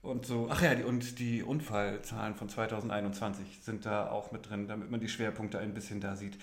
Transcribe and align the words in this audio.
Und 0.00 0.26
so, 0.26 0.46
ach 0.48 0.62
ja, 0.62 0.76
die, 0.76 0.84
und 0.84 1.18
die 1.18 1.42
Unfallzahlen 1.42 2.36
von 2.36 2.48
2021 2.48 3.58
sind 3.62 3.84
da 3.84 4.08
auch 4.10 4.30
mit 4.30 4.48
drin, 4.48 4.68
damit 4.68 4.90
man 4.90 5.00
die 5.00 5.08
Schwerpunkte 5.08 5.58
ein 5.58 5.74
bisschen 5.74 6.00
da 6.00 6.14
sieht. 6.14 6.38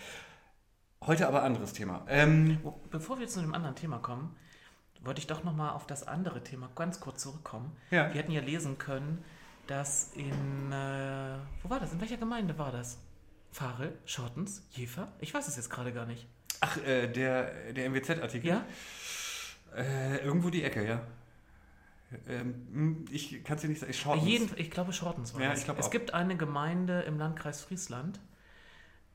Heute 1.05 1.27
aber 1.27 1.44
anderes 1.44 1.71
Thema. 1.71 2.04
Ähm, 2.10 2.57
Bevor 2.91 3.20
wir 3.20 3.27
zu 3.27 3.40
einem 3.40 3.54
anderen 3.54 3.76
Thema 3.76 3.99
kommen, 3.99 4.35
wollte 5.05 5.20
ich 5.20 5.27
doch 5.27 5.44
nochmal 5.44 5.72
auf 5.72 5.86
das 5.88 6.08
andere 6.08 6.44
Thema 6.44 6.70
ganz 6.76 7.00
kurz 7.00 7.22
zurückkommen. 7.22 7.76
Ja. 7.91 8.08
Wir 8.13 8.22
hätten 8.22 8.32
ja 8.32 8.41
lesen 8.41 8.77
können, 8.77 9.23
dass 9.68 10.12
in, 10.13 10.71
äh, 10.71 11.38
wo 11.63 11.70
war 11.70 11.79
das? 11.79 11.93
In 11.93 11.99
welcher 12.02 12.18
Gemeinde 12.18 12.57
war 12.57 12.71
das? 12.71 12.99
Fahre, 13.52 13.94
Schottens, 14.05 14.68
Jever? 14.71 15.07
Ich 15.20 15.34
weiß 15.34 15.48
es 15.48 15.55
jetzt 15.55 15.70
gerade 15.70 15.94
gar 15.94 16.05
nicht. 16.05 16.27
ach, 16.62 16.77
äh, 16.85 17.07
der, 17.07 17.71
der 17.74 17.90
MWZ-Artikel? 17.90 18.48
Ja? 18.49 18.66
Äh, 19.76 20.18
irgendwo 20.18 20.49
die 20.49 20.63
Ecke, 20.63 20.85
ja. 20.88 21.02
Ähm, 22.27 23.05
ich 23.12 23.44
kann 23.44 23.55
es 23.55 23.62
dir 23.62 23.68
nicht 23.68 23.79
sagen. 23.79 23.91
Ich 23.91 23.99
schaue 23.99 24.18
Jeden, 24.20 24.49
ich 24.57 24.72
glaube, 24.72 24.94
Schortens 24.94 25.34
war 25.34 25.41
Ja, 25.41 25.49
das. 25.49 25.60
ich 25.60 25.66
glaube 25.66 25.79
es 25.79 25.88
auch. 25.88 25.91
gibt 25.91 26.13
eine 26.13 26.38
Gemeinde 26.38 27.01
im 27.01 27.18
Landkreis 27.18 27.62
Friesland, 27.62 28.20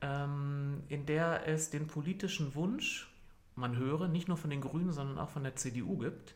ähm, 0.02 0.82
in 0.88 1.06
der 1.06 1.46
es 1.46 1.70
den 1.70 1.86
politischen 1.86 2.54
Wunsch, 2.54 3.10
man 3.54 3.76
höre, 3.76 4.08
nicht 4.08 4.28
nur 4.28 4.36
von 4.36 4.50
den 4.50 4.60
Grünen, 4.60 4.92
sondern 4.92 5.18
auch 5.18 5.30
von 5.30 5.42
der 5.42 5.56
CDU 5.56 5.98
gibt, 5.98 6.34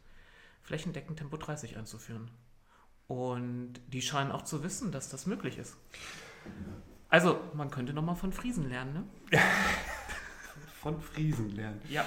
flächendeckend 0.62 1.18
Tempo 1.18 1.36
30 1.36 1.76
einzuführen. 1.76 2.30
Und 3.06 3.74
die 3.88 4.02
scheinen 4.02 4.32
auch 4.32 4.42
zu 4.42 4.62
wissen, 4.62 4.92
dass 4.92 5.08
das 5.08 5.26
möglich 5.26 5.58
ist. 5.58 5.76
Also, 7.08 7.38
man 7.54 7.70
könnte 7.70 7.92
nochmal 7.92 8.16
von 8.16 8.32
Friesen 8.32 8.68
lernen, 8.68 8.92
ne? 9.30 9.38
Von 10.80 11.00
Friesen 11.00 11.56
lernen. 11.56 11.80
Ja. 11.88 12.04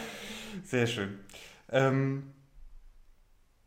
Sehr 0.63 0.85
schön. 0.85 1.17
Ähm, 1.69 2.31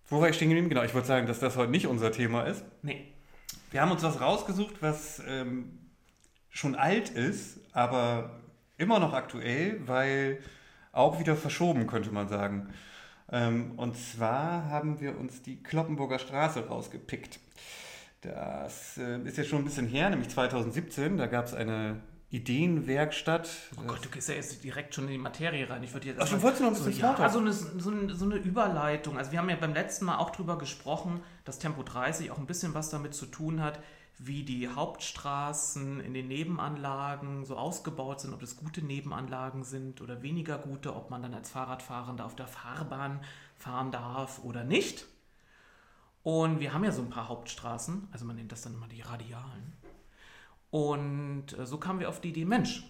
wo 0.09 0.21
war 0.21 0.29
ich 0.29 0.37
stehen 0.37 0.51
geblieben? 0.51 0.69
Genau, 0.69 0.85
ich 0.85 0.95
wollte 0.95 1.09
sagen, 1.09 1.27
dass 1.27 1.41
das 1.41 1.57
heute 1.57 1.73
nicht 1.73 1.89
unser 1.89 2.13
Thema 2.13 2.43
ist. 2.43 2.65
Nee. 2.83 3.13
Wir 3.73 3.81
haben 3.81 3.91
uns 3.91 4.05
was 4.05 4.21
rausgesucht, 4.21 4.77
was 4.81 5.21
ähm, 5.27 5.79
schon 6.51 6.77
alt 6.77 7.11
ist, 7.11 7.59
aber 7.73 8.41
immer 8.77 8.99
noch 8.99 9.13
aktuell, 9.13 9.81
weil 9.87 10.41
auch 10.93 11.19
wieder 11.21 11.37
verschoben, 11.37 11.87
könnte 11.87 12.11
man 12.11 12.29
sagen. 12.29 12.69
Ähm, 13.33 13.73
und 13.79 13.97
zwar 13.97 14.65
haben 14.69 15.01
wir 15.01 15.17
uns 15.19 15.43
die 15.43 15.63
Kloppenburger 15.63 16.19
Straße 16.19 16.67
rausgepickt. 16.67 17.39
Das 18.23 18.99
äh, 18.99 19.19
ist 19.23 19.39
jetzt 19.39 19.49
schon 19.51 19.61
ein 19.61 19.65
bisschen 19.65 19.87
her, 19.87 20.11
nämlich 20.11 20.29
2017. 20.29 21.17
Da 21.17 21.27
gab 21.27 21.47
es 21.47 21.55
eine 21.55 22.01
Ideenwerkstatt. 22.31 23.49
Oh 23.79 23.83
Gott, 23.87 24.05
du 24.05 24.09
gehst 24.09 24.29
ja 24.29 24.35
jetzt 24.35 24.63
direkt 24.63 24.95
schon 24.95 25.05
in 25.07 25.13
die 25.13 25.19
Materie 25.19 25.69
rein. 25.69 25.83
Ich 25.83 25.93
würde 25.93 26.09
jetzt 26.09 26.17
Ach, 26.21 26.29
du 26.29 26.35
erstmal- 26.35 26.43
wolltest 26.43 26.63
noch 26.63 26.69
ein 26.71 26.75
so, 26.75 26.85
bisschen 26.85 27.01
ja, 27.01 27.15
Smalltalk. 27.17 27.33
so 27.33 27.39
eine, 27.39 27.53
so, 27.53 27.91
eine, 27.91 28.15
so 28.15 28.25
eine 28.25 28.37
Überleitung. 28.37 29.17
Also 29.19 29.33
wir 29.33 29.39
haben 29.39 29.49
ja 29.49 29.57
beim 29.57 29.75
letzten 29.75 30.05
Mal 30.05 30.19
auch 30.19 30.31
drüber 30.31 30.59
gesprochen, 30.59 31.21
dass 31.45 31.59
Tempo 31.59 31.83
30 31.83 32.31
auch 32.31 32.39
ein 32.39 32.47
bisschen 32.47 32.75
was 32.75 32.91
damit 32.91 33.15
zu 33.15 33.27
tun 33.27 33.63
hat, 33.63 33.81
wie 34.23 34.43
die 34.43 34.69
Hauptstraßen 34.69 35.99
in 36.01 36.13
den 36.13 36.29
Nebenanlagen 36.29 37.47
so 37.47 37.57
ausgebaut 37.57 38.21
sind, 38.21 38.35
ob 38.35 38.41
das 38.41 38.59
gute 38.59 38.83
Nebenanlagen 38.83 39.65
sind 39.65 40.03
oder 40.03 40.21
weniger 40.21 40.59
gute, 40.59 40.95
ob 40.95 41.09
man 41.09 41.23
dann 41.23 41.33
als 41.33 41.49
Fahrradfahrender 41.49 42.27
auf 42.27 42.37
der 42.37 42.47
Fahrbahn 42.47 43.21
fahren 43.57 43.91
darf 43.91 44.45
oder 44.45 44.63
nicht. 44.63 45.07
Und 46.23 46.61
wir 46.61 46.75
haben 46.75 46.85
ja 46.85 46.93
so 46.93 47.01
ein 47.01 47.09
paar 47.09 47.31
Hauptstraßen, 47.31 48.09
also 48.13 48.27
man 48.27 48.37
nennt 48.37 48.53
das 48.53 48.61
dann 48.61 48.75
immer 48.75 48.89
die 48.89 49.01
Radialen. 49.01 49.73
Und 50.71 51.59
äh, 51.59 51.65
so 51.65 51.79
kamen 51.79 52.01
wir 52.01 52.11
auf 52.11 52.21
die 52.21 52.29
Idee, 52.29 52.45
Mensch, 52.45 52.85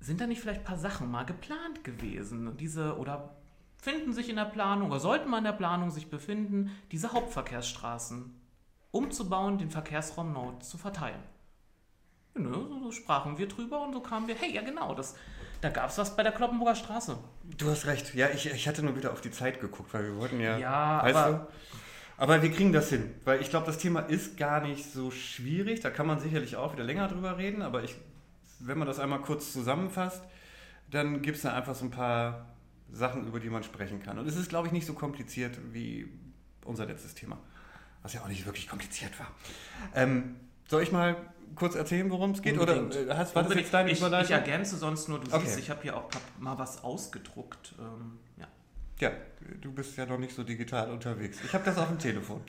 sind 0.00 0.22
da 0.22 0.26
nicht 0.26 0.40
vielleicht 0.40 0.60
ein 0.60 0.66
paar 0.66 0.78
Sachen 0.78 1.10
mal 1.10 1.24
geplant 1.24 1.84
gewesen? 1.84 2.56
Diese 2.56 2.96
oder 2.96 3.36
finden 3.76 4.14
sich 4.14 4.30
in 4.30 4.36
der 4.36 4.46
Planung 4.46 4.90
oder 4.90 5.00
sollten 5.00 5.28
mal 5.28 5.38
in 5.38 5.44
der 5.44 5.52
Planung 5.52 5.90
sich 5.90 6.08
befinden, 6.08 6.70
diese 6.90 7.12
Hauptverkehrsstraßen 7.12 8.39
umzubauen, 8.90 9.58
den 9.58 9.70
Verkehrsraum 9.70 10.32
Nord 10.32 10.64
zu 10.64 10.78
verteilen. 10.78 11.20
So, 12.34 12.80
so 12.84 12.92
sprachen 12.92 13.38
wir 13.38 13.48
drüber 13.48 13.82
und 13.82 13.92
so 13.92 14.00
kamen 14.00 14.28
wir, 14.28 14.34
hey, 14.36 14.54
ja 14.54 14.62
genau, 14.62 14.94
das, 14.94 15.16
da 15.60 15.68
gab 15.68 15.90
es 15.90 15.98
was 15.98 16.16
bei 16.16 16.22
der 16.22 16.32
Kloppenburger 16.32 16.76
Straße. 16.76 17.18
Du 17.58 17.68
hast 17.70 17.86
recht. 17.86 18.14
Ja, 18.14 18.28
ich, 18.30 18.46
ich 18.46 18.68
hatte 18.68 18.82
nur 18.82 18.96
wieder 18.96 19.12
auf 19.12 19.20
die 19.20 19.30
Zeit 19.32 19.60
geguckt, 19.60 19.92
weil 19.92 20.04
wir 20.04 20.16
wollten 20.16 20.40
ja. 20.40 20.56
Ja, 20.56 21.02
weißt 21.02 21.16
aber- 21.16 21.36
du? 21.38 21.46
Aber 22.16 22.42
wir 22.42 22.50
kriegen 22.52 22.70
das 22.72 22.90
hin, 22.90 23.14
weil 23.24 23.40
ich 23.40 23.48
glaube, 23.48 23.64
das 23.64 23.78
Thema 23.78 24.00
ist 24.00 24.36
gar 24.36 24.60
nicht 24.60 24.92
so 24.92 25.10
schwierig. 25.10 25.80
Da 25.80 25.88
kann 25.88 26.06
man 26.06 26.20
sicherlich 26.20 26.54
auch 26.54 26.74
wieder 26.74 26.84
länger 26.84 27.08
drüber 27.08 27.38
reden, 27.38 27.62
aber 27.62 27.82
ich, 27.82 27.96
wenn 28.58 28.76
man 28.78 28.86
das 28.86 28.98
einmal 28.98 29.22
kurz 29.22 29.54
zusammenfasst, 29.54 30.22
dann 30.90 31.22
gibt 31.22 31.36
es 31.38 31.44
da 31.44 31.54
einfach 31.54 31.74
so 31.74 31.86
ein 31.86 31.90
paar 31.90 32.44
Sachen, 32.92 33.26
über 33.26 33.40
die 33.40 33.48
man 33.48 33.62
sprechen 33.62 34.02
kann. 34.02 34.18
Und 34.18 34.26
es 34.28 34.36
ist, 34.36 34.50
glaube 34.50 34.66
ich, 34.66 34.72
nicht 34.74 34.86
so 34.86 34.92
kompliziert 34.92 35.58
wie 35.72 36.12
unser 36.66 36.84
letztes 36.84 37.14
Thema, 37.14 37.38
was 38.02 38.12
ja 38.14 38.22
auch 38.22 38.28
nicht 38.28 38.46
wirklich 38.46 38.68
kompliziert 38.68 39.18
war. 39.18 39.28
Ähm, 39.94 40.36
soll 40.68 40.82
ich 40.82 40.92
mal 40.92 41.16
kurz 41.54 41.74
erzählen, 41.74 42.10
worum 42.10 42.30
es 42.32 42.42
geht? 42.42 42.58
Unbedingt. 42.58 42.96
Oder 42.96 43.08
äh, 43.14 43.16
hast, 43.16 43.34
war 43.34 43.42
das 43.42 43.50
Unbedingt. 43.52 43.60
jetzt 43.60 43.74
deine 43.74 43.90
ich, 43.90 44.02
ich 44.02 44.30
ergänze 44.30 44.76
sonst 44.76 45.08
nur, 45.08 45.20
du 45.20 45.26
Okay. 45.32 45.44
siehst, 45.46 45.58
ich 45.58 45.70
habe 45.70 45.82
hier 45.82 45.96
auch 45.96 46.08
mal 46.38 46.58
was 46.58 46.82
ausgedruckt. 46.84 47.74
Ähm, 47.78 48.18
ja. 48.36 48.46
Ja, 49.00 49.12
du 49.62 49.72
bist 49.72 49.96
ja 49.96 50.04
noch 50.04 50.18
nicht 50.18 50.34
so 50.34 50.42
digital 50.44 50.90
unterwegs. 50.90 51.38
Ich 51.42 51.54
habe 51.54 51.64
das 51.64 51.78
auf 51.78 51.88
dem 51.88 51.98
Telefon. 51.98 52.42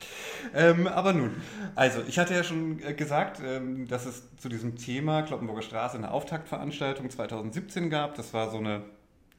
Ähm, 0.54 0.86
aber 0.88 1.14
nun, 1.14 1.32
also 1.76 2.02
ich 2.08 2.20
hatte 2.20 2.34
ja 2.34 2.44
schon 2.44 2.82
äh, 2.84 2.94
gesagt, 2.94 3.42
ähm, 3.44 3.88
dass 3.88 4.06
es 4.06 4.24
zu 4.38 4.50
diesem 4.50 4.76
Thema 4.76 5.22
Kloppenburger 5.24 5.62
Straße 5.62 5.98
eine 5.98 6.12
Auftaktveranstaltung 6.12 7.10
2017 7.10 7.90
gab. 7.90 8.16
Das 8.16 8.34
war 8.34 8.50
so 8.52 8.58
eine, 8.58 8.84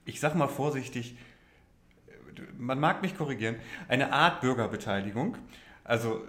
ich 0.07 0.21
sag 0.21 0.35
mal 0.35 0.49
vorsichtig, 0.49 1.17
äh, 2.09 2.13
man 2.57 2.81
mag 2.81 3.03
mich 3.03 3.17
korrigieren, 3.17 3.57
eine 3.89 4.13
Art 4.13 4.41
Bürgerbeteiligung. 4.41 5.37
Also 5.93 6.23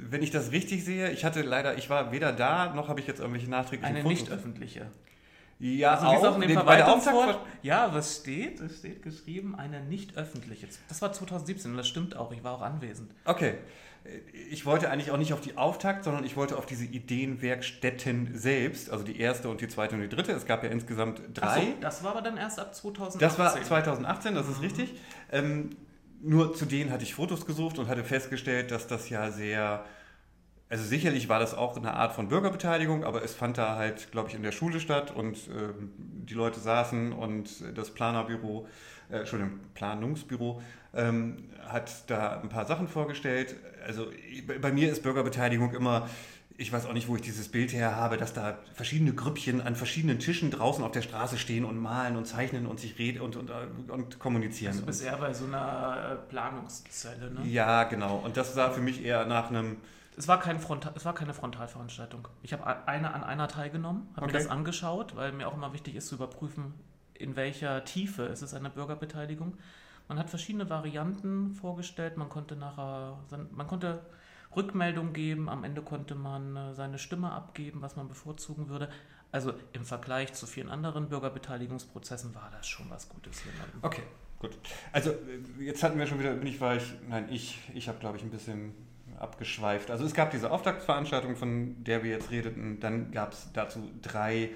wenn 0.00 0.20
ich 0.20 0.32
das 0.32 0.50
richtig 0.50 0.84
sehe, 0.84 1.10
ich 1.12 1.24
hatte 1.24 1.42
leider, 1.42 1.78
ich 1.78 1.88
war 1.90 2.10
weder 2.10 2.32
da, 2.32 2.74
noch 2.74 2.88
habe 2.88 2.98
ich 2.98 3.06
jetzt 3.06 3.20
irgendwelche 3.20 3.48
nachträglichen 3.48 3.94
Eine 3.94 4.02
Fotos. 4.02 4.18
nicht 4.20 4.32
öffentliche. 4.32 4.86
Ja, 5.60 5.92
Also 5.94 6.06
es 6.06 6.24
auch 6.34 6.40
in 6.40 6.48
dem. 6.48 6.58
Auftakt- 6.58 7.38
Ja, 7.62 7.94
was 7.94 8.16
steht? 8.16 8.60
Es 8.60 8.78
steht 8.78 9.02
geschrieben, 9.04 9.54
eine 9.54 9.80
nicht 9.84 10.16
öffentliche. 10.16 10.66
Das 10.88 11.00
war 11.02 11.12
2017 11.12 11.70
und 11.70 11.76
das 11.76 11.86
stimmt 11.86 12.16
auch. 12.16 12.32
Ich 12.32 12.42
war 12.42 12.54
auch 12.54 12.62
anwesend. 12.62 13.12
Okay. 13.24 13.54
Ich 14.50 14.66
wollte 14.66 14.90
eigentlich 14.90 15.10
auch 15.12 15.18
nicht 15.18 15.32
auf 15.34 15.40
die 15.42 15.56
Auftakt, 15.56 16.02
sondern 16.04 16.24
ich 16.24 16.34
wollte 16.36 16.56
auf 16.56 16.66
diese 16.66 16.84
Ideenwerkstätten 16.86 18.30
selbst, 18.36 18.90
also 18.90 19.04
die 19.04 19.20
erste 19.20 19.48
und 19.50 19.60
die 19.60 19.68
zweite 19.68 19.94
und 19.94 20.00
die 20.00 20.08
dritte. 20.08 20.32
Es 20.32 20.46
gab 20.46 20.64
ja 20.64 20.70
insgesamt 20.70 21.20
drei. 21.34 21.60
so, 21.60 21.66
das 21.80 22.02
war 22.02 22.12
aber 22.12 22.22
dann 22.22 22.36
erst 22.38 22.58
ab 22.58 22.74
2018. 22.74 23.20
Das 23.20 23.38
war 23.38 23.62
2018, 23.62 24.34
das 24.34 24.48
ist 24.48 24.62
richtig. 24.62 24.94
Ähm, 25.30 25.70
nur 26.20 26.54
zu 26.54 26.66
denen 26.66 26.90
hatte 26.90 27.04
ich 27.04 27.14
Fotos 27.14 27.46
gesucht 27.46 27.78
und 27.78 27.88
hatte 27.88 28.04
festgestellt, 28.04 28.70
dass 28.70 28.86
das 28.86 29.08
ja 29.10 29.30
sehr, 29.30 29.84
also 30.68 30.84
sicherlich 30.84 31.28
war 31.28 31.40
das 31.40 31.54
auch 31.54 31.76
eine 31.76 31.94
Art 31.94 32.14
von 32.14 32.28
Bürgerbeteiligung, 32.28 33.04
aber 33.04 33.24
es 33.24 33.34
fand 33.34 33.58
da 33.58 33.76
halt, 33.76 34.12
glaube 34.12 34.28
ich, 34.28 34.34
in 34.36 34.42
der 34.42 34.52
Schule 34.52 34.80
statt 34.80 35.10
und 35.14 35.38
ähm, 35.48 35.92
die 35.98 36.34
Leute 36.34 36.60
saßen 36.60 37.12
und 37.12 37.64
das 37.76 37.90
Planerbüro, 37.92 38.68
äh, 39.10 39.18
Entschuldigung, 39.18 39.60
Planungsbüro 39.74 40.62
ähm, 40.94 41.50
hat 41.66 42.10
da 42.10 42.40
ein 42.40 42.48
paar 42.48 42.66
Sachen 42.66 42.88
vorgestellt. 42.88 43.56
Also 43.86 44.06
bei- 44.46 44.58
bei 44.58 44.72
mir 44.72 44.90
ist 44.92 45.02
Bürgerbeteiligung 45.02 45.74
immer 45.74 46.08
ich 46.60 46.70
weiß 46.70 46.84
auch 46.84 46.92
nicht, 46.92 47.08
wo 47.08 47.16
ich 47.16 47.22
dieses 47.22 47.48
Bild 47.48 47.72
her 47.72 47.96
habe, 47.96 48.18
dass 48.18 48.34
da 48.34 48.58
verschiedene 48.74 49.14
Grüppchen 49.14 49.62
an 49.62 49.76
verschiedenen 49.76 50.18
Tischen 50.18 50.50
draußen 50.50 50.84
auf 50.84 50.92
der 50.92 51.00
Straße 51.00 51.38
stehen 51.38 51.64
und 51.64 51.78
malen 51.78 52.16
und 52.16 52.26
zeichnen 52.26 52.66
und 52.66 52.78
sich 52.78 52.98
reden 52.98 53.22
und, 53.22 53.36
und, 53.36 53.48
äh, 53.48 53.54
und 53.90 54.18
kommunizieren. 54.18 54.72
Also 54.74 54.84
bist 54.84 55.02
eher 55.02 55.16
bei 55.16 55.32
so 55.32 55.46
einer 55.46 56.12
äh, 56.12 56.28
Planungszelle, 56.28 57.30
ne? 57.30 57.46
ja, 57.46 57.84
genau. 57.84 58.16
Und 58.16 58.36
das 58.36 58.52
sah 58.52 58.70
für 58.70 58.82
mich 58.82 59.02
eher 59.02 59.24
nach 59.24 59.48
einem. 59.48 59.78
Es 60.18 60.28
war, 60.28 60.38
kein 60.38 60.60
Frontal, 60.60 60.92
es 60.94 61.06
war 61.06 61.14
keine 61.14 61.32
Frontalveranstaltung. 61.32 62.28
Ich 62.42 62.52
habe 62.52 62.86
eine 62.86 63.14
an 63.14 63.24
einer 63.24 63.48
teilgenommen, 63.48 64.08
habe 64.14 64.26
Okay. 64.26 64.34
mir 64.34 64.38
das 64.38 64.50
angeschaut, 64.50 65.16
weil 65.16 65.32
mir 65.32 65.48
auch 65.48 65.54
immer 65.54 65.72
wichtig 65.72 65.94
ist 65.94 66.08
zu 66.08 66.16
überprüfen, 66.16 66.74
in 67.14 67.36
welcher 67.36 67.84
Tiefe 67.86 68.24
ist 68.24 68.42
es 68.42 68.52
eine 68.52 68.68
Bürgerbeteiligung. 68.68 69.56
Man 70.08 70.18
hat 70.18 70.28
verschiedene 70.28 70.68
Varianten 70.68 71.54
vorgestellt. 71.54 72.18
Man 72.18 72.28
konnte 72.28 72.54
nachher, 72.54 73.16
man 73.52 73.66
konnte 73.66 74.00
Rückmeldung 74.54 75.12
geben. 75.12 75.48
Am 75.48 75.64
Ende 75.64 75.82
konnte 75.82 76.14
man 76.14 76.56
äh, 76.56 76.74
seine 76.74 76.98
Stimme 76.98 77.32
abgeben, 77.32 77.82
was 77.82 77.96
man 77.96 78.08
bevorzugen 78.08 78.68
würde. 78.68 78.88
Also 79.32 79.52
im 79.72 79.84
Vergleich 79.84 80.32
zu 80.32 80.46
vielen 80.46 80.68
anderen 80.68 81.08
Bürgerbeteiligungsprozessen 81.08 82.34
war 82.34 82.50
das 82.50 82.66
schon 82.66 82.90
was 82.90 83.08
Gutes 83.08 83.40
hier. 83.42 83.52
Okay, 83.82 84.02
gut. 84.38 84.58
Also 84.92 85.10
äh, 85.10 85.64
jetzt 85.64 85.82
hatten 85.82 85.98
wir 85.98 86.06
schon 86.06 86.18
wieder, 86.18 86.34
bin 86.34 86.48
ich, 86.48 86.60
war 86.60 86.76
ich, 86.76 86.92
nein, 87.08 87.28
ich, 87.30 87.58
ich 87.74 87.88
habe 87.88 87.98
glaube 87.98 88.16
ich 88.16 88.24
ein 88.24 88.30
bisschen 88.30 88.74
abgeschweift. 89.18 89.90
Also 89.90 90.04
es 90.04 90.14
gab 90.14 90.30
diese 90.30 90.50
Auftaktveranstaltung, 90.50 91.36
von 91.36 91.84
der 91.84 92.02
wir 92.02 92.10
jetzt 92.10 92.30
redeten. 92.30 92.80
Dann 92.80 93.12
gab 93.12 93.32
es 93.32 93.50
dazu 93.52 93.90
drei 94.02 94.50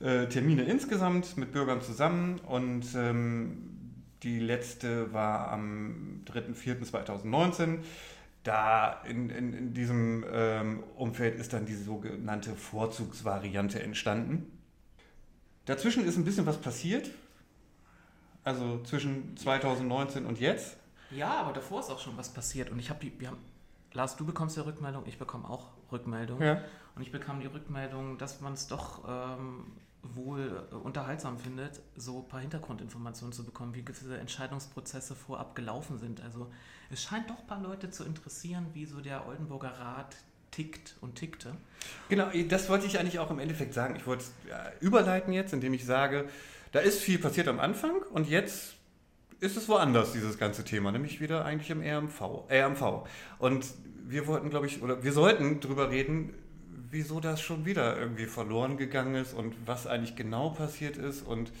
äh, 0.00 0.26
Termine 0.26 0.62
insgesamt 0.62 1.36
mit 1.36 1.52
Bürgern 1.52 1.80
zusammen 1.80 2.38
und 2.40 2.84
ähm, 2.94 3.70
die 4.22 4.38
letzte 4.38 5.12
war 5.12 5.50
am 5.50 6.22
3.4.2019. 6.26 7.78
Da 8.44 9.02
in, 9.08 9.30
in, 9.30 9.52
in 9.52 9.74
diesem 9.74 10.24
ähm, 10.30 10.84
Umfeld 10.96 11.36
ist 11.36 11.52
dann 11.52 11.66
diese 11.66 11.82
sogenannte 11.82 12.54
Vorzugsvariante 12.54 13.82
entstanden. 13.82 14.52
Dazwischen 15.64 16.04
ist 16.04 16.16
ein 16.16 16.24
bisschen 16.24 16.46
was 16.46 16.58
passiert. 16.58 17.10
Also 18.44 18.82
zwischen 18.82 19.36
2019 19.36 20.26
und 20.26 20.38
jetzt. 20.38 20.76
Ja, 21.10 21.40
aber 21.40 21.52
davor 21.52 21.80
ist 21.80 21.90
auch 21.90 21.98
schon 21.98 22.16
was 22.16 22.28
passiert. 22.28 22.70
Und 22.70 22.78
ich 22.78 22.90
habe 22.90 23.00
die, 23.00 23.18
wir 23.18 23.28
haben, 23.28 23.38
Lars, 23.92 24.16
du 24.16 24.26
bekommst 24.26 24.56
ja 24.56 24.64
Rückmeldung, 24.64 25.04
ich 25.06 25.18
bekomme 25.18 25.48
auch 25.48 25.70
Rückmeldung. 25.90 26.42
Ja. 26.42 26.60
Und 26.94 27.02
ich 27.02 27.10
bekam 27.10 27.40
die 27.40 27.46
Rückmeldung, 27.46 28.18
dass 28.18 28.40
man 28.40 28.52
es 28.52 28.66
doch 28.66 29.02
ähm, 29.08 29.72
wohl 30.02 30.66
äh, 30.70 30.74
unterhaltsam 30.74 31.38
findet, 31.38 31.80
so 31.96 32.18
ein 32.18 32.28
paar 32.28 32.40
Hintergrundinformationen 32.40 33.32
zu 33.32 33.44
bekommen, 33.44 33.74
wie 33.74 33.84
gewisse 33.84 34.18
Entscheidungsprozesse 34.18 35.14
vorab 35.14 35.54
gelaufen 35.54 35.98
sind. 35.98 36.20
Also 36.20 36.50
es 36.90 37.02
scheint 37.02 37.30
doch 37.30 37.38
ein 37.38 37.46
paar 37.46 37.62
Leute 37.62 37.90
zu 37.90 38.04
interessieren, 38.04 38.66
wie 38.72 38.86
so 38.86 39.00
der 39.00 39.26
Oldenburger 39.26 39.70
Rat 39.78 40.16
tickt 40.50 40.94
und 41.00 41.16
tickte. 41.16 41.56
Genau, 42.08 42.30
das 42.48 42.68
wollte 42.68 42.86
ich 42.86 42.98
eigentlich 42.98 43.18
auch 43.18 43.30
im 43.30 43.38
Endeffekt 43.38 43.74
sagen. 43.74 43.96
Ich 43.96 44.06
wollte 44.06 44.24
es 44.24 44.32
überleiten 44.80 45.32
jetzt, 45.32 45.52
indem 45.52 45.74
ich 45.74 45.84
sage, 45.84 46.28
da 46.72 46.80
ist 46.80 47.00
viel 47.00 47.18
passiert 47.18 47.48
am 47.48 47.60
Anfang 47.60 48.02
und 48.12 48.28
jetzt 48.28 48.74
ist 49.40 49.56
es 49.56 49.68
woanders, 49.68 50.12
dieses 50.12 50.38
ganze 50.38 50.64
Thema, 50.64 50.92
nämlich 50.92 51.20
wieder 51.20 51.44
eigentlich 51.44 51.70
im 51.70 51.82
RMV. 51.82 52.50
RMV. 52.50 53.06
Und 53.38 53.66
wir 54.06 54.26
wollten, 54.26 54.50
glaube 54.50 54.66
ich, 54.66 54.82
oder 54.82 55.02
wir 55.02 55.12
sollten 55.12 55.60
darüber 55.60 55.90
reden, 55.90 56.34
wieso 56.90 57.20
das 57.20 57.40
schon 57.40 57.64
wieder 57.64 57.98
irgendwie 57.98 58.26
verloren 58.26 58.76
gegangen 58.76 59.16
ist 59.16 59.34
und 59.34 59.54
was 59.66 59.86
eigentlich 59.86 60.16
genau 60.16 60.50
passiert 60.50 60.96
ist 60.96 61.22
und 61.22 61.52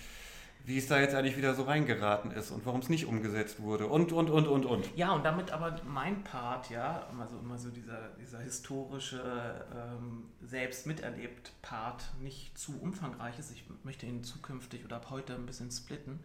wie 0.64 0.78
es 0.78 0.88
da 0.88 0.98
jetzt 0.98 1.14
eigentlich 1.14 1.36
wieder 1.36 1.54
so 1.54 1.64
reingeraten 1.64 2.30
ist 2.30 2.50
und 2.50 2.64
warum 2.64 2.80
es 2.80 2.88
nicht 2.88 3.06
umgesetzt 3.06 3.60
wurde 3.60 3.86
und, 3.86 4.12
und, 4.12 4.30
und, 4.30 4.48
und, 4.48 4.64
und. 4.64 4.96
Ja, 4.96 5.12
und 5.12 5.22
damit 5.22 5.50
aber 5.50 5.76
mein 5.86 6.24
Part, 6.24 6.70
ja, 6.70 7.06
also 7.20 7.38
immer 7.38 7.58
so 7.58 7.68
dieser, 7.68 8.08
dieser 8.18 8.40
historische, 8.40 9.66
ähm, 9.74 10.24
selbst 10.40 10.86
miterlebt 10.86 11.52
Part 11.60 12.04
nicht 12.20 12.56
zu 12.56 12.80
umfangreich 12.80 13.38
ist, 13.38 13.50
ich 13.50 13.64
möchte 13.82 14.06
ihn 14.06 14.24
zukünftig 14.24 14.84
oder 14.86 14.96
ab 14.96 15.08
heute 15.10 15.34
ein 15.34 15.44
bisschen 15.44 15.70
splitten, 15.70 16.20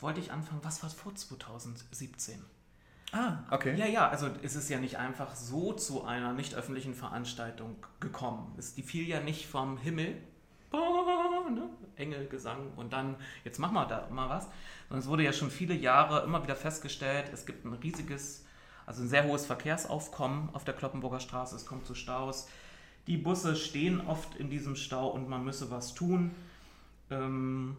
wollte 0.00 0.18
ich 0.18 0.32
anfangen, 0.32 0.60
was 0.64 0.82
war 0.82 0.90
vor 0.90 1.14
2017? 1.14 2.44
Ah, 3.12 3.38
okay. 3.50 3.76
Ja, 3.76 3.86
ja, 3.86 4.08
also 4.08 4.28
es 4.42 4.56
ist 4.56 4.68
ja 4.68 4.78
nicht 4.78 4.98
einfach 4.98 5.34
so 5.34 5.72
zu 5.72 6.04
einer 6.04 6.32
nicht 6.32 6.54
öffentlichen 6.54 6.94
Veranstaltung 6.94 7.76
gekommen. 8.00 8.54
Es, 8.58 8.74
die 8.74 8.82
fiel 8.82 9.06
ja 9.06 9.20
nicht 9.20 9.46
vom 9.46 9.78
Himmel, 9.78 10.16
ne? 11.50 11.68
Engelgesang 11.96 12.72
und 12.76 12.92
dann, 12.92 13.16
jetzt 13.44 13.58
machen 13.58 13.74
wir 13.74 13.86
da 13.86 14.08
mal 14.10 14.28
was. 14.28 14.48
Sondern 14.88 15.00
es 15.00 15.08
wurde 15.08 15.24
ja 15.24 15.32
schon 15.32 15.50
viele 15.50 15.74
Jahre 15.74 16.24
immer 16.24 16.42
wieder 16.42 16.56
festgestellt, 16.56 17.30
es 17.32 17.46
gibt 17.46 17.64
ein 17.64 17.72
riesiges, 17.74 18.46
also 18.86 19.02
ein 19.02 19.08
sehr 19.08 19.24
hohes 19.24 19.46
Verkehrsaufkommen 19.46 20.50
auf 20.54 20.64
der 20.64 20.74
Kloppenburger 20.74 21.20
Straße, 21.20 21.56
es 21.56 21.66
kommt 21.66 21.86
zu 21.86 21.94
Staus. 21.94 22.48
Die 23.06 23.16
Busse 23.16 23.56
stehen 23.56 24.06
oft 24.06 24.36
in 24.36 24.50
diesem 24.50 24.76
Stau 24.76 25.08
und 25.08 25.28
man 25.28 25.44
müsse 25.44 25.70
was 25.70 25.94
tun. 25.94 26.30
Ähm, 27.10 27.76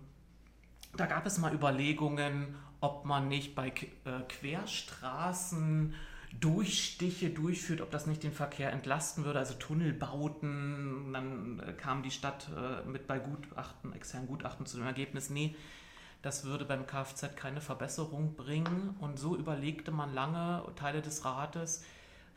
da 0.95 1.05
gab 1.05 1.25
es 1.25 1.37
mal 1.37 1.53
Überlegungen, 1.53 2.55
ob 2.81 3.05
man 3.05 3.27
nicht 3.27 3.55
bei 3.55 3.67
äh, 3.67 4.21
Querstraßen 4.27 5.93
Durchstiche 6.39 7.29
durchführt, 7.29 7.81
ob 7.81 7.91
das 7.91 8.05
nicht 8.05 8.23
den 8.23 8.31
Verkehr 8.31 8.71
entlasten 8.71 9.25
würde, 9.25 9.39
also 9.39 9.55
Tunnelbauten. 9.55 11.11
Dann 11.13 11.59
äh, 11.59 11.73
kam 11.73 12.03
die 12.03 12.11
Stadt 12.11 12.49
äh, 12.55 12.87
mit 12.87 13.07
bei 13.07 13.19
Gutachten, 13.19 13.93
externen 13.93 14.27
Gutachten 14.27 14.65
zu 14.65 14.77
dem 14.77 14.85
Ergebnis, 14.85 15.29
nee, 15.29 15.55
das 16.21 16.43
würde 16.43 16.65
beim 16.65 16.85
Kfz 16.85 17.35
keine 17.35 17.61
Verbesserung 17.61 18.35
bringen. 18.35 18.95
Und 18.99 19.17
so 19.17 19.35
überlegte 19.35 19.91
man 19.91 20.13
lange, 20.13 20.63
Teile 20.75 21.01
des 21.01 21.23
Rates, 21.25 21.83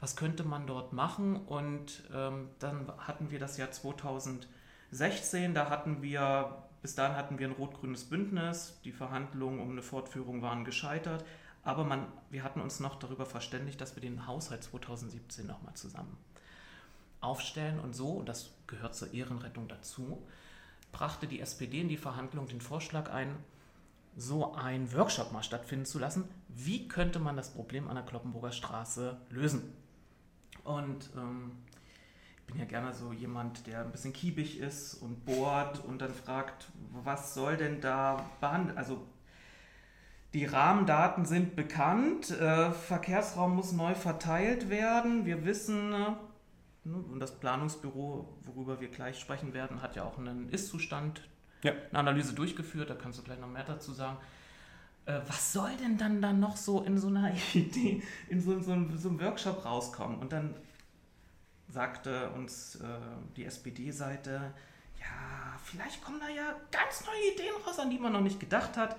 was 0.01 0.17
könnte 0.17 0.45
man 0.45 0.67
dort 0.67 0.93
machen. 0.93 1.37
Und 1.37 2.05
ähm, 2.15 2.49
dann 2.61 2.93
hatten 2.99 3.31
wir 3.31 3.39
das 3.39 3.57
Jahr 3.57 3.73
2016, 3.73 5.55
da 5.55 5.69
hatten 5.69 6.01
wir 6.03 6.63
bis 6.83 6.97
dahin 6.97 7.17
hatten 7.17 7.39
wir 7.39 7.47
ein 7.47 7.53
rot-grünes 7.53 8.05
Bündnis, 8.05 8.81
die 8.85 8.91
Verhandlungen 8.91 9.61
um 9.61 9.71
eine 9.71 9.83
Fortführung 9.83 10.43
waren 10.43 10.65
gescheitert, 10.65 11.25
aber 11.65 11.85
man, 11.85 12.07
wir 12.31 12.43
hatten 12.43 12.61
uns 12.61 12.81
noch 12.81 12.97
darüber 12.97 13.27
verständigt, 13.27 13.81
dass 13.81 13.95
wir 13.95 14.01
den 14.01 14.27
Haushalt 14.27 14.65
2017 14.65 15.47
nochmal 15.47 15.75
zusammen 15.75 16.17
aufstellen 17.21 17.79
und 17.79 17.95
so, 17.95 18.09
und 18.09 18.29
das 18.29 18.51
gehört 18.67 18.95
zur 18.95 19.15
Ehrenrettung 19.15 19.69
dazu, 19.69 20.27
brachte 20.91 21.27
die 21.27 21.41
SPD 21.41 21.81
in 21.81 21.89
die 21.89 21.97
Verhandlung 21.97 22.49
den 22.49 22.61
Vorschlag 22.61 23.11
ein, 23.13 23.37
so 24.17 24.55
ein 24.55 24.93
Workshop 24.93 25.33
mal 25.33 25.43
stattfinden 25.43 25.87
zu 25.87 25.99
lassen. 25.99 26.29
Wie 26.49 26.89
könnte 26.89 27.19
man 27.19 27.37
das 27.37 27.55
Problem 27.55 27.89
an 27.89 27.95
der 27.95 28.05
Kloppenburger 28.05 28.53
Straße 28.53 29.17
lösen? 29.31 29.73
Und 30.65 31.11
ähm, 31.17 31.53
bin 32.47 32.59
ja 32.59 32.67
gerne 32.67 32.93
so 32.93 33.13
jemand, 33.13 33.67
der 33.67 33.81
ein 33.81 33.93
bisschen 33.93 34.13
kiebig 34.13 34.59
ist 34.59 34.95
und 34.95 35.25
bohrt 35.25 35.83
und 35.85 36.01
dann 36.01 36.13
fragt, 36.13 36.69
was 36.93 37.35
soll 37.35 37.57
denn 37.57 37.81
da 37.81 38.27
behandelt, 38.41 38.77
also 38.77 39.07
die 40.35 40.47
Rahmendaten 40.47 41.27
sind 41.27 41.57
bekannt, 41.57 42.31
äh, 42.31 42.73
Verkehrsraum 42.73 43.55
muss 43.55 43.73
neu 43.73 43.95
verteilt 43.95 44.71
werden. 44.71 45.27
Wir 45.27 45.45
wissen, 45.45 45.93
äh, 45.93 46.15
und 46.85 47.21
das 47.21 47.39
Planungsbüro, 47.39 48.39
worüber 48.43 48.81
wir 48.81 48.89
gleich 48.89 49.19
sprechen 49.21 49.53
werden, 49.53 49.83
hat 49.83 49.95
ja 49.95 50.05
auch 50.05 50.19
einen 50.19 50.49
Ist-Zustand, 50.49 51.23
ja. 51.63 51.73
eine 51.91 51.99
Analyse 51.99 52.35
durchgeführt, 52.35 52.89
da 52.89 52.95
kannst 52.95 53.19
du 53.19 53.23
gleich 53.23 53.39
noch 53.39 53.49
mehr 53.49 53.65
dazu 53.65 53.93
sagen. 53.93 54.17
Äh, 55.05 55.21
was 55.27 55.53
soll 55.53 55.71
denn 55.77 55.99
dann 55.99 56.23
da 56.23 56.33
noch 56.33 56.57
so 56.57 56.83
in 56.83 56.97
so 56.97 57.09
einer 57.09 57.33
Idee, 57.55 58.03
in 58.29 58.41
so, 58.41 58.59
so, 58.61 58.75
so 58.97 59.09
einem 59.11 59.21
Workshop 59.21 59.65
rauskommen? 59.65 60.19
Und 60.19 60.33
dann 60.33 60.55
sagte 61.69 62.31
uns 62.31 62.79
die 63.35 63.47
SPD-Seite, 63.47 64.53
ja, 65.01 65.59
vielleicht 65.65 66.05
kommen 66.05 66.21
da 66.21 66.29
ja 66.29 66.55
ganz 66.71 67.05
neue 67.07 67.35
Ideen 67.35 67.55
raus, 67.67 67.79
an 67.79 67.89
die 67.89 67.99
man 67.99 68.13
noch 68.13 68.21
nicht 68.21 68.39
gedacht 68.39 68.77
hat. 68.77 68.97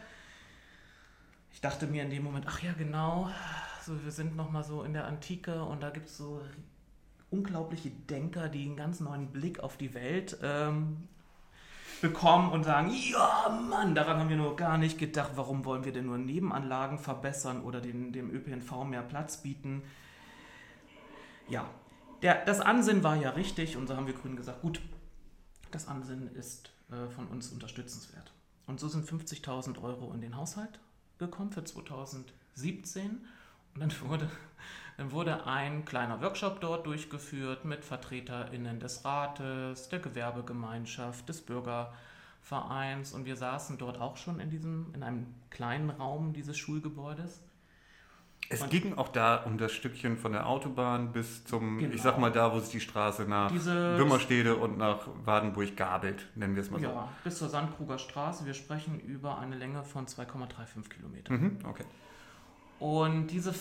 Ich 1.53 1.61
dachte 1.61 1.87
mir 1.87 2.03
in 2.03 2.09
dem 2.09 2.23
Moment, 2.23 2.45
ach 2.47 2.61
ja, 2.61 2.73
genau, 2.73 3.29
so, 3.85 4.03
wir 4.03 4.11
sind 4.11 4.35
noch 4.35 4.51
mal 4.51 4.63
so 4.63 4.83
in 4.83 4.93
der 4.93 5.05
Antike 5.05 5.63
und 5.63 5.83
da 5.83 5.91
gibt 5.91 6.07
es 6.07 6.17
so 6.17 6.41
unglaubliche 7.29 7.89
Denker, 7.89 8.49
die 8.49 8.65
einen 8.65 8.75
ganz 8.75 8.99
neuen 8.99 9.27
Blick 9.27 9.59
auf 9.59 9.77
die 9.77 9.93
Welt 9.93 10.37
ähm, 10.41 11.07
bekommen 12.01 12.51
und 12.51 12.63
sagen, 12.63 12.91
ja 12.91 13.49
Mann, 13.69 13.95
daran 13.95 14.19
haben 14.19 14.29
wir 14.29 14.35
nur 14.35 14.55
gar 14.55 14.77
nicht 14.77 14.97
gedacht, 14.97 15.31
warum 15.35 15.63
wollen 15.63 15.85
wir 15.85 15.93
denn 15.93 16.07
nur 16.07 16.17
Nebenanlagen 16.17 16.97
verbessern 16.97 17.61
oder 17.61 17.81
den, 17.81 18.11
dem 18.11 18.29
ÖPNV 18.31 18.83
mehr 18.85 19.03
Platz 19.03 19.37
bieten. 19.37 19.83
Ja, 21.47 21.69
der, 22.23 22.43
das 22.45 22.61
Ansinnen 22.61 23.03
war 23.03 23.15
ja 23.15 23.29
richtig 23.29 23.77
und 23.77 23.87
so 23.87 23.95
haben 23.95 24.07
wir 24.07 24.13
Grünen 24.13 24.35
gesagt, 24.35 24.61
gut, 24.61 24.81
das 25.71 25.87
Ansinnen 25.87 26.33
ist 26.35 26.71
äh, 26.91 27.09
von 27.09 27.27
uns 27.27 27.51
unterstützenswert. 27.51 28.31
Und 28.65 28.79
so 28.79 28.87
sind 28.87 29.07
50.000 29.07 29.81
Euro 29.81 30.13
in 30.13 30.21
den 30.21 30.35
Haushalt 30.35 30.79
gekommen 31.19 31.51
für 31.51 31.63
2017 31.63 33.21
und 33.75 33.81
dann 33.81 33.93
wurde, 34.01 34.29
dann 34.97 35.11
wurde 35.11 35.45
ein 35.47 35.85
kleiner 35.85 36.21
Workshop 36.21 36.61
dort 36.61 36.85
durchgeführt 36.85 37.65
mit 37.65 37.83
VertreterInnen 37.83 38.79
des 38.79 39.03
Rates, 39.03 39.89
der 39.89 39.99
Gewerbegemeinschaft, 39.99 41.27
des 41.27 41.41
Bürgervereins. 41.41 43.13
Und 43.13 43.25
wir 43.25 43.35
saßen 43.35 43.77
dort 43.77 43.99
auch 43.99 44.17
schon 44.17 44.39
in, 44.39 44.49
diesem, 44.49 44.93
in 44.93 45.03
einem 45.03 45.27
kleinen 45.49 45.89
Raum 45.89 46.33
dieses 46.33 46.57
Schulgebäudes 46.57 47.41
es 48.53 48.61
und 48.61 48.69
ging 48.69 48.97
auch 48.97 49.09
da 49.09 49.37
um 49.37 49.57
das 49.57 49.71
Stückchen 49.71 50.17
von 50.17 50.31
der 50.31 50.47
Autobahn 50.47 51.11
bis 51.11 51.43
zum, 51.45 51.79
genau. 51.79 51.93
ich 51.93 52.01
sag 52.01 52.17
mal 52.17 52.31
da, 52.31 52.53
wo 52.53 52.59
sich 52.59 52.69
die 52.69 52.79
Straße 52.79 53.23
nach 53.23 53.51
Diese, 53.51 53.97
Wimmerstede 53.97 54.55
und 54.55 54.77
nach 54.77 55.07
Wadenburg 55.25 55.75
gabelt, 55.75 56.27
nennen 56.35 56.55
wir 56.55 56.61
es 56.61 56.71
mal 56.71 56.79
so. 56.79 56.87
Ja, 56.87 57.09
bis 57.23 57.37
zur 57.37 57.49
Sandkruger 57.49 57.97
Straße. 57.97 58.45
Wir 58.45 58.53
sprechen 58.53 58.99
über 58.99 59.39
eine 59.39 59.55
Länge 59.55 59.83
von 59.83 60.05
2,35 60.05 60.89
Kilometern. 60.89 61.41
Mhm, 61.41 61.59
okay. 61.67 61.85
Und 62.79 63.27
diese, 63.27 63.53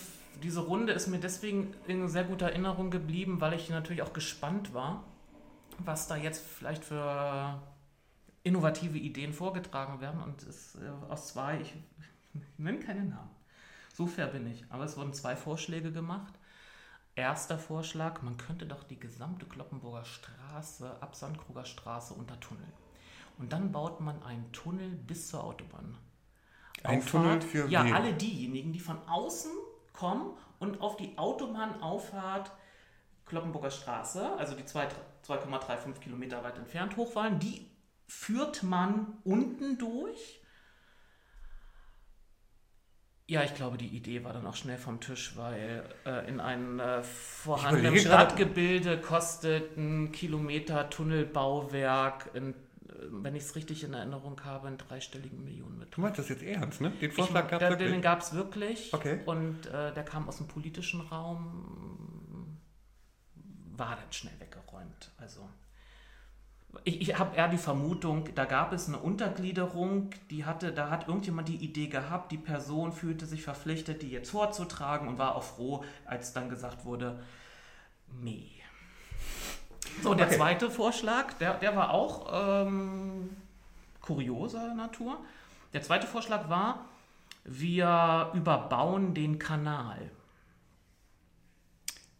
diese 0.42 0.60
Runde 0.60 0.92
ist 0.92 1.06
mir 1.06 1.18
deswegen 1.18 1.74
in 1.86 2.08
sehr 2.08 2.24
guter 2.24 2.46
Erinnerung 2.46 2.90
geblieben, 2.90 3.40
weil 3.40 3.54
ich 3.54 3.70
natürlich 3.70 4.02
auch 4.02 4.12
gespannt 4.12 4.74
war, 4.74 5.04
was 5.78 6.08
da 6.08 6.16
jetzt 6.16 6.44
vielleicht 6.46 6.84
für 6.84 7.60
innovative 8.42 8.98
Ideen 8.98 9.32
vorgetragen 9.32 10.00
werden. 10.00 10.20
Und 10.22 10.42
es, 10.42 10.76
äh, 10.76 11.10
aus 11.10 11.28
zwei, 11.28 11.60
ich, 11.60 11.74
ich 12.34 12.58
nenne 12.58 12.80
keine 12.80 13.04
Namen 13.04 13.41
So 13.92 14.06
fair 14.06 14.26
bin 14.28 14.46
ich. 14.50 14.64
Aber 14.70 14.84
es 14.84 14.96
wurden 14.96 15.12
zwei 15.12 15.36
Vorschläge 15.36 15.92
gemacht. 15.92 16.32
Erster 17.14 17.58
Vorschlag, 17.58 18.22
man 18.22 18.38
könnte 18.38 18.64
doch 18.66 18.84
die 18.84 18.98
gesamte 18.98 19.44
Kloppenburger 19.46 20.04
Straße 20.04 20.96
ab 21.02 21.14
Sandkruger 21.14 21.64
Straße 21.66 22.14
untertunneln. 22.14 22.72
Und 23.38 23.52
dann 23.52 23.70
baut 23.72 24.00
man 24.00 24.22
einen 24.22 24.50
Tunnel 24.52 24.88
bis 24.90 25.28
zur 25.28 25.44
Autobahn. 25.44 25.98
Ein 26.84 26.98
Auffahrt. 26.98 27.10
Tunnel 27.10 27.40
für 27.42 27.68
Ja, 27.68 27.84
wen? 27.84 27.92
alle 27.94 28.14
diejenigen, 28.14 28.72
die 28.72 28.80
von 28.80 28.96
außen 29.06 29.50
kommen 29.92 30.36
und 30.58 30.80
auf 30.80 30.96
die 30.96 31.16
Autobahnauffahrt 31.18 32.50
Kloppenburger 33.26 33.70
Straße, 33.70 34.36
also 34.36 34.54
die 34.54 34.64
zwei- 34.64 34.88
2,35 35.22 36.00
Kilometer 36.00 36.42
weit 36.42 36.58
entfernt 36.58 36.96
hochfahren, 36.96 37.38
die 37.38 37.70
führt 38.08 38.62
man 38.62 39.18
unten 39.24 39.78
durch. 39.78 40.41
Ja, 43.32 43.42
ich 43.42 43.54
glaube, 43.54 43.78
die 43.78 43.88
Idee 43.88 44.24
war 44.24 44.34
dann 44.34 44.46
auch 44.46 44.56
schnell 44.56 44.76
vom 44.76 45.00
Tisch, 45.00 45.38
weil 45.38 45.84
äh, 46.04 46.28
in 46.28 46.38
einem 46.38 46.78
äh, 46.78 47.02
vorhandenen 47.02 47.96
Stadtgebilde 47.96 49.00
kostet 49.00 49.74
ein 49.78 50.12
Kilometer 50.12 50.90
Tunnelbauwerk, 50.90 52.28
in, 52.34 52.50
äh, 52.50 52.54
wenn 53.10 53.34
ich 53.34 53.44
es 53.44 53.56
richtig 53.56 53.84
in 53.84 53.94
Erinnerung 53.94 54.38
habe, 54.44 54.68
einen 54.68 54.76
dreistelligen 54.76 55.42
Millionenbetrag. 55.44 55.94
Du 55.94 56.00
meinst 56.02 56.18
das 56.18 56.28
jetzt 56.28 56.42
ernst, 56.42 56.82
ne? 56.82 56.90
Den 56.90 57.10
Vorschlag 57.10 57.48
gab 57.48 57.62
es 57.62 57.70
den 57.70 57.78
wirklich? 57.78 58.02
gab 58.02 58.20
es 58.20 58.34
wirklich. 58.34 58.92
Okay. 58.92 59.20
Und 59.24 59.66
äh, 59.66 59.94
der 59.94 60.04
kam 60.04 60.28
aus 60.28 60.36
dem 60.36 60.46
politischen 60.48 61.00
Raum, 61.00 62.58
war 63.78 63.96
dann 63.96 64.12
schnell 64.12 64.38
weggeräumt. 64.40 65.10
Also 65.16 65.48
ich, 66.84 67.00
ich 67.00 67.18
habe 67.18 67.36
eher 67.36 67.48
die 67.48 67.58
Vermutung, 67.58 68.28
da 68.34 68.44
gab 68.44 68.72
es 68.72 68.88
eine 68.88 68.98
Untergliederung, 68.98 70.10
die 70.30 70.44
hatte, 70.44 70.72
da 70.72 70.90
hat 70.90 71.06
irgendjemand 71.08 71.48
die 71.48 71.56
Idee 71.56 71.86
gehabt, 71.88 72.32
die 72.32 72.38
Person 72.38 72.92
fühlte 72.92 73.26
sich 73.26 73.42
verpflichtet, 73.42 74.02
die 74.02 74.10
jetzt 74.10 74.30
vorzutragen 74.30 75.08
und 75.08 75.18
war 75.18 75.36
auch 75.36 75.42
froh, 75.42 75.84
als 76.06 76.32
dann 76.32 76.48
gesagt 76.48 76.84
wurde, 76.84 77.22
nee. 78.20 78.50
So, 80.02 80.14
der 80.14 80.26
Okay. 80.26 80.36
zweite 80.36 80.70
Vorschlag, 80.70 81.34
der, 81.34 81.54
der 81.54 81.76
war 81.76 81.90
auch 81.90 82.64
ähm, 82.66 83.36
kurioser 84.00 84.74
Natur. 84.74 85.18
Der 85.74 85.82
zweite 85.82 86.06
Vorschlag 86.06 86.48
war, 86.48 86.86
wir 87.44 88.30
überbauen 88.34 89.14
den 89.14 89.38
Kanal. 89.38 90.10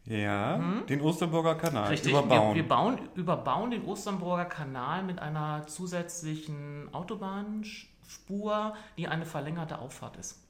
Ja, 0.05 0.59
den 0.89 1.01
Osterburger 1.01 1.55
Kanal. 1.55 1.89
Richtig, 1.89 2.11
Überbauen. 2.11 2.57
Wir, 2.57 2.63
wir 2.63 2.69
bauen, 2.69 2.99
überbauen 3.15 3.71
den 3.71 3.85
Osternburger 3.85 4.47
Kanal 4.47 5.05
mit 5.05 5.21
einer 5.21 5.67
zusätzlichen 5.69 6.93
Autobahnspur, 6.93 8.75
die 8.99 9.07
eine 9.07 9.27
verlängerte 9.27 9.79
Auffahrt 9.79 10.17
ist. 10.17 10.43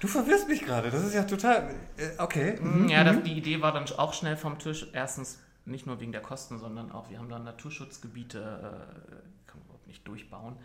du 0.00 0.08
verwirrst 0.08 0.48
mich 0.48 0.62
gerade. 0.62 0.90
Das 0.90 1.04
ist 1.04 1.14
ja 1.14 1.22
total. 1.22 1.72
Äh, 1.96 2.20
okay. 2.20 2.58
Mhm. 2.60 2.88
Ja, 2.88 3.04
das, 3.04 3.22
die 3.22 3.38
Idee 3.38 3.60
war 3.60 3.72
dann 3.72 3.84
auch 3.96 4.12
schnell 4.12 4.36
vom 4.36 4.58
Tisch. 4.58 4.88
Erstens 4.92 5.38
nicht 5.64 5.86
nur 5.86 6.00
wegen 6.00 6.10
der 6.10 6.22
Kosten, 6.22 6.58
sondern 6.58 6.90
auch, 6.90 7.10
wir 7.10 7.18
haben 7.20 7.28
da 7.28 7.38
Naturschutzgebiete, 7.38 8.40
äh, 8.40 9.46
kann 9.46 9.60
man 9.60 9.66
überhaupt 9.66 9.86
nicht 9.86 10.06
durchbauen. 10.08 10.56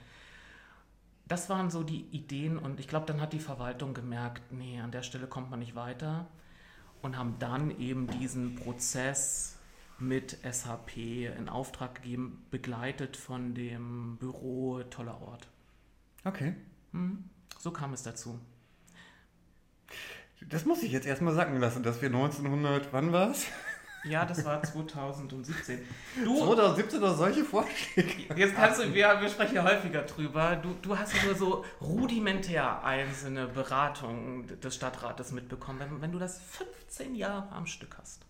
Das 1.28 1.48
waren 1.48 1.70
so 1.70 1.84
die 1.84 2.08
Ideen 2.10 2.58
und 2.58 2.80
ich 2.80 2.88
glaube, 2.88 3.06
dann 3.06 3.22
hat 3.22 3.34
die 3.34 3.40
Verwaltung 3.40 3.94
gemerkt, 3.94 4.52
nee, 4.52 4.80
an 4.80 4.92
der 4.92 5.04
Stelle 5.04 5.28
kommt 5.28 5.52
man 5.52 5.60
nicht 5.60 5.76
weiter 5.76 6.26
und 7.02 7.18
haben 7.18 7.36
dann 7.40 7.80
eben 7.80 8.08
diesen 8.08 8.56
Prozess 8.56 9.58
mit 10.00 10.38
SAP 10.50 10.98
in 10.98 11.50
Auftrag 11.50 11.96
gegeben, 11.96 12.46
begleitet 12.52 13.18
von 13.18 13.56
dem 13.56 14.18
Büro 14.18 14.84
Toller 14.84 15.22
Ort. 15.22 15.48
Okay. 16.24 16.56
So 17.60 17.72
kam 17.72 17.94
es 17.94 18.04
dazu. 18.04 18.40
Das 20.50 20.66
muss 20.66 20.84
ich 20.84 20.92
jetzt 20.92 21.08
erstmal 21.08 21.34
sacken 21.34 21.60
lassen, 21.60 21.82
dass 21.82 22.02
wir 22.02 22.10
1900, 22.10 22.94
wann 22.94 23.12
war's? 23.12 23.46
Ja, 24.10 24.26
das 24.26 24.44
war 24.46 24.62
2017. 24.64 25.80
Du, 26.24 26.38
2017 26.38 27.00
noch 27.00 27.16
solche 27.16 27.44
Vorschläge. 27.44 28.34
Jetzt 28.36 28.56
kannst 28.56 28.82
du, 28.82 28.94
wir, 28.94 29.22
wir 29.22 29.30
sprechen 29.30 29.56
ja 29.56 29.64
häufiger 29.64 30.04
drüber, 30.04 30.56
du, 30.56 30.76
du 30.82 30.98
hast 30.98 31.14
nur 31.24 31.36
so 31.36 31.66
rudimentär 31.82 32.84
einzelne 32.84 33.48
Beratungen 33.48 34.60
des 34.60 34.76
Stadtrates 34.76 35.32
mitbekommen, 35.32 35.80
wenn, 35.80 36.02
wenn 36.02 36.12
du 36.12 36.20
das 36.20 36.40
15 36.40 37.16
Jahre 37.16 37.52
am 37.54 37.66
Stück 37.66 37.98
hast. 37.98 38.26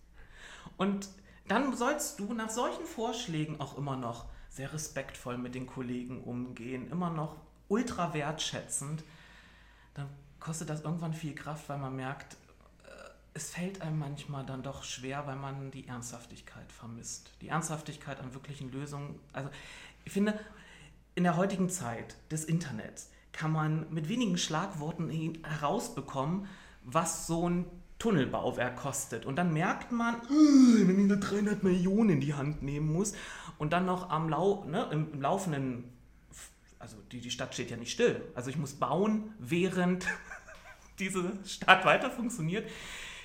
Und 0.76 1.08
dann 1.48 1.74
sollst 1.76 2.20
du 2.20 2.32
nach 2.34 2.50
solchen 2.50 2.84
Vorschlägen 2.84 3.60
auch 3.60 3.78
immer 3.78 3.96
noch 3.96 4.26
sehr 4.50 4.72
respektvoll 4.72 5.38
mit 5.38 5.54
den 5.54 5.66
Kollegen 5.66 6.22
umgehen, 6.22 6.90
immer 6.90 7.10
noch 7.10 7.36
ultra 7.68 8.12
wertschätzend. 8.14 9.02
Dann 9.94 10.08
kostet 10.40 10.68
das 10.68 10.82
irgendwann 10.82 11.14
viel 11.14 11.34
Kraft, 11.34 11.68
weil 11.68 11.78
man 11.78 11.96
merkt, 11.96 12.36
es 13.38 13.50
fällt 13.50 13.82
einem 13.82 14.00
manchmal 14.00 14.44
dann 14.44 14.64
doch 14.64 14.82
schwer, 14.82 15.24
weil 15.28 15.36
man 15.36 15.70
die 15.70 15.86
Ernsthaftigkeit 15.86 16.72
vermisst. 16.72 17.30
Die 17.40 17.48
Ernsthaftigkeit 17.48 18.18
an 18.18 18.34
wirklichen 18.34 18.72
Lösungen. 18.72 19.20
Also 19.32 19.48
ich 20.04 20.12
finde, 20.12 20.38
in 21.14 21.22
der 21.22 21.36
heutigen 21.36 21.70
Zeit 21.70 22.16
des 22.32 22.44
Internets 22.44 23.10
kann 23.30 23.52
man 23.52 23.86
mit 23.90 24.08
wenigen 24.08 24.38
Schlagworten 24.38 25.10
herausbekommen, 25.44 26.48
was 26.82 27.28
so 27.28 27.48
ein 27.48 27.66
Tunnelbauwerk 28.00 28.74
kostet. 28.74 29.24
Und 29.24 29.36
dann 29.36 29.52
merkt 29.52 29.92
man, 29.92 30.16
äh, 30.16 30.88
wenn 30.88 31.00
ich 31.00 31.08
da 31.08 31.14
300 31.14 31.62
Millionen 31.62 32.10
in 32.10 32.20
die 32.20 32.34
Hand 32.34 32.62
nehmen 32.62 32.92
muss 32.92 33.14
und 33.56 33.72
dann 33.72 33.86
noch 33.86 34.10
am 34.10 34.28
Lau 34.28 34.64
ne, 34.64 34.88
im, 34.90 35.12
im 35.12 35.20
laufenden, 35.20 35.84
also 36.80 36.96
die, 37.12 37.20
die 37.20 37.30
Stadt 37.30 37.54
steht 37.54 37.70
ja 37.70 37.76
nicht 37.76 37.92
still. 37.92 38.20
Also 38.34 38.50
ich 38.50 38.56
muss 38.56 38.74
bauen, 38.74 39.32
während 39.38 40.06
diese 40.98 41.38
Stadt 41.44 41.84
weiter 41.84 42.10
funktioniert, 42.10 42.68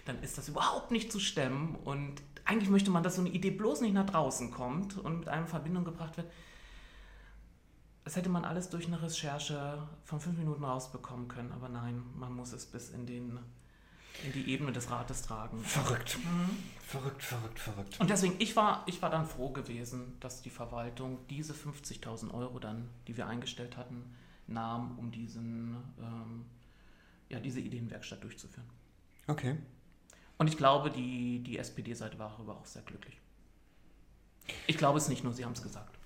dann 0.06 0.22
ist 0.22 0.38
das 0.38 0.50
überhaupt 0.50 0.92
nicht 0.92 1.12
zu 1.12 1.20
stemmen. 1.20 1.76
Und 1.76 2.22
eigentlich 2.46 2.70
möchte 2.70 2.92
man, 2.92 3.04
dass 3.04 3.16
so 3.16 3.22
eine 3.22 3.30
Idee 3.30 3.52
bloß 3.52 3.82
nicht 3.82 3.94
nach 3.94 4.06
draußen 4.06 4.52
kommt 4.52 4.98
und 4.98 5.20
mit 5.20 5.30
einem 5.30 5.44
in 5.44 5.50
Verbindung 5.50 5.86
gebracht 5.86 6.18
wird. 6.18 6.32
Das 8.04 8.18
hätte 8.18 8.30
man 8.30 8.44
alles 8.44 8.70
durch 8.70 8.88
eine 8.88 9.02
Recherche 9.02 9.88
von 10.04 10.20
fünf 10.20 10.38
Minuten 10.38 10.64
rausbekommen 10.66 11.30
können, 11.30 11.54
aber 11.54 11.70
nein, 11.70 12.04
man 12.16 12.36
muss 12.36 12.52
es 12.52 12.66
bis 12.66 12.90
in, 12.90 13.06
den, 13.06 13.40
in 14.26 14.34
die 14.34 14.52
Ebene 14.52 14.74
des 14.74 14.92
Rates 14.92 15.22
tragen. 15.22 15.64
Verrückt. 15.64 16.18
Verrückt, 16.86 17.24
verrückt, 17.24 17.60
verrückt. 17.60 18.00
Und 18.02 18.10
deswegen, 18.10 18.36
ich 18.40 18.58
war, 18.58 18.84
ich 18.88 19.02
war 19.02 19.10
dann 19.10 19.26
froh 19.26 19.52
gewesen, 19.52 20.18
dass 20.20 20.42
die 20.42 20.50
Verwaltung 20.50 21.26
diese 21.30 21.54
50.000 21.54 22.34
Euro 22.34 22.60
dann, 22.60 22.90
die 23.08 23.16
wir 23.16 23.26
eingestellt 23.28 23.78
hatten, 23.78 24.14
nahm, 24.48 25.00
um 25.00 25.10
diesen, 25.10 25.78
ähm, 25.98 26.46
ja, 27.30 27.40
diese 27.40 27.62
Ideenwerkstatt 27.62 28.22
durchzuführen. 28.22 28.68
Okay. 29.28 29.58
Und 30.44 30.50
ich 30.50 30.58
glaube, 30.58 30.92
die, 30.92 31.40
die 31.40 31.58
SPD-Seite 31.58 32.20
war 32.20 32.32
darüber 32.32 32.58
auch 32.58 32.66
sehr 32.66 32.82
glücklich. 32.82 33.18
Ich 34.68 34.78
glaube 34.78 34.98
es 34.98 35.08
nicht 35.08 35.24
nur, 35.24 35.32
sie 35.32 35.46
haben 35.46 35.54
es 35.54 35.64
gesagt. 35.64 35.98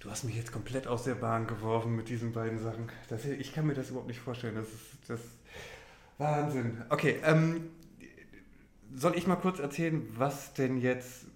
Du 0.00 0.10
hast 0.10 0.24
mich 0.24 0.34
jetzt 0.34 0.50
komplett 0.50 0.88
aus 0.88 1.04
der 1.04 1.14
Bahn 1.14 1.46
geworfen 1.46 1.94
mit 1.94 2.08
diesen 2.08 2.32
beiden 2.32 2.58
Sachen. 2.58 2.90
Das, 3.08 3.24
ich 3.24 3.54
kann 3.54 3.68
mir 3.68 3.74
das 3.74 3.90
überhaupt 3.90 4.08
nicht 4.08 4.18
vorstellen. 4.18 4.56
Das 4.56 4.66
ist 4.66 5.08
das 5.08 5.20
Wahnsinn. 6.18 6.82
Okay, 6.88 7.20
ähm, 7.22 7.70
soll 8.92 9.16
ich 9.16 9.28
mal 9.28 9.36
kurz 9.36 9.60
erzählen, 9.60 10.04
was 10.18 10.54
denn 10.54 10.80
jetzt 10.80 11.26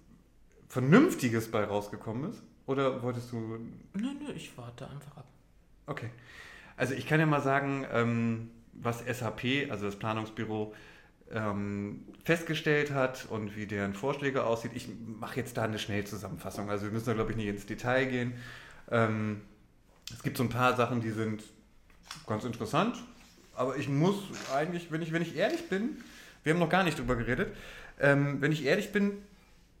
Vernünftiges 0.67 1.49
bei 1.49 1.63
rausgekommen 1.63 2.31
ist? 2.31 2.43
Oder 2.65 3.01
wolltest 3.01 3.31
du. 3.31 3.37
Nö, 3.37 3.61
nö, 3.93 4.33
ich 4.35 4.57
warte 4.57 4.89
einfach 4.89 5.15
ab. 5.15 5.27
Okay. 5.85 6.09
Also 6.75 6.95
ich 6.95 7.07
kann 7.07 7.21
ja 7.21 7.25
mal 7.25 7.41
sagen, 7.41 7.85
ähm, 7.93 8.49
was 8.73 9.05
SAP, 9.05 9.71
also 9.71 9.85
das 9.85 9.95
Planungsbüro, 9.95 10.73
ähm, 11.33 12.05
festgestellt 12.23 12.91
hat 12.91 13.27
und 13.29 13.55
wie 13.55 13.65
deren 13.65 13.93
Vorschläge 13.93 14.45
aussieht. 14.45 14.71
Ich 14.75 14.87
mache 15.19 15.39
jetzt 15.39 15.57
da 15.57 15.63
eine 15.63 15.79
Schnellzusammenfassung. 15.79 16.69
Also 16.69 16.85
wir 16.85 16.91
müssen 16.91 17.05
da, 17.05 17.13
glaube 17.13 17.31
ich, 17.31 17.37
nicht 17.37 17.47
ins 17.47 17.65
Detail 17.65 18.05
gehen. 18.05 18.33
Ähm, 18.91 19.41
es 20.13 20.23
gibt 20.23 20.37
so 20.37 20.43
ein 20.43 20.49
paar 20.49 20.75
Sachen, 20.75 21.01
die 21.01 21.11
sind 21.11 21.43
ganz 22.25 22.43
interessant. 22.43 22.97
Aber 23.55 23.75
ich 23.75 23.89
muss 23.89 24.15
eigentlich, 24.53 24.91
wenn 24.91 25.01
ich, 25.01 25.11
wenn 25.11 25.21
ich 25.21 25.35
ehrlich 25.35 25.67
bin, 25.67 25.97
wir 26.43 26.53
haben 26.53 26.59
noch 26.59 26.69
gar 26.69 26.83
nicht 26.83 26.99
drüber 26.99 27.15
geredet, 27.15 27.55
ähm, 27.99 28.39
wenn 28.39 28.51
ich 28.51 28.63
ehrlich 28.65 28.91
bin, 28.91 29.13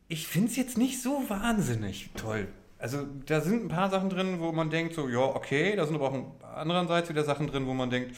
ich 0.07 0.27
finde 0.27 0.49
es 0.49 0.57
jetzt 0.57 0.77
nicht 0.77 1.01
so 1.01 1.29
wahnsinnig 1.29 2.09
toll. 2.15 2.47
Also 2.79 3.05
da 3.25 3.41
sind 3.41 3.65
ein 3.65 3.69
paar 3.69 3.89
Sachen 3.89 4.09
drin, 4.09 4.39
wo 4.39 4.51
man 4.51 4.69
denkt, 4.69 4.93
so, 4.93 5.09
ja, 5.09 5.19
okay, 5.19 5.75
da 5.75 5.85
sind 5.85 5.95
aber 5.95 6.11
auch 6.11 6.25
andererseits 6.55 7.09
wieder 7.09 7.23
Sachen 7.23 7.47
drin, 7.47 7.65
wo 7.67 7.73
man 7.73 7.89
denkt, 7.89 8.15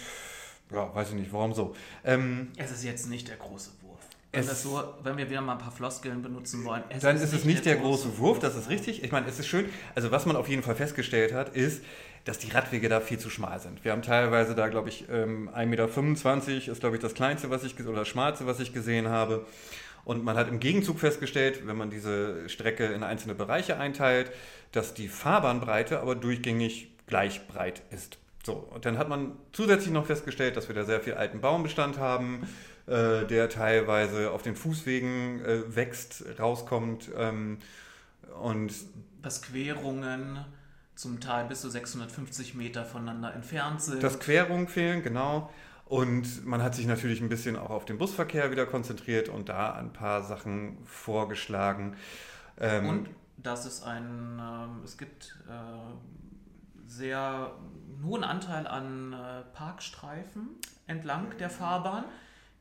ja, 0.71 0.93
weiß 0.93 1.09
ich 1.09 1.15
nicht, 1.15 1.33
warum 1.33 1.53
so. 1.53 1.75
Ähm, 2.03 2.49
Es 2.57 2.71
ist 2.71 2.83
jetzt 2.83 3.09
nicht 3.09 3.27
der 3.27 3.37
große 3.37 3.71
Wurf. 3.81 3.99
Wenn, 4.31 4.43
so, 4.43 4.83
wenn 5.03 5.17
wir 5.17 5.29
wieder 5.29 5.41
mal 5.41 5.53
ein 5.53 5.57
paar 5.57 5.71
Floskeln 5.71 6.21
benutzen 6.21 6.63
wollen. 6.63 6.83
Es 6.89 7.01
dann 7.01 7.15
ist 7.15 7.33
es 7.33 7.45
nicht 7.45 7.65
der 7.65 7.77
große 7.77 8.19
Wurf, 8.19 8.37
das 8.37 8.55
ist 8.55 8.69
richtig. 8.69 9.03
Ich 9.03 9.11
meine, 9.11 9.27
es 9.27 9.39
ist 9.39 9.47
schön. 9.47 9.65
Also 9.95 10.11
was 10.11 10.27
man 10.27 10.35
auf 10.35 10.47
jeden 10.47 10.61
Fall 10.61 10.75
festgestellt 10.75 11.33
hat, 11.33 11.49
ist, 11.55 11.83
dass 12.25 12.37
die 12.37 12.51
Radwege 12.51 12.89
da 12.89 12.99
viel 12.99 13.17
zu 13.17 13.31
schmal 13.31 13.59
sind. 13.59 13.83
Wir 13.83 13.91
haben 13.91 14.03
teilweise 14.03 14.53
da, 14.53 14.67
glaube 14.67 14.89
ich, 14.89 15.09
ähm, 15.09 15.49
1,25 15.49 15.65
Meter 15.65 16.71
ist, 16.71 16.79
glaube 16.79 16.97
ich, 16.97 17.01
das 17.01 17.15
kleinste, 17.15 17.49
was 17.49 17.63
ich 17.63 17.79
oder 17.79 17.99
das 17.99 18.07
schmalste, 18.07 18.45
was 18.45 18.59
ich 18.59 18.71
gesehen 18.71 19.07
habe. 19.07 19.47
Und 20.05 20.23
man 20.23 20.37
hat 20.37 20.47
im 20.47 20.59
Gegenzug 20.59 20.99
festgestellt, 20.99 21.65
wenn 21.65 21.77
man 21.77 21.89
diese 21.89 22.47
Strecke 22.49 22.85
in 22.85 23.03
einzelne 23.03 23.35
Bereiche 23.35 23.77
einteilt, 23.77 24.31
dass 24.71 24.93
die 24.93 25.07
Fahrbahnbreite 25.07 26.01
aber 26.01 26.15
durchgängig 26.15 26.91
gleich 27.07 27.47
breit 27.47 27.81
ist. 27.89 28.19
So, 28.45 28.53
und 28.53 28.85
dann 28.85 28.97
hat 28.97 29.09
man 29.09 29.33
zusätzlich 29.51 29.91
noch 29.91 30.05
festgestellt, 30.05 30.55
dass 30.55 30.67
wir 30.67 30.75
da 30.75 30.85
sehr 30.85 31.01
viel 31.01 31.15
alten 31.15 31.41
Baumbestand 31.41 31.97
haben, 31.97 32.47
äh, 32.87 33.25
der 33.25 33.49
teilweise 33.49 34.31
auf 34.31 34.41
den 34.41 34.55
Fußwegen 34.55 35.43
äh, 35.43 35.75
wächst, 35.75 36.23
rauskommt 36.39 37.09
ähm, 37.17 37.59
und 38.41 38.73
dass 39.21 39.41
Querungen 39.41 40.45
zum 40.95 41.19
Teil 41.19 41.45
bis 41.45 41.61
zu 41.61 41.69
650 41.69 42.55
Meter 42.55 42.85
voneinander 42.85 43.33
entfernt 43.33 43.81
sind. 43.81 44.03
Dass 44.03 44.19
Querungen 44.19 44.67
fehlen, 44.67 45.03
genau. 45.03 45.49
Und 45.85 46.45
man 46.45 46.61
hat 46.61 46.75
sich 46.75 46.85
natürlich 46.85 47.19
ein 47.19 47.29
bisschen 47.29 47.55
auch 47.55 47.71
auf 47.71 47.85
den 47.85 47.97
Busverkehr 47.97 48.51
wieder 48.51 48.65
konzentriert 48.65 49.27
und 49.27 49.49
da 49.49 49.73
ein 49.73 49.91
paar 49.91 50.23
Sachen 50.23 50.77
vorgeschlagen. 50.85 51.95
Ähm, 52.59 52.89
und 52.89 53.09
dass 53.37 53.65
es 53.65 53.81
ein, 53.81 54.39
äh, 54.39 54.85
es 54.85 54.97
gibt 54.97 55.35
äh, 55.47 56.28
sehr 56.89 57.53
hohen 58.03 58.23
Anteil 58.23 58.67
an 58.67 59.13
äh, 59.13 59.43
Parkstreifen 59.53 60.49
entlang 60.87 61.37
der 61.37 61.49
Fahrbahn, 61.49 62.05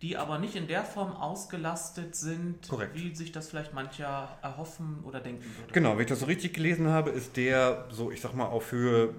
die 0.02 0.16
aber 0.16 0.38
nicht 0.38 0.54
in 0.54 0.68
der 0.68 0.84
Form 0.84 1.12
ausgelastet 1.12 2.14
sind, 2.14 2.68
Korrekt. 2.68 2.94
wie 2.94 3.14
sich 3.14 3.32
das 3.32 3.48
vielleicht 3.48 3.74
mancher 3.74 4.36
erhoffen 4.42 5.00
oder 5.04 5.20
denken 5.20 5.44
würde. 5.44 5.72
Genau, 5.72 5.94
wenn 5.94 6.02
ich 6.02 6.06
das 6.06 6.20
so 6.20 6.26
richtig 6.26 6.54
gelesen 6.54 6.88
habe, 6.88 7.10
ist 7.10 7.36
der 7.36 7.86
so, 7.90 8.10
ich 8.10 8.20
sag 8.20 8.34
mal, 8.34 8.46
auf 8.46 8.70
Höhe 8.70 9.14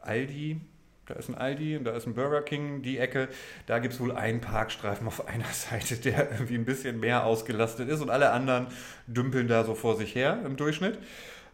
Aldi, 0.00 0.60
da 1.06 1.14
ist 1.16 1.28
ein 1.28 1.34
Aldi 1.34 1.76
und 1.76 1.84
da 1.84 1.90
ist 1.92 2.06
ein 2.06 2.14
Burger 2.14 2.42
King, 2.42 2.82
die 2.82 2.98
Ecke. 2.98 3.28
Da 3.66 3.80
gibt 3.80 3.94
es 3.94 4.00
wohl 4.00 4.12
einen 4.12 4.40
Parkstreifen 4.40 5.08
auf 5.08 5.26
einer 5.26 5.44
Seite, 5.52 5.96
der 5.96 6.30
irgendwie 6.30 6.54
ein 6.54 6.64
bisschen 6.64 7.00
mehr 7.00 7.26
ausgelastet 7.26 7.88
ist 7.88 8.00
und 8.00 8.10
alle 8.10 8.30
anderen 8.30 8.68
dümpeln 9.08 9.48
da 9.48 9.64
so 9.64 9.74
vor 9.74 9.96
sich 9.96 10.14
her 10.14 10.40
im 10.44 10.56
Durchschnitt. 10.56 10.98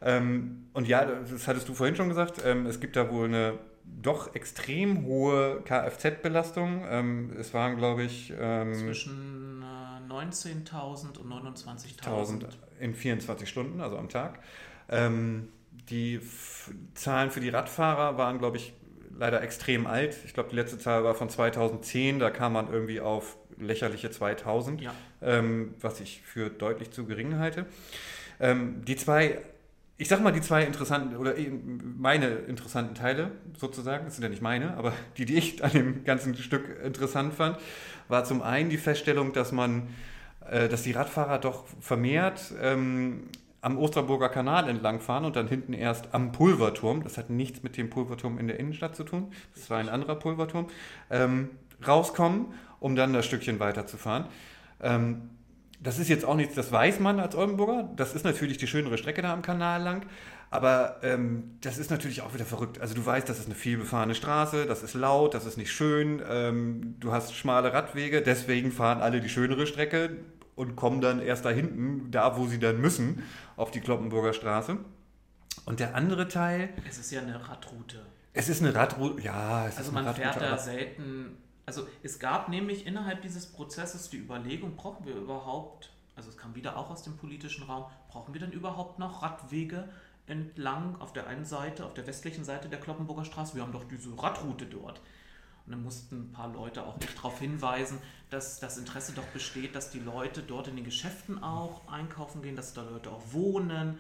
Ähm, 0.03 0.69
und 0.73 0.87
ja, 0.89 1.05
das 1.05 1.49
hattest 1.49 1.69
du 1.69 1.75
vorhin 1.75 1.97
schon 1.97 2.09
gesagt, 2.09 2.41
ähm, 2.45 2.67
es 2.67 2.81
gibt 2.81 2.97
da 2.97 3.11
wohl 3.11 3.27
eine 3.27 3.59
doch 3.85 4.35
extrem 4.35 5.05
hohe 5.05 5.63
Kfz-Belastung. 5.65 6.85
Ähm, 6.89 7.33
es 7.39 7.55
waren, 7.55 7.77
glaube 7.77 8.03
ich. 8.03 8.33
Ähm, 8.39 8.75
Zwischen 8.75 9.63
äh, 9.63 10.13
19.000 10.13 11.19
und 11.19 11.33
29.000. 11.33 12.47
In 12.81 12.95
24 12.95 13.49
Stunden, 13.49 13.81
also 13.81 13.97
am 13.97 14.09
Tag. 14.09 14.41
Ähm, 14.89 15.49
die 15.89 16.17
F 16.17 16.71
Zahlen 16.95 17.31
für 17.31 17.41
die 17.41 17.49
Radfahrer 17.49 18.19
waren, 18.19 18.39
glaube 18.39 18.57
ich, 18.57 18.75
leider 19.19 19.43
extrem 19.43 19.87
alt. 19.87 20.17
Ich 20.25 20.35
glaube, 20.35 20.51
die 20.51 20.57
letzte 20.57 20.79
Zahl 20.79 21.05
war 21.05 21.15
von 21.15 21.29
2010, 21.29 22.19
da 22.19 22.31
kam 22.31 22.53
man 22.53 22.71
irgendwie 22.71 23.01
auf 23.01 23.37
lächerliche 23.59 24.11
2000, 24.11 24.83
ja. 24.83 24.95
ähm, 25.23 25.75
was 25.81 26.01
ich 26.01 26.21
für 26.23 26.51
deutlich 26.51 26.91
zu 26.91 27.07
gering 27.07 27.39
halte. 27.39 27.67
Ähm, 28.39 28.85
die 28.85 28.97
zwei, 28.97 29.41
ich 29.99 30.09
sag 30.09 30.23
mal, 30.23 30.33
die 30.33 30.43
zwei 30.43 30.65
interessanten 30.65 31.17
oder 31.17 31.35
meine 31.99 32.27
interessanten 32.27 32.95
Teile 32.95 33.31
sozusagen, 33.59 34.05
das 34.05 34.17
sind 34.17 34.23
ja 34.23 34.29
nicht 34.29 34.43
meine, 34.43 34.77
aber 34.77 34.93
die, 35.17 35.25
die 35.25 35.37
ich 35.37 35.65
an 35.65 35.71
dem 35.71 36.05
ganzen 36.05 36.35
Stück 36.37 36.69
interessant 36.85 37.33
fand, 37.35 37.59
war 38.09 38.25
zum 38.25 38.43
einen 38.43 38.69
die 38.69 38.77
Feststellung, 38.77 39.33
dass 39.33 39.53
man, 39.53 39.89
äh, 40.51 40.69
dass 40.69 40.83
die 40.83 40.93
Radfahrer 40.93 41.39
doch 41.39 41.65
vermehrt 41.81 42.53
ähm, 42.61 43.29
am 43.63 43.79
Osterburger 43.79 44.29
Kanal 44.29 44.69
entlangfahren 44.69 45.25
und 45.25 45.35
dann 45.35 45.49
hinten 45.49 45.73
erst 45.73 46.13
am 46.13 46.31
Pulverturm, 46.31 47.03
das 47.03 47.17
hat 47.17 47.31
nichts 47.31 47.63
mit 47.63 47.79
dem 47.79 47.89
Pulverturm 47.89 48.39
in 48.39 48.49
der 48.49 48.61
Innenstadt 48.61 48.95
zu 48.95 49.03
tun, 49.03 49.33
das 49.55 49.71
war 49.71 49.79
ein 49.79 49.89
anderer 49.89 50.17
Pulverturm, 50.17 50.67
ähm, 51.11 51.51
rauskommen, 51.87 52.47
um 52.81 52.97
dann 52.97 53.15
das 53.15 53.25
Stückchen 53.25 53.59
weiterzufahren. 53.61 54.27
Ähm, 54.83 55.31
das 55.81 55.99
ist 55.99 56.09
jetzt 56.09 56.25
auch 56.25 56.35
nichts, 56.35 56.55
das 56.55 56.73
weiß 56.73 57.01
man 57.01 57.21
als 57.21 57.35
Oldenburger, 57.35 57.91
das 57.97 58.15
ist 58.15 58.25
natürlich 58.25 58.59
die 58.59 58.67
schönere 58.67 58.99
Strecke 58.99 59.23
da 59.23 59.33
am 59.33 59.43
Kanal 59.43 59.83
lang, 59.83 60.07
aber 60.51 61.01
ähm, 61.03 61.59
das 61.61 61.79
ist 61.79 61.91
natürlich 61.91 62.23
auch 62.23 62.35
wieder 62.35 62.45
verrückt. 62.45 62.81
Also 62.81 62.95
du 62.95 63.05
weißt, 63.05 63.29
das 63.29 63.39
ist 63.39 63.47
eine 63.47 63.55
vielbefahrene 63.55 64.15
Straße, 64.15 64.67
das 64.67 64.83
ist 64.83 64.95
laut, 64.95 65.35
das 65.35 65.45
ist 65.45 65.57
nicht 65.57 65.73
schön, 65.73 66.23
ähm, 66.29 66.97
du 67.01 67.13
hast 67.13 67.35
schmale 67.35 67.73
Radwege, 67.73 68.23
deswegen 68.23 68.73
fahren 68.73 69.01
alle 69.01 69.21
die 69.21 69.29
schönere 69.29 69.67
Strecke 69.67 70.17
und 70.55 70.75
kommen 70.77 71.01
dann 71.01 71.21
erst 71.21 71.45
da 71.45 71.51
hinten, 71.51 72.11
da 72.11 72.37
wo 72.37 72.47
sie 72.47 72.59
dann 72.59 72.81
müssen, 72.81 73.23
auf 73.57 73.71
die 73.71 73.81
Kloppenburger 73.81 74.33
Straße. 74.33 74.79
Und 75.67 75.81
der 75.81 75.95
andere 75.95 76.29
Teil. 76.29 76.71
Es 76.89 76.99
ist 76.99 77.11
ja 77.11 77.21
eine 77.21 77.49
Radroute. 77.49 78.03
Es 78.33 78.49
ist 78.49 78.63
eine 78.63 78.75
Radroute, 78.75 79.23
ja. 79.23 79.67
Es 79.67 79.79
also 79.79 79.93
man 79.93 80.05
Radroute, 80.05 80.29
fährt 80.29 80.43
da 80.43 80.59
selten. 80.59 81.39
Also 81.67 81.89
es 82.05 82.21
gab 82.21 82.49
nämlich 82.49 82.87
innerhalb 82.87 83.23
dieses 83.23 83.47
Prozesses 83.47 84.09
die 84.09 84.19
Überlegung, 84.19 84.77
brauchen 84.77 85.05
wir 85.05 85.17
überhaupt, 85.17 85.91
also 86.15 86.31
es 86.31 86.37
kam 86.37 86.55
wieder 86.55 86.77
auch 86.77 86.91
aus 86.91 87.03
dem 87.03 87.17
politischen 87.17 87.65
Raum, 87.65 87.87
brauchen 88.09 88.33
wir 88.33 88.41
denn 88.41 88.53
überhaupt 88.53 89.01
noch 89.01 89.23
Radwege 89.23 89.89
entlang 90.29 91.01
auf 91.01 91.13
der 91.13 91.27
einen 91.27 91.45
Seite, 91.45 91.85
auf 91.85 91.95
der 91.95 92.07
westlichen 92.07 92.45
Seite 92.45 92.69
der 92.69 92.79
Kloppenburger 92.79 93.25
Straße? 93.25 93.57
Wir 93.57 93.63
haben 93.63 93.73
doch 93.73 93.85
diese 93.85 94.11
Radroute 94.17 94.67
dort. 94.67 95.01
Und 95.67 95.73
dann 95.73 95.83
mussten 95.83 96.29
ein 96.29 96.33
paar 96.33 96.53
Leute 96.53 96.85
auch 96.85 96.97
nicht 97.01 97.19
darauf 97.19 97.41
hinweisen, 97.41 97.99
dass 98.31 98.61
das 98.61 98.79
Interesse 98.79 99.13
doch 99.13 99.27
besteht, 99.27 99.75
dass 99.75 99.91
die 99.91 99.99
Leute 99.99 100.45
dort 100.45 100.69
in 100.69 100.77
den 100.77 100.85
Geschäften 100.85 101.43
auch 101.43 101.89
einkaufen 101.89 102.43
gehen, 102.43 102.55
dass 102.55 102.75
da 102.75 102.83
Leute 102.83 103.11
auch 103.11 103.33
wohnen, 103.33 103.99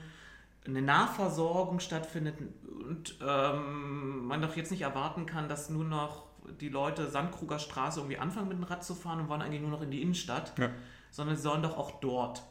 eine 0.64 0.82
Nahversorgung 0.82 1.80
stattfindet 1.80 2.36
und 2.64 3.18
ähm, 3.20 4.26
man 4.26 4.42
doch 4.42 4.56
jetzt 4.56 4.70
nicht 4.70 4.82
erwarten 4.82 5.26
kann, 5.26 5.48
dass 5.48 5.70
nur 5.70 5.84
noch 5.84 6.26
die 6.60 6.68
Leute 6.68 7.08
Sandkruger 7.08 7.58
Straße 7.58 8.00
irgendwie 8.00 8.18
anfangen 8.18 8.48
mit 8.48 8.58
dem 8.58 8.64
Rad 8.64 8.84
zu 8.84 8.94
fahren 8.94 9.20
und 9.20 9.28
wollen 9.28 9.42
eigentlich 9.42 9.62
nur 9.62 9.70
noch 9.70 9.82
in 9.82 9.90
die 9.90 10.02
Innenstadt, 10.02 10.58
ja. 10.58 10.70
sondern 11.10 11.36
sie 11.36 11.42
sollen 11.42 11.62
doch 11.62 11.76
auch 11.76 12.00
dort 12.00 12.42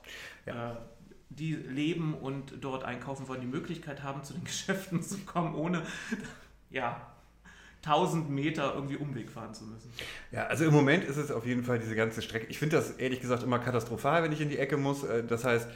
ja. 0.45 0.71
äh, 0.71 0.75
die 1.29 1.55
leben 1.55 2.13
und 2.13 2.53
dort 2.61 2.83
einkaufen 2.83 3.27
wollen, 3.27 3.41
die 3.41 3.47
Möglichkeit 3.47 4.03
haben, 4.03 4.23
zu 4.23 4.33
den 4.33 4.43
Geschäften 4.45 5.01
zu 5.01 5.19
kommen, 5.19 5.55
ohne 5.55 5.83
ja, 6.69 7.15
1000 7.85 8.29
Meter 8.29 8.73
irgendwie 8.73 8.97
Umweg 8.97 9.29
fahren 9.29 9.53
zu 9.53 9.65
müssen. 9.65 9.91
Ja, 10.31 10.47
also 10.47 10.65
im 10.65 10.73
Moment 10.73 11.03
ist 11.03 11.17
es 11.17 11.31
auf 11.31 11.45
jeden 11.45 11.63
Fall 11.63 11.77
diese 11.77 11.95
ganze 11.95 12.21
Strecke. 12.21 12.47
Ich 12.47 12.57
finde 12.57 12.77
das 12.77 12.91
ehrlich 12.91 13.21
gesagt 13.21 13.43
immer 13.43 13.59
katastrophal, 13.59 14.23
wenn 14.23 14.31
ich 14.31 14.41
in 14.41 14.49
die 14.49 14.57
Ecke 14.57 14.77
muss. 14.77 15.03
Äh, 15.03 15.23
das 15.23 15.43
heißt, 15.43 15.67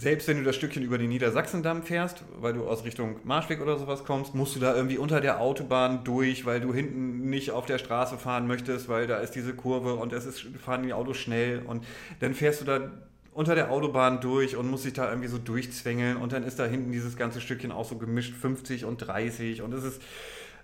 selbst 0.00 0.28
wenn 0.28 0.38
du 0.38 0.44
das 0.44 0.56
Stückchen 0.56 0.82
über 0.82 0.96
den 0.96 1.10
Niedersachsendamm 1.10 1.82
fährst, 1.82 2.22
weil 2.40 2.54
du 2.54 2.66
aus 2.66 2.84
Richtung 2.84 3.16
Marschweg 3.24 3.60
oder 3.60 3.78
sowas 3.78 4.04
kommst, 4.04 4.34
musst 4.34 4.56
du 4.56 4.60
da 4.60 4.74
irgendwie 4.74 4.96
unter 4.96 5.20
der 5.20 5.40
Autobahn 5.40 6.04
durch, 6.04 6.46
weil 6.46 6.60
du 6.60 6.72
hinten 6.72 7.28
nicht 7.28 7.50
auf 7.50 7.66
der 7.66 7.78
Straße 7.78 8.16
fahren 8.16 8.46
möchtest, 8.46 8.88
weil 8.88 9.06
da 9.06 9.18
ist 9.18 9.34
diese 9.34 9.52
Kurve 9.54 9.94
und 9.94 10.12
es 10.12 10.24
ist, 10.24 10.40
fahren 10.64 10.82
die 10.82 10.94
Autos 10.94 11.18
schnell 11.18 11.60
und 11.66 11.84
dann 12.20 12.34
fährst 12.34 12.62
du 12.62 12.64
da 12.64 12.90
unter 13.32 13.54
der 13.54 13.70
Autobahn 13.70 14.20
durch 14.20 14.56
und 14.56 14.70
musst 14.70 14.84
dich 14.84 14.94
da 14.94 15.08
irgendwie 15.08 15.28
so 15.28 15.38
durchzwängeln 15.38 16.16
und 16.16 16.32
dann 16.32 16.44
ist 16.44 16.58
da 16.58 16.64
hinten 16.64 16.92
dieses 16.92 17.16
ganze 17.16 17.40
Stückchen 17.40 17.70
auch 17.70 17.84
so 17.84 17.96
gemischt 17.96 18.34
50 18.34 18.86
und 18.86 18.96
30 18.96 19.62
und 19.62 19.72
es 19.74 19.84
ist 19.84 20.02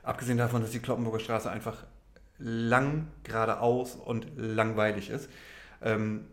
Abgesehen 0.07 0.39
davon, 0.39 0.63
dass 0.63 0.71
die 0.71 0.79
Kloppenburger 0.79 1.19
Straße 1.19 1.51
einfach 1.51 1.79
lang 2.39 3.09
geradeaus 3.25 3.97
und 3.97 4.29
langweilig 4.37 5.11
ist. 5.11 5.29
Ähm, 5.83 6.27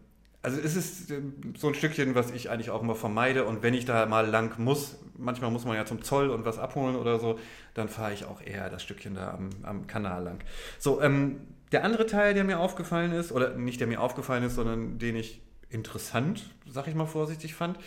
also 0.44 0.60
es 0.60 0.76
ist 0.76 1.10
äh, 1.10 1.22
so 1.58 1.70
ein 1.70 1.74
Stückchen, 1.74 2.16
was 2.16 2.32
ich 2.32 2.50
eigentlich 2.50 2.70
auch 2.70 2.82
immer 2.82 2.96
vermeide. 2.96 3.46
Und 3.46 3.64
wenn 3.64 3.74
ich 3.74 3.86
da 3.86 4.06
mal 4.06 4.28
lang 4.28 4.60
muss, 4.60 5.00
manchmal 5.18 5.50
muss 5.50 5.66
man 5.66 5.76
ja 5.76 5.86
zum 5.86 6.04
Zoll 6.04 6.30
und 6.30 6.46
was 6.46 6.60
abholen 6.60 6.96
oder 6.96 7.18
so, 7.18 7.40
dann 7.74 7.88
fahre 7.88 8.14
ich 8.14 8.26
auch 8.26 8.42
eher 8.42 8.70
das 8.70 8.84
Stückchen 8.84 9.16
da 9.16 9.32
am, 9.32 9.50
am 9.64 9.88
Kanal 9.88 10.24
lang. 10.24 10.40
So, 10.78 11.02
ähm, 11.02 11.42
der 11.72 11.84
andere 11.84 12.06
Teil, 12.06 12.34
der 12.34 12.44
mir 12.44 12.60
aufgefallen 12.60 13.14
ist, 13.14 13.32
oder 13.32 13.56
nicht 13.56 13.80
der 13.80 13.88
mir 13.88 14.02
aufgefallen 14.02 14.44
ist, 14.44 14.56
sondern 14.56 15.00
den 15.00 15.16
ich 15.16 15.42
interessant, 15.70 16.54
sag 16.70 16.88
ich 16.88 16.94
mal 16.94 17.08
vorsichtig 17.08 17.56
fand, 17.56 17.80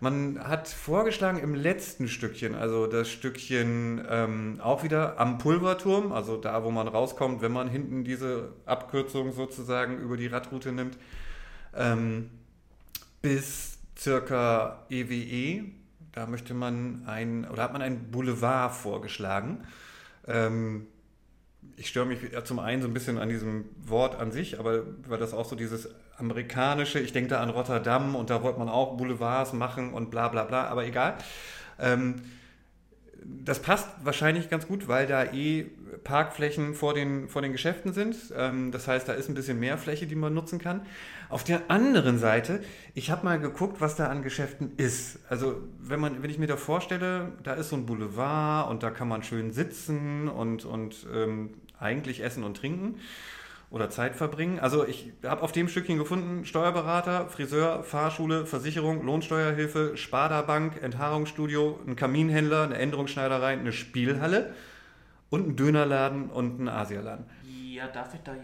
man 0.00 0.38
hat 0.46 0.68
vorgeschlagen 0.68 1.38
im 1.38 1.54
letzten 1.54 2.06
Stückchen, 2.06 2.54
also 2.54 2.86
das 2.86 3.08
Stückchen 3.08 4.06
ähm, 4.08 4.60
auch 4.62 4.84
wieder 4.84 5.18
am 5.18 5.38
Pulverturm, 5.38 6.12
also 6.12 6.36
da, 6.36 6.62
wo 6.62 6.70
man 6.70 6.86
rauskommt, 6.86 7.40
wenn 7.40 7.52
man 7.52 7.68
hinten 7.68 8.04
diese 8.04 8.52
Abkürzung 8.66 9.32
sozusagen 9.32 9.98
über 9.98 10.18
die 10.18 10.26
Radroute 10.26 10.70
nimmt, 10.70 10.98
ähm, 11.76 12.30
bis 13.22 13.78
circa 13.98 14.84
EWE. 14.90 15.14
E. 15.14 15.64
Da 16.12 16.26
möchte 16.26 16.54
man 16.54 17.02
ein, 17.06 17.46
oder 17.48 17.62
hat 17.62 17.72
man 17.72 17.82
ein 17.82 18.10
Boulevard 18.10 18.74
vorgeschlagen. 18.74 19.64
Ähm, 20.26 20.86
ich 21.76 21.88
störe 21.88 22.06
mich 22.06 22.20
zum 22.44 22.58
einen 22.58 22.80
so 22.80 22.88
ein 22.88 22.94
bisschen 22.94 23.18
an 23.18 23.28
diesem 23.28 23.66
Wort 23.84 24.18
an 24.18 24.32
sich, 24.32 24.58
aber 24.58 24.84
weil 25.06 25.18
das 25.18 25.34
auch 25.34 25.44
so 25.44 25.56
dieses 25.56 25.90
amerikanische, 26.16 26.98
ich 27.00 27.12
denke 27.12 27.30
da 27.30 27.40
an 27.40 27.50
Rotterdam 27.50 28.14
und 28.14 28.30
da 28.30 28.42
wollte 28.42 28.58
man 28.58 28.68
auch 28.68 28.96
Boulevards 28.96 29.52
machen 29.52 29.92
und 29.92 30.10
bla 30.10 30.28
bla 30.28 30.44
bla, 30.44 30.68
aber 30.68 30.86
egal. 30.86 31.16
Ähm, 31.78 32.22
das 33.22 33.60
passt 33.60 33.88
wahrscheinlich 34.02 34.48
ganz 34.48 34.66
gut, 34.66 34.88
weil 34.88 35.06
da 35.06 35.24
eh 35.24 35.66
Parkflächen 36.04 36.74
vor 36.74 36.94
den, 36.94 37.28
vor 37.28 37.42
den 37.42 37.52
Geschäften 37.52 37.92
sind. 37.92 38.16
Ähm, 38.36 38.70
das 38.70 38.86
heißt, 38.86 39.08
da 39.08 39.12
ist 39.12 39.28
ein 39.28 39.34
bisschen 39.34 39.58
mehr 39.58 39.78
Fläche, 39.78 40.06
die 40.06 40.14
man 40.14 40.32
nutzen 40.32 40.58
kann. 40.58 40.86
Auf 41.28 41.42
der 41.42 41.70
anderen 41.70 42.18
Seite, 42.18 42.60
ich 42.94 43.10
habe 43.10 43.24
mal 43.24 43.40
geguckt, 43.40 43.80
was 43.80 43.96
da 43.96 44.08
an 44.08 44.22
Geschäften 44.22 44.72
ist. 44.76 45.18
Also 45.28 45.56
wenn, 45.80 45.98
man, 45.98 46.22
wenn 46.22 46.30
ich 46.30 46.38
mir 46.38 46.46
da 46.46 46.56
vorstelle, 46.56 47.32
da 47.42 47.54
ist 47.54 47.70
so 47.70 47.76
ein 47.76 47.86
Boulevard 47.86 48.70
und 48.70 48.82
da 48.82 48.90
kann 48.90 49.08
man 49.08 49.22
schön 49.22 49.50
sitzen 49.52 50.28
und, 50.28 50.64
und 50.64 51.06
ähm, 51.12 51.54
eigentlich 51.78 52.22
essen 52.22 52.44
und 52.44 52.56
trinken 52.56 53.00
oder 53.70 53.90
Zeit 53.90 54.14
verbringen. 54.14 54.60
Also 54.60 54.86
ich 54.86 55.12
habe 55.24 55.42
auf 55.42 55.50
dem 55.50 55.68
Stückchen 55.68 55.98
gefunden, 55.98 56.44
Steuerberater, 56.44 57.28
Friseur, 57.28 57.82
Fahrschule, 57.82 58.46
Versicherung, 58.46 59.04
Lohnsteuerhilfe, 59.04 59.96
Sparda-Bank, 59.96 60.80
Enthaarungsstudio, 60.80 61.80
ein 61.86 61.96
Kaminhändler, 61.96 62.62
eine 62.62 62.78
Änderungsschneiderei, 62.78 63.54
eine 63.54 63.72
Spielhalle 63.72 64.54
und 65.30 65.48
ein 65.48 65.56
Dönerladen 65.56 66.30
und 66.30 66.60
ein 66.60 66.68
Asialaden. 66.68 67.26
Ja, 67.44 67.88
darf 67.88 68.14
ich 68.14 68.20
da, 68.20 68.34
äh, 68.34 68.38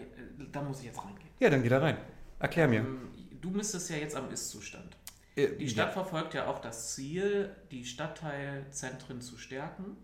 da 0.51 0.61
muss 0.61 0.79
ich 0.79 0.87
jetzt 0.87 0.99
reingehen. 0.99 1.29
Ja, 1.39 1.49
dann 1.49 1.63
geh 1.63 1.69
da 1.69 1.79
rein. 1.79 1.97
Erklär 2.43 2.67
mir. 2.67 2.79
Ähm, 2.81 3.09
Du 3.41 3.49
misstest 3.49 3.89
ja 3.89 3.97
jetzt 3.97 4.15
am 4.15 4.31
Ist-Zustand. 4.31 4.95
Äh, 5.35 5.57
Die 5.57 5.67
Stadt 5.67 5.91
verfolgt 5.91 6.33
ja 6.33 6.47
auch 6.47 6.59
das 6.61 6.93
Ziel, 6.95 7.53
die 7.71 7.83
Stadtteilzentren 7.83 9.19
zu 9.19 9.37
stärken 9.37 9.97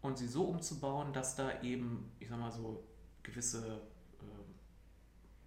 und 0.00 0.18
sie 0.18 0.26
so 0.26 0.42
umzubauen, 0.44 1.12
dass 1.12 1.36
da 1.36 1.62
eben, 1.62 2.10
ich 2.18 2.28
sag 2.28 2.38
mal 2.38 2.50
so, 2.50 2.82
gewisse, 3.22 3.64
äh, 4.20 4.24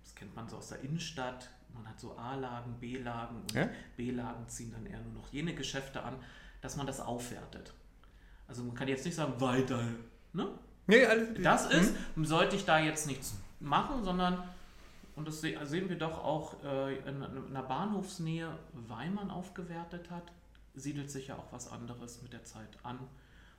das 0.03 0.15
kennt 0.15 0.33
man 0.35 0.47
so 0.47 0.55
aus 0.57 0.69
der 0.69 0.79
Innenstadt, 0.81 1.49
man 1.73 1.85
hat 1.87 1.99
so 1.99 2.15
A-Lagen, 2.17 2.79
B-Lagen 2.79 3.41
und 3.41 3.51
Ja. 3.53 3.67
B-Lagen 3.97 4.47
ziehen 4.47 4.71
dann 4.71 4.85
eher 4.85 5.01
nur 5.01 5.13
noch 5.23 5.33
jene 5.33 5.53
Geschäfte 5.53 6.01
an, 6.03 6.15
dass 6.61 6.77
man 6.77 6.87
das 6.87 7.01
aufwertet. 7.01 7.73
Also 8.47 8.63
man 8.63 8.75
kann 8.75 8.87
jetzt 8.87 9.03
nicht 9.05 9.15
sagen, 9.15 9.33
weiter, 9.41 9.83
ne? 10.31 10.47
Nee, 10.87 11.05
alles, 11.05 11.29
Das 11.43 11.65
ist, 11.71 11.93
sollte 12.23 12.55
ich 12.55 12.63
da 12.65 12.79
jetzt 12.79 13.05
nichts 13.07 13.35
machen, 13.59 14.03
sondern, 14.03 14.43
und 15.15 15.27
das 15.27 15.41
se- 15.41 15.57
sehen 15.65 15.89
wir 15.89 15.97
doch 15.97 16.23
auch 16.23 16.63
äh, 16.63 16.97
in, 16.99 17.21
in 17.21 17.53
der 17.53 17.63
Bahnhofsnähe, 17.63 18.57
weil 18.73 19.09
man 19.11 19.29
aufgewertet 19.31 20.09
hat, 20.09 20.31
siedelt 20.73 21.11
sich 21.11 21.27
ja 21.27 21.35
auch 21.35 21.51
was 21.51 21.69
anderes 21.71 22.21
mit 22.21 22.31
der 22.33 22.43
Zeit 22.43 22.77
an. 22.83 22.99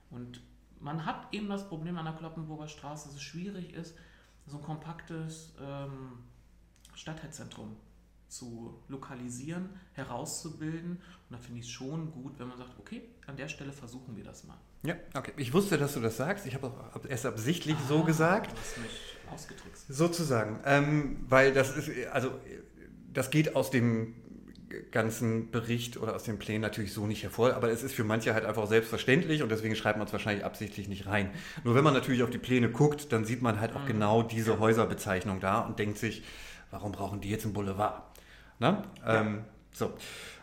Und 0.09 0.41
man 0.79 1.05
hat 1.05 1.27
eben 1.33 1.47
das 1.49 1.67
Problem 1.69 1.97
an 1.97 2.05
der 2.05 2.13
Kloppenburger 2.15 2.67
Straße, 2.67 3.07
dass 3.07 3.15
es 3.15 3.21
schwierig 3.21 3.73
ist, 3.73 3.95
so 4.47 4.57
ein 4.57 4.63
kompaktes 4.63 5.53
ähm, 5.61 6.19
Stadtteilzentrum 6.95 7.75
zu 8.27 8.79
lokalisieren, 8.87 9.69
herauszubilden. 9.93 10.91
Und 10.93 11.01
da 11.29 11.37
finde 11.37 11.59
ich 11.59 11.65
es 11.67 11.71
schon 11.71 12.11
gut, 12.11 12.37
wenn 12.39 12.47
man 12.47 12.57
sagt, 12.57 12.77
okay, 12.79 13.03
an 13.27 13.37
der 13.37 13.47
Stelle 13.47 13.71
versuchen 13.71 14.15
wir 14.15 14.23
das 14.23 14.43
mal. 14.43 14.57
Ja, 14.83 14.95
okay. 15.13 15.31
Ich 15.37 15.53
wusste, 15.53 15.77
dass 15.77 15.93
du 15.93 16.01
das 16.01 16.17
sagst. 16.17 16.45
Ich 16.45 16.55
habe 16.55 16.73
erst 17.07 17.25
absichtlich 17.25 17.77
so 17.87 18.01
Ah, 18.01 18.05
gesagt. 18.05 18.51
Du 18.51 18.57
hast 18.59 18.77
mich 18.79 18.91
ausgetrickst. 19.33 19.85
Sozusagen. 19.89 20.59
Ähm, 20.65 21.17
weil 21.27 21.53
das 21.53 21.75
ist, 21.75 21.89
also, 22.11 22.31
das 23.13 23.29
geht 23.29 23.55
aus 23.55 23.69
dem 23.71 24.15
ganzen 24.91 25.51
Bericht 25.51 25.97
oder 25.97 26.15
aus 26.15 26.23
den 26.23 26.39
Plänen 26.39 26.61
natürlich 26.61 26.93
so 26.93 27.05
nicht 27.05 27.21
hervor, 27.21 27.53
aber 27.53 27.69
es 27.69 27.83
ist 27.83 27.93
für 27.93 28.03
manche 28.03 28.33
halt 28.33 28.43
einfach 28.43 28.65
selbstverständlich 28.67 29.43
und 29.43 29.49
deswegen 29.49 29.75
schreibt 29.75 29.99
man 29.99 30.07
es 30.07 30.13
wahrscheinlich 30.13 30.43
absichtlich 30.43 30.87
nicht 30.87 31.05
rein. 31.05 31.29
Nur 31.63 31.75
wenn 31.75 31.83
man 31.83 31.93
natürlich 31.93 32.23
auf 32.23 32.31
die 32.31 32.39
Pläne 32.39 32.71
guckt, 32.71 33.11
dann 33.11 33.23
sieht 33.23 33.43
man 33.43 33.59
halt 33.59 33.75
auch 33.75 33.83
Mhm. 33.83 33.87
genau 33.87 34.23
diese 34.23 34.57
Häuserbezeichnung 34.59 35.39
da 35.39 35.59
und 35.59 35.77
denkt 35.77 35.99
sich, 35.99 36.23
warum 36.71 36.91
brauchen 36.91 37.21
die 37.21 37.29
jetzt 37.29 37.45
einen 37.45 37.53
Boulevard? 37.53 38.01
Na? 38.57 38.83
Ähm, 39.05 39.43
so, 39.71 39.93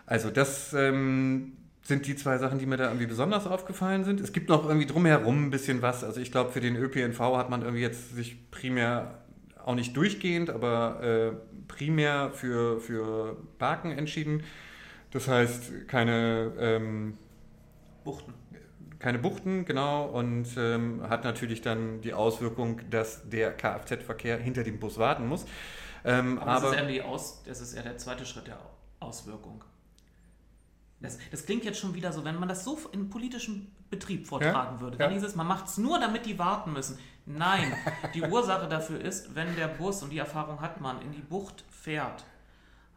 also 0.06 0.30
das 0.30 0.72
ähm, 0.74 1.56
sind 1.90 2.06
die 2.06 2.16
zwei 2.16 2.38
Sachen, 2.38 2.58
die 2.58 2.64
mir 2.64 2.78
da 2.78 2.84
irgendwie 2.86 3.06
besonders 3.06 3.46
aufgefallen 3.46 4.04
sind. 4.04 4.20
Es 4.20 4.32
gibt 4.32 4.48
noch 4.48 4.64
irgendwie 4.66 4.86
drumherum 4.86 5.46
ein 5.46 5.50
bisschen 5.50 5.82
was. 5.82 6.02
Also 6.02 6.20
ich 6.20 6.32
glaube, 6.32 6.50
für 6.50 6.60
den 6.60 6.76
ÖPNV 6.76 7.20
hat 7.36 7.50
man 7.50 7.60
irgendwie 7.60 7.82
jetzt 7.82 8.14
sich 8.14 8.50
primär 8.50 9.18
auch 9.66 9.74
nicht 9.74 9.94
durchgehend, 9.94 10.48
aber 10.48 11.02
äh, 11.02 11.32
primär 11.68 12.30
für, 12.32 12.80
für 12.80 13.36
Parken 13.58 13.90
entschieden. 13.90 14.42
Das 15.10 15.28
heißt, 15.28 15.88
keine, 15.88 16.52
ähm, 16.58 17.18
Buchten. 18.04 18.32
keine 18.98 19.18
Buchten, 19.18 19.64
genau, 19.64 20.06
und 20.06 20.46
ähm, 20.56 21.02
hat 21.08 21.24
natürlich 21.24 21.60
dann 21.60 22.00
die 22.00 22.14
Auswirkung, 22.14 22.80
dass 22.90 23.28
der 23.28 23.52
Kfz-Verkehr 23.52 24.38
hinter 24.38 24.62
dem 24.62 24.78
Bus 24.78 24.98
warten 24.98 25.26
muss. 25.26 25.44
Ähm, 26.04 26.38
Aber, 26.38 26.52
aber 26.52 26.60
das, 26.68 26.70
ist 26.70 26.80
eher 26.80 26.88
die 26.88 27.02
Aus, 27.02 27.42
das 27.44 27.60
ist 27.60 27.74
eher 27.74 27.82
der 27.82 27.98
zweite 27.98 28.24
Schritt 28.24 28.46
der 28.46 28.58
Auswirkung. 29.00 29.64
Das, 31.00 31.18
das 31.30 31.46
klingt 31.46 31.64
jetzt 31.64 31.78
schon 31.78 31.94
wieder 31.94 32.12
so, 32.12 32.24
wenn 32.24 32.38
man 32.38 32.48
das 32.48 32.64
so 32.64 32.78
in 32.92 33.08
politischem 33.08 33.68
Betrieb 33.88 34.26
vortragen 34.26 34.80
würde, 34.80 34.98
dann 34.98 35.10
ja. 35.10 35.16
hieß 35.16 35.24
es, 35.24 35.34
man 35.34 35.46
macht 35.46 35.66
es 35.66 35.78
nur, 35.78 35.98
damit 35.98 36.26
die 36.26 36.38
warten 36.38 36.72
müssen. 36.72 36.98
Nein, 37.26 37.72
die 38.14 38.22
Ursache 38.22 38.68
dafür 38.68 39.00
ist, 39.00 39.34
wenn 39.34 39.56
der 39.56 39.68
Bus, 39.68 40.02
und 40.02 40.10
die 40.10 40.18
Erfahrung 40.18 40.60
hat 40.60 40.80
man, 40.80 41.00
in 41.02 41.12
die 41.12 41.22
Bucht 41.22 41.64
fährt, 41.70 42.24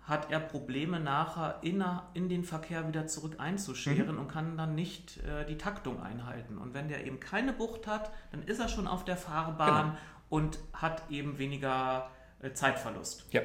hat 0.08 0.32
er 0.32 0.40
Probleme 0.42 1.00
nachher 1.00 1.60
in, 1.62 1.84
in 2.14 2.28
den 2.28 2.44
Verkehr 2.44 2.88
wieder 2.88 3.08
zurück 3.08 3.36
einzuscheren 3.38 4.18
und 4.18 4.28
kann 4.28 4.58
dann 4.58 4.76
nicht 4.76 5.18
äh, 5.24 5.46
die 5.46 5.58
Taktung 5.58 6.02
einhalten. 6.02 6.58
Und 6.58 6.74
wenn 6.74 6.90
der 6.90 7.06
eben 7.06 7.22
keine 7.22 7.54
Bucht 7.54 7.88
hat, 7.88 8.12
dann 8.32 8.44
ist 8.44 8.60
er 8.60 8.68
schon 8.68 8.86
auf 8.88 9.06
der 9.06 9.16
Fahrbahn 9.16 9.92
Genau. 9.92 9.98
und 10.30 10.60
hat 10.74 11.04
eben 11.10 11.38
weniger 11.38 12.10
äh, 12.42 12.52
Zeitverlust. 12.52 13.26
Ja, 13.32 13.42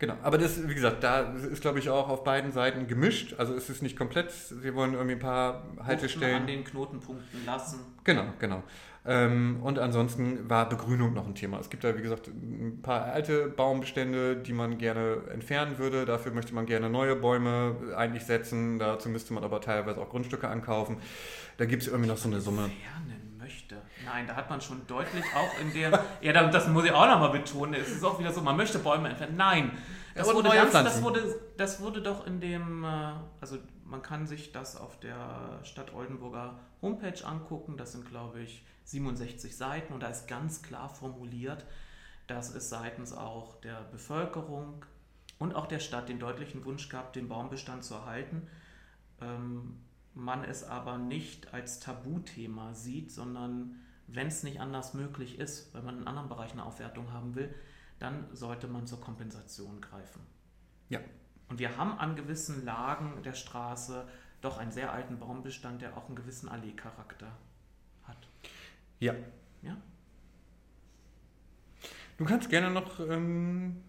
genau. 0.00 0.14
Aber 0.22 0.36
das, 0.36 0.68
wie 0.68 0.74
gesagt, 0.74 1.04
da 1.04 1.32
ist, 1.34 1.60
glaube 1.60 1.78
ich, 1.78 1.88
auch 1.88 2.08
auf 2.08 2.24
beiden 2.24 2.50
Seiten 2.50 2.88
gemischt. 2.88 3.36
Also 3.38 3.54
es 3.54 3.70
ist 3.70 3.82
nicht 3.82 3.96
komplett, 3.96 4.32
wir 4.62 4.74
wollen 4.74 4.94
irgendwie 4.94 5.14
ein 5.14 5.20
paar 5.20 5.62
Haltestellen. 5.80 6.42
an 6.42 6.46
den 6.48 6.64
Knotenpunkten 6.64 7.46
lassen. 7.46 7.78
Genau, 8.02 8.24
genau. 8.40 8.64
Ähm, 9.06 9.60
und 9.62 9.78
ansonsten 9.78 10.50
war 10.50 10.68
Begrünung 10.68 11.14
noch 11.14 11.26
ein 11.26 11.34
Thema. 11.34 11.58
Es 11.58 11.70
gibt 11.70 11.84
da, 11.84 11.96
wie 11.96 12.02
gesagt, 12.02 12.28
ein 12.28 12.80
paar 12.82 13.04
alte 13.04 13.48
Baumbestände, 13.48 14.36
die 14.36 14.52
man 14.52 14.76
gerne 14.76 15.22
entfernen 15.32 15.78
würde. 15.78 16.04
Dafür 16.04 16.32
möchte 16.32 16.54
man 16.54 16.66
gerne 16.66 16.90
neue 16.90 17.16
Bäume 17.16 17.76
eigentlich 17.96 18.24
setzen. 18.24 18.78
Dazu 18.78 19.08
müsste 19.08 19.32
man 19.32 19.42
aber 19.42 19.60
teilweise 19.60 20.00
auch 20.00 20.10
Grundstücke 20.10 20.48
ankaufen. 20.48 20.98
Da 21.56 21.64
gibt 21.64 21.82
es 21.82 21.88
irgendwie 21.88 22.10
noch 22.10 22.18
so 22.18 22.28
eine 22.28 22.40
Summe. 22.40 22.64
Entfernen. 22.64 23.29
Nein, 24.12 24.26
da 24.26 24.34
hat 24.34 24.50
man 24.50 24.60
schon 24.60 24.86
deutlich 24.86 25.24
auch 25.36 25.60
in 25.60 25.72
der. 25.72 26.04
ja, 26.20 26.32
da- 26.32 26.48
das 26.50 26.66
muss 26.68 26.84
ich 26.84 26.92
auch 26.92 27.06
nochmal 27.06 27.30
betonen. 27.30 27.74
Es 27.74 27.88
ist 27.90 28.04
auch 28.04 28.18
wieder 28.18 28.32
so, 28.32 28.40
man 28.40 28.56
möchte 28.56 28.78
Bäume 28.80 29.08
entfernen. 29.08 29.36
Nein. 29.36 29.70
Das, 30.14 30.26
Ja, 30.26 30.34
wurde, 30.34 30.48
ganz, 30.50 30.72
das, 30.72 31.02
wurde, 31.02 31.40
das 31.56 31.80
wurde 31.80 32.02
doch 32.02 32.26
in 32.26 32.40
dem. 32.40 32.82
äh, 32.84 33.12
Also, 33.40 33.58
man 33.84 34.02
kann 34.02 34.26
sich 34.26 34.50
das 34.52 34.76
auf 34.76 34.98
der 35.00 35.60
Stadt 35.62 35.92
Oldenburger 35.94 36.58
Homepage 36.82 37.24
angucken. 37.24 37.76
Das 37.76 37.92
sind, 37.92 38.06
glaube 38.08 38.40
ich, 38.40 38.64
67 38.84 39.56
Seiten 39.56 39.92
und 39.92 40.00
da 40.02 40.08
ist 40.08 40.26
ganz 40.26 40.62
klar 40.62 40.88
formuliert, 40.88 41.64
dass 42.26 42.52
es 42.54 42.68
seitens 42.68 43.12
auch 43.12 43.60
der 43.60 43.82
Bevölkerung 43.92 44.84
und 45.38 45.54
auch 45.54 45.66
der 45.66 45.78
Stadt 45.80 46.08
den 46.08 46.18
deutlichen 46.18 46.64
Wunsch 46.64 46.88
gab, 46.88 47.12
den 47.12 47.28
Baumbestand 47.28 47.84
zu 47.84 47.94
erhalten. 47.94 48.46
Ähm, 49.20 49.78
man 50.14 50.42
es 50.44 50.64
aber 50.64 50.98
nicht 50.98 51.54
als 51.54 51.78
Tabuthema 51.80 52.74
sieht, 52.74 53.12
sondern 53.12 53.76
wenn 54.12 54.26
es 54.26 54.42
nicht 54.42 54.60
anders 54.60 54.94
möglich 54.94 55.38
ist, 55.38 55.72
wenn 55.74 55.84
man 55.84 55.98
in 55.98 56.06
anderen 56.06 56.28
Bereichen 56.28 56.58
eine 56.58 56.66
Aufwertung 56.66 57.12
haben 57.12 57.34
will, 57.34 57.54
dann 57.98 58.24
sollte 58.34 58.66
man 58.66 58.86
zur 58.86 59.00
Kompensation 59.00 59.80
greifen. 59.80 60.20
Ja. 60.88 61.00
Und 61.48 61.58
wir 61.58 61.76
haben 61.76 61.98
an 61.98 62.16
gewissen 62.16 62.64
Lagen 62.64 63.22
der 63.22 63.34
Straße 63.34 64.08
doch 64.40 64.58
einen 64.58 64.72
sehr 64.72 64.92
alten 64.92 65.18
Baumbestand, 65.18 65.82
der 65.82 65.96
auch 65.96 66.06
einen 66.06 66.16
gewissen 66.16 66.48
Allee-Charakter 66.48 67.30
hat. 68.04 68.28
Ja. 68.98 69.14
Ja? 69.62 69.76
Du 72.16 72.24
kannst 72.24 72.48
gerne 72.48 72.70
noch. 72.70 73.00
Ähm, 73.00 73.82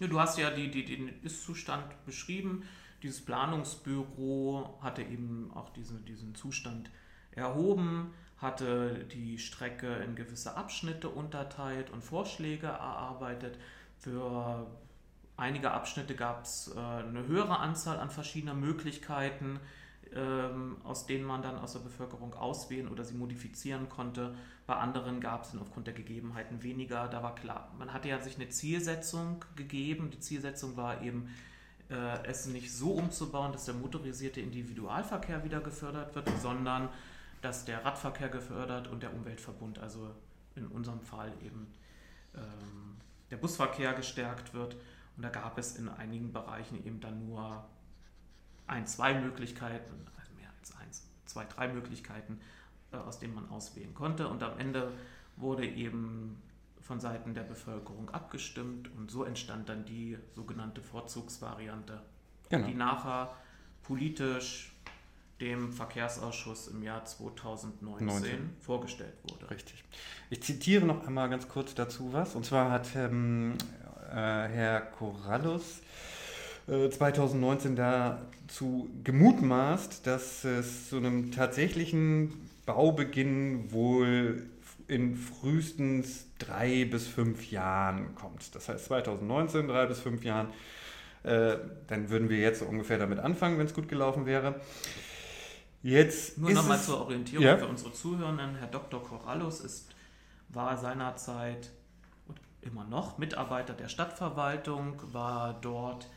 Ja, 0.00 0.08
du 0.08 0.18
hast 0.18 0.38
ja 0.38 0.50
die, 0.50 0.70
die, 0.70 0.84
den 0.84 1.08
Ist-Zustand 1.22 2.04
beschrieben. 2.04 2.64
Dieses 3.02 3.24
Planungsbüro 3.24 4.78
hatte 4.80 5.02
eben 5.02 5.52
auch 5.54 5.70
diesen, 5.70 6.04
diesen 6.04 6.34
Zustand 6.34 6.90
erhoben, 7.32 8.12
hatte 8.44 9.04
die 9.12 9.38
Strecke 9.38 9.92
in 9.96 10.14
gewisse 10.14 10.56
Abschnitte 10.56 11.08
unterteilt 11.08 11.90
und 11.90 12.04
Vorschläge 12.04 12.68
erarbeitet. 12.68 13.58
Für 13.98 14.66
einige 15.36 15.72
Abschnitte 15.72 16.14
gab 16.14 16.44
es 16.44 16.72
äh, 16.74 16.78
eine 16.78 17.26
höhere 17.26 17.58
Anzahl 17.58 17.98
an 17.98 18.10
verschiedener 18.10 18.54
Möglichkeiten, 18.54 19.58
ähm, 20.14 20.76
aus 20.84 21.06
denen 21.06 21.24
man 21.24 21.42
dann 21.42 21.58
aus 21.58 21.72
der 21.72 21.80
Bevölkerung 21.80 22.34
auswählen 22.34 22.88
oder 22.88 23.02
sie 23.02 23.14
modifizieren 23.14 23.88
konnte. 23.88 24.36
Bei 24.66 24.76
anderen 24.76 25.20
gab 25.20 25.42
es 25.42 25.50
dann 25.50 25.60
aufgrund 25.60 25.88
der 25.88 25.94
Gegebenheiten 25.94 26.62
weniger. 26.62 27.08
Da 27.08 27.22
war 27.22 27.34
klar, 27.34 27.72
man 27.78 27.92
hatte 27.92 28.08
ja 28.08 28.20
sich 28.20 28.36
eine 28.36 28.48
Zielsetzung 28.48 29.44
gegeben. 29.56 30.10
Die 30.10 30.20
Zielsetzung 30.20 30.76
war 30.76 31.02
eben, 31.02 31.28
äh, 31.90 32.26
es 32.26 32.46
nicht 32.46 32.72
so 32.72 32.92
umzubauen, 32.92 33.52
dass 33.52 33.66
der 33.66 33.74
motorisierte 33.74 34.40
Individualverkehr 34.40 35.44
wieder 35.44 35.60
gefördert 35.60 36.14
wird, 36.14 36.28
sondern 36.40 36.88
dass 37.44 37.64
der 37.66 37.84
Radverkehr 37.84 38.30
gefördert 38.30 38.88
und 38.88 39.02
der 39.02 39.12
Umweltverbund, 39.12 39.78
also 39.78 40.14
in 40.54 40.66
unserem 40.66 41.02
Fall 41.02 41.30
eben 41.42 41.66
ähm, 42.34 42.96
der 43.30 43.36
Busverkehr 43.36 43.92
gestärkt 43.92 44.54
wird. 44.54 44.76
Und 45.16 45.22
da 45.22 45.28
gab 45.28 45.58
es 45.58 45.76
in 45.76 45.88
einigen 45.88 46.32
Bereichen 46.32 46.84
eben 46.86 47.00
dann 47.00 47.26
nur 47.26 47.68
ein, 48.66 48.86
zwei 48.86 49.20
Möglichkeiten, 49.20 50.06
also 50.18 50.32
mehr 50.34 50.48
als 50.58 50.74
eins, 50.76 51.06
zwei, 51.26 51.44
drei 51.44 51.68
Möglichkeiten, 51.68 52.40
äh, 52.92 52.96
aus 52.96 53.18
denen 53.18 53.34
man 53.34 53.48
auswählen 53.50 53.92
konnte. 53.92 54.26
Und 54.28 54.42
am 54.42 54.58
Ende 54.58 54.90
wurde 55.36 55.66
eben 55.66 56.42
von 56.80 56.98
Seiten 56.98 57.34
der 57.34 57.42
Bevölkerung 57.42 58.08
abgestimmt 58.10 58.90
und 58.96 59.10
so 59.10 59.24
entstand 59.24 59.68
dann 59.68 59.84
die 59.84 60.18
sogenannte 60.34 60.82
Vorzugsvariante, 60.82 62.02
Genau. 62.48 62.66
die 62.66 62.74
nachher 62.74 63.34
politisch 63.82 64.73
dem 65.40 65.72
Verkehrsausschuss 65.72 66.68
im 66.68 66.82
Jahr 66.82 67.04
2019 67.04 68.06
19. 68.06 68.56
vorgestellt 68.60 69.14
wurde. 69.28 69.50
Richtig. 69.50 69.82
Ich 70.30 70.42
zitiere 70.42 70.86
noch 70.86 71.06
einmal 71.06 71.28
ganz 71.28 71.48
kurz 71.48 71.74
dazu 71.74 72.12
was. 72.12 72.34
Und 72.34 72.46
zwar 72.46 72.70
hat 72.70 72.88
ähm, 72.94 73.54
äh, 74.10 74.14
Herr 74.14 74.80
Corrallus 74.80 75.80
äh, 76.68 76.88
2019 76.88 77.76
dazu 77.76 78.88
gemutmaßt, 79.02 80.06
dass 80.06 80.44
es 80.44 80.88
zu 80.88 80.98
einem 80.98 81.32
tatsächlichen 81.32 82.48
Baubeginn 82.64 83.72
wohl 83.72 84.42
in 84.86 85.16
frühestens 85.16 86.26
drei 86.38 86.84
bis 86.84 87.06
fünf 87.06 87.50
Jahren 87.50 88.14
kommt. 88.14 88.54
Das 88.54 88.68
heißt 88.68 88.84
2019, 88.86 89.68
drei 89.68 89.86
bis 89.86 90.00
fünf 90.00 90.24
Jahren. 90.24 90.48
Äh, 91.22 91.56
dann 91.86 92.10
würden 92.10 92.28
wir 92.28 92.38
jetzt 92.38 92.60
so 92.60 92.66
ungefähr 92.66 92.98
damit 92.98 93.18
anfangen, 93.18 93.58
wenn 93.58 93.66
es 93.66 93.74
gut 93.74 93.88
gelaufen 93.88 94.26
wäre. 94.26 94.60
Jetzt 95.84 96.38
Nur 96.38 96.50
nochmal 96.50 96.80
zur 96.80 97.02
Orientierung 97.02 97.44
ja? 97.44 97.58
für 97.58 97.68
unsere 97.68 97.92
Zuhörenden. 97.92 98.56
Herr 98.56 98.68
Dr. 98.68 99.02
Corrallus 99.02 99.60
ist, 99.60 99.94
war 100.48 100.78
seinerzeit 100.78 101.72
und 102.26 102.40
immer 102.62 102.84
noch 102.84 103.18
Mitarbeiter 103.18 103.74
der 103.74 103.90
Stadtverwaltung, 103.90 104.98
war 105.12 105.60
dort 105.60 106.08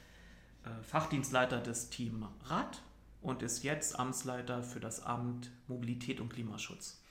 äh, 0.63 0.69
Fachdienstleiter 0.83 1.59
des 1.59 1.89
Team 1.89 2.25
Rad 2.45 2.81
und 3.21 3.43
ist 3.43 3.63
jetzt 3.63 3.99
Amtsleiter 3.99 4.63
für 4.63 4.79
das 4.79 5.01
Amt 5.03 5.51
Mobilität 5.67 6.21
und 6.21 6.29
Klimaschutz. 6.29 7.03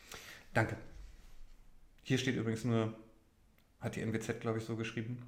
Danke. 0.55 0.79
Hier 2.05 2.17
steht 2.17 2.37
übrigens 2.37 2.65
nur, 2.65 2.95
hat 3.81 3.97
die 3.97 4.01
NWZ, 4.01 4.41
glaube 4.41 4.61
ich, 4.61 4.65
so 4.65 4.77
geschrieben, 4.77 5.19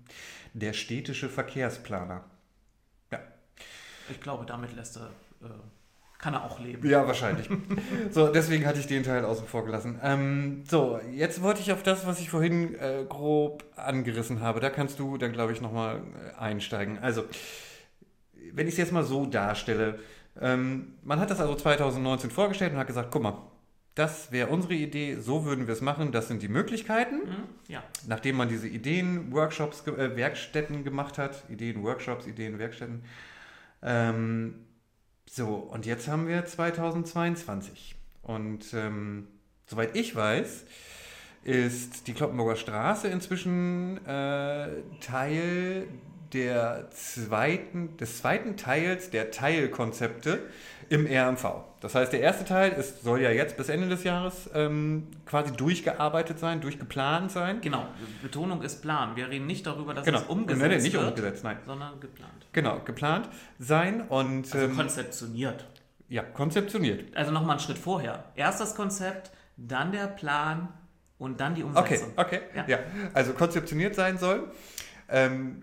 der 0.55 0.73
städtische 0.73 1.29
Verkehrsplaner. 1.29 2.25
Ja. 3.13 3.21
Ich 4.09 4.19
glaube, 4.19 4.47
damit 4.47 4.75
lässt 4.75 4.97
er, 4.97 5.11
äh, 5.43 5.51
kann 6.19 6.35
er 6.35 6.45
auch 6.45 6.59
leben. 6.59 6.89
Ja, 6.89 7.07
wahrscheinlich. 7.07 7.49
so, 8.11 8.29
deswegen 8.29 8.67
hatte 8.67 8.81
ich 8.81 8.89
den 8.89 9.05
Teil 9.05 9.25
außen 9.25 9.47
vor 9.47 9.65
gelassen. 9.65 10.01
Ähm, 10.03 10.65
so, 10.69 11.01
jetzt 11.13 11.43
wollte 11.43 11.61
ich 11.61 11.73
auf 11.73 11.83
das, 11.83 12.07
was 12.07 12.21
ich 12.21 12.29
vorhin 12.29 12.75
äh, 12.75 13.05
grob 13.09 13.65
angerissen 13.77 14.41
habe, 14.41 14.59
da 14.61 14.69
kannst 14.69 14.99
du 14.99 15.17
dann, 15.17 15.33
glaube 15.33 15.53
ich, 15.53 15.61
nochmal 15.61 16.03
äh, 16.35 16.39
einsteigen. 16.39 16.99
Also, 16.99 17.25
wenn 18.53 18.67
ich 18.67 18.75
es 18.75 18.79
jetzt 18.79 18.93
mal 18.93 19.05
so 19.05 19.27
darstelle, 19.27 20.01
ähm, 20.41 20.95
man 21.05 21.21
hat 21.21 21.31
das 21.31 21.41
also 21.41 21.55
2019 21.55 22.31
vorgestellt 22.31 22.73
und 22.73 22.79
hat 22.79 22.87
gesagt, 22.89 23.11
guck 23.13 23.23
mal, 23.23 23.39
das 23.95 24.31
wäre 24.31 24.49
unsere 24.49 24.75
Idee, 24.75 25.17
so 25.17 25.45
würden 25.45 25.67
wir 25.67 25.73
es 25.73 25.81
machen, 25.81 26.13
das 26.13 26.29
sind 26.29 26.43
die 26.43 26.49
Möglichkeiten. 26.49 27.17
Mhm, 27.17 27.45
ja. 27.69 27.83
Nachdem 28.07 28.37
man 28.37 28.49
diese 28.49 28.69
Ideen, 28.69 29.33
Workshops, 29.33 29.85
äh, 29.87 30.17
Werkstätten 30.17 30.85
gemacht 30.85 31.19
hat, 31.19 31.45
Ideen, 31.49 31.83
Workshops, 31.83 32.27
Ideen, 32.27 32.59
Werkstätten. 32.59 33.03
Ähm, 33.83 34.55
so, 35.31 35.55
und 35.55 35.87
jetzt 35.87 36.09
haben 36.09 36.27
wir 36.27 36.45
2022. 36.45 37.95
Und 38.23 38.73
ähm, 38.75 39.29
soweit 39.67 39.97
ich 39.97 40.15
weiß, 40.15 40.65
ist 41.45 42.07
die 42.07 42.15
Kloppenburger 42.15 42.57
Straße 42.57 43.09
inzwischen 43.09 44.05
äh, 44.07 44.69
Teil 45.01 45.87
der 46.33 46.91
zweiten, 46.91 47.97
des 47.97 48.19
zweiten 48.19 48.57
Teils 48.57 49.11
der 49.11 49.31
Teilkonzepte 49.31 50.41
im 50.91 51.07
RMV. 51.07 51.45
Das 51.81 51.95
heißt, 51.95 52.13
der 52.13 52.21
erste 52.21 52.45
Teil 52.45 52.73
ist, 52.73 53.03
soll 53.03 53.21
ja 53.21 53.31
jetzt 53.31 53.57
bis 53.57 53.69
Ende 53.69 53.89
des 53.89 54.05
Jahres 54.05 54.51
ähm, 54.55 55.09
quasi 55.27 55.53
durchgearbeitet 55.53 56.39
sein, 56.39 56.61
durchgeplant 56.61 57.31
sein. 57.31 57.61
Genau, 57.61 57.87
Betonung 58.23 58.63
ist 58.63 58.83
Plan. 58.83 59.15
Wir 59.17 59.29
reden 59.29 59.47
nicht 59.47 59.67
darüber, 59.67 59.95
dass 59.95 60.05
genau. 60.05 60.19
es 60.19 60.25
umgesetzt 60.25 60.61
nein, 60.61 60.71
nein, 60.71 60.83
nicht 60.83 60.95
wird, 60.95 61.09
umgesetzt, 61.09 61.45
nein. 61.45 61.59
sondern 61.65 62.01
geplant. 62.01 62.47
Genau, 62.53 62.81
geplant 62.85 63.29
sein 63.59 64.03
und... 64.09 64.53
Also 64.53 64.59
ähm, 64.59 64.77
konzeptioniert. 64.77 65.67
Ja, 66.09 66.23
konzeptioniert. 66.23 67.17
Also 67.17 67.31
nochmal 67.33 67.53
einen 67.53 67.61
Schritt 67.61 67.79
vorher. 67.79 68.25
Erst 68.35 68.61
das 68.61 68.75
Konzept, 68.75 69.31
dann 69.57 69.93
der 69.93 70.07
Plan 70.07 70.69
und 71.19 71.41
dann 71.41 71.55
die 71.55 71.63
Umsetzung. 71.63 72.13
Okay, 72.17 72.41
okay. 72.51 72.63
Ja, 72.67 72.79
ja. 72.79 72.79
also 73.13 73.33
konzeptioniert 73.35 73.95
sein 73.95 74.19
soll. 74.19 74.51
Ähm, 75.09 75.63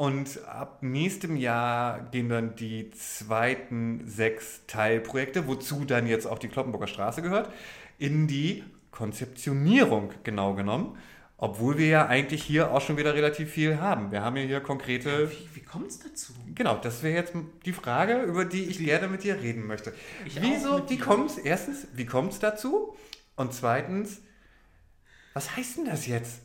und 0.00 0.42
ab 0.46 0.78
nächstem 0.80 1.36
Jahr 1.36 2.00
gehen 2.10 2.30
dann 2.30 2.56
die 2.56 2.90
zweiten 2.92 4.08
sechs 4.08 4.62
Teilprojekte, 4.66 5.46
wozu 5.46 5.84
dann 5.84 6.06
jetzt 6.06 6.26
auch 6.26 6.38
die 6.38 6.48
Kloppenburger 6.48 6.86
Straße 6.86 7.20
gehört, 7.20 7.52
in 7.98 8.26
die 8.26 8.64
Konzeptionierung 8.92 10.14
genau 10.24 10.54
genommen. 10.54 10.96
Obwohl 11.36 11.76
wir 11.76 11.88
ja 11.88 12.06
eigentlich 12.06 12.42
hier 12.42 12.70
auch 12.70 12.80
schon 12.80 12.96
wieder 12.96 13.12
relativ 13.12 13.50
viel 13.50 13.78
haben. 13.78 14.10
Wir 14.10 14.22
haben 14.22 14.38
ja 14.38 14.44
hier 14.44 14.60
konkrete. 14.60 15.30
Wie, 15.30 15.56
wie 15.56 15.64
kommt 15.64 15.88
es 15.88 15.98
dazu? 15.98 16.32
Genau, 16.54 16.78
das 16.78 17.02
wäre 17.02 17.16
jetzt 17.16 17.34
die 17.66 17.74
Frage, 17.74 18.22
über 18.22 18.46
die 18.46 18.64
ich 18.64 18.78
gerne 18.78 19.06
mit 19.06 19.22
dir 19.22 19.38
reden 19.42 19.66
möchte. 19.66 19.92
Ich 20.24 20.40
Wieso, 20.40 20.88
wie 20.88 20.96
kommt 20.96 21.28
es? 21.32 21.36
Erstens, 21.36 21.86
wie 21.92 22.06
kommt 22.06 22.32
es 22.32 22.38
dazu? 22.38 22.96
Und 23.36 23.52
zweitens, 23.52 24.22
was 25.34 25.54
heißt 25.58 25.76
denn 25.76 25.84
das 25.84 26.06
jetzt? 26.06 26.40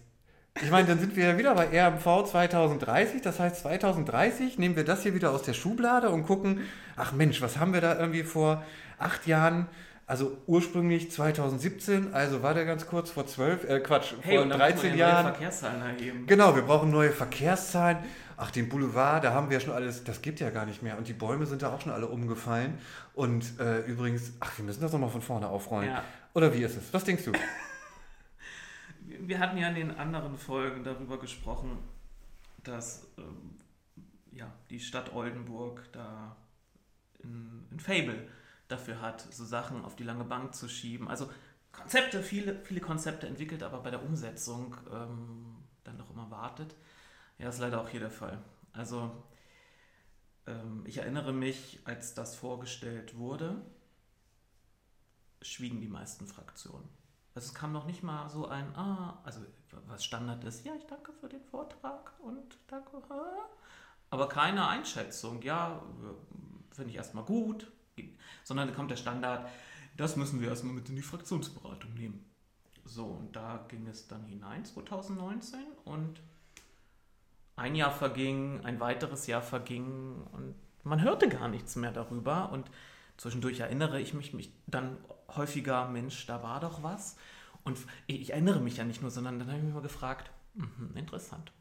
Ich 0.62 0.72
meine, 0.72 0.88
dann 0.88 1.00
sind 1.00 1.16
wir 1.18 1.26
ja 1.26 1.38
wieder 1.38 1.54
bei 1.54 1.68
RMV 1.68 2.30
2030. 2.30 3.22
Das 3.22 3.40
heißt, 3.40 3.58
2030 3.58 4.58
nehmen 4.58 4.76
wir 4.76 4.86
das 4.86 5.04
hier 5.04 5.14
wieder 5.14 5.32
aus 5.32 5.42
der 5.42 5.54
Schublade 5.54 6.10
und 6.10 6.26
gucken, 6.26 6.62
ach 6.96 7.12
Mensch, 7.12 7.42
was 7.42 7.58
haben 7.58 7.74
wir 7.74 7.82
da 7.82 8.00
irgendwie 8.00 8.24
vor 8.24 8.64
acht 8.98 9.28
Jahren? 9.28 9.68
Also 10.08 10.38
ursprünglich 10.46 11.12
2017, 11.12 12.14
also 12.14 12.44
war 12.44 12.54
der 12.54 12.66
ganz 12.66 12.86
kurz 12.86 13.10
vor 13.10 13.26
zwölf, 13.26 13.68
äh 13.68 13.80
Quatsch, 13.80 14.14
hey, 14.22 14.38
vor 14.38 14.46
13 14.46 14.96
Jahren. 14.96 15.24
Neue 15.24 15.34
Verkehrszahlen 15.34 15.82
erheben. 15.82 16.28
Genau, 16.28 16.56
wir 16.56 16.62
brauchen 16.62 16.92
neue 16.92 17.12
Verkehrszahlen. 17.12 17.98
Ach, 18.38 18.52
den 18.52 18.70
Boulevard, 18.70 19.24
da 19.24 19.34
haben 19.34 19.50
wir 19.50 19.60
schon 19.60 19.74
alles, 19.74 20.04
das 20.04 20.22
gibt 20.22 20.40
ja 20.40 20.52
gar 20.52 20.66
nicht 20.66 20.84
mehr. 20.84 20.98
Und 20.98 21.08
die 21.08 21.14
Bäume 21.14 21.48
sind 21.48 21.64
da 21.64 21.74
auch 21.74 21.82
schon 21.82 21.92
alle 21.92 22.08
umgefallen. 22.08 22.78
Und 23.14 23.60
äh, 23.60 23.80
übrigens, 23.80 24.34
ach, 24.40 24.58
wir 24.58 24.66
müssen 24.66 24.82
das 24.82 24.94
nochmal 24.94 25.10
von 25.10 25.22
vorne 25.22 25.48
aufrollen. 25.48 25.90
Ja. 25.90 26.04
Oder 26.34 26.54
wie 26.54 26.64
ist 26.64 26.78
es? 26.78 26.94
Was 26.94 27.04
denkst 27.04 27.26
du? 27.26 27.32
wir 29.22 29.40
hatten 29.40 29.58
ja 29.58 29.70
in 29.70 29.76
den 29.76 29.92
anderen 29.92 30.38
Folgen 30.38 30.84
darüber 30.84 31.20
gesprochen, 31.20 31.78
dass 32.64 33.08
ähm, 33.18 33.58
ja, 34.32 34.52
die 34.70 34.80
Stadt 34.80 35.14
Oldenburg 35.14 35.84
da 35.92 36.36
ein, 37.24 37.68
ein 37.72 37.80
Fable 37.80 38.28
dafür 38.68 39.02
hat, 39.02 39.22
so 39.22 39.46
Sachen 39.46 39.86
auf 39.86 39.96
die 39.96 40.04
lange 40.04 40.24
Bank 40.24 40.56
zu 40.56 40.68
schieben. 40.68 41.08
Also 41.08 41.30
Konzepte, 41.72 42.24
viele, 42.24 42.64
viele 42.64 42.82
Konzepte 42.82 43.28
entwickelt, 43.28 43.64
aber 43.64 43.82
bei 43.82 43.92
der 43.92 44.04
Umsetzung 44.04 44.76
ähm, 44.92 45.58
dann 45.84 45.98
doch 45.98 46.10
immer 46.10 46.32
wartet. 46.32 46.76
Ja, 47.38 47.50
ist 47.50 47.60
leider 47.60 47.82
auch 47.82 47.90
hier 47.90 48.00
der 48.00 48.12
Fall. 48.12 48.42
Also 48.74 49.12
ähm, 50.48 50.84
ich 50.86 50.98
erinnere 50.98 51.34
mich, 51.34 51.80
als 51.84 52.14
das 52.14 52.36
vorgestellt 52.36 53.18
wurde, 53.18 53.62
schwiegen 55.42 55.82
die 55.82 55.88
meisten 55.88 56.28
Fraktionen. 56.28 56.88
Also 57.36 57.50
es 57.50 57.54
kam 57.54 57.74
noch 57.74 57.86
nicht 57.86 58.02
mal 58.02 58.30
so 58.30 58.48
ein, 58.48 58.74
ah, 58.76 59.20
also 59.24 59.42
was 59.88 60.06
Standard 60.06 60.44
ist, 60.46 60.66
ja, 60.66 60.74
ich 60.76 60.86
danke 60.86 61.12
für 61.12 61.28
den 61.28 61.44
Vortrag 61.44 62.14
und 62.20 62.58
danke, 62.68 63.02
aber 64.10 64.30
keine 64.30 64.66
Einschätzung, 64.68 65.42
ja, 65.42 65.82
finde 66.72 66.92
ich 66.92 66.96
erstmal 66.96 67.26
gut, 67.26 67.70
sondern 68.46 68.74
kommt 68.74 68.90
der 68.90 68.96
Standard, 68.96 69.50
das 69.98 70.16
müssen 70.16 70.40
wir 70.40 70.48
erstmal 70.48 70.74
mit 70.74 70.88
in 70.88 70.96
die 70.96 71.02
Fraktionsberatung 71.02 71.94
nehmen. 71.94 72.24
So, 72.86 73.06
und 73.06 73.36
da 73.36 73.66
ging 73.68 73.86
es 73.88 74.08
dann 74.08 74.24
hinein, 74.26 74.64
2019, 74.64 75.60
und 75.84 76.22
ein 77.58 77.76
Jahr 77.76 77.92
verging, 77.92 78.64
ein 78.64 78.80
weiteres 78.80 79.28
Jahr 79.28 79.42
verging 79.42 80.26
und 80.32 80.56
man 80.84 81.02
hörte 81.02 81.28
gar 81.28 81.50
nichts 81.50 81.76
mehr 81.76 81.92
darüber. 81.92 82.52
Und 82.52 82.70
Zwischendurch 83.18 83.62
erinnere 83.62 84.02
ich 84.02 84.14
mich, 84.14 84.34
mich 84.34 84.52
dann 84.68 84.98
häufiger, 85.36 85.88
Mensch, 85.88 86.26
da 86.26 86.44
war 86.44 86.60
doch 86.60 86.84
was. 86.84 87.16
Und 87.64 87.78
ich 88.08 88.32
erinnere 88.32 88.60
mich 88.60 88.78
ja 88.78 88.84
nicht 88.84 89.02
nur, 89.02 89.12
sondern 89.12 89.40
dann 89.40 89.48
habe 89.48 89.58
ich 89.58 89.66
mich 89.66 89.74
mal 89.74 89.82
gefragt, 89.82 90.32
mh, 90.54 91.00
interessant. 91.00 91.52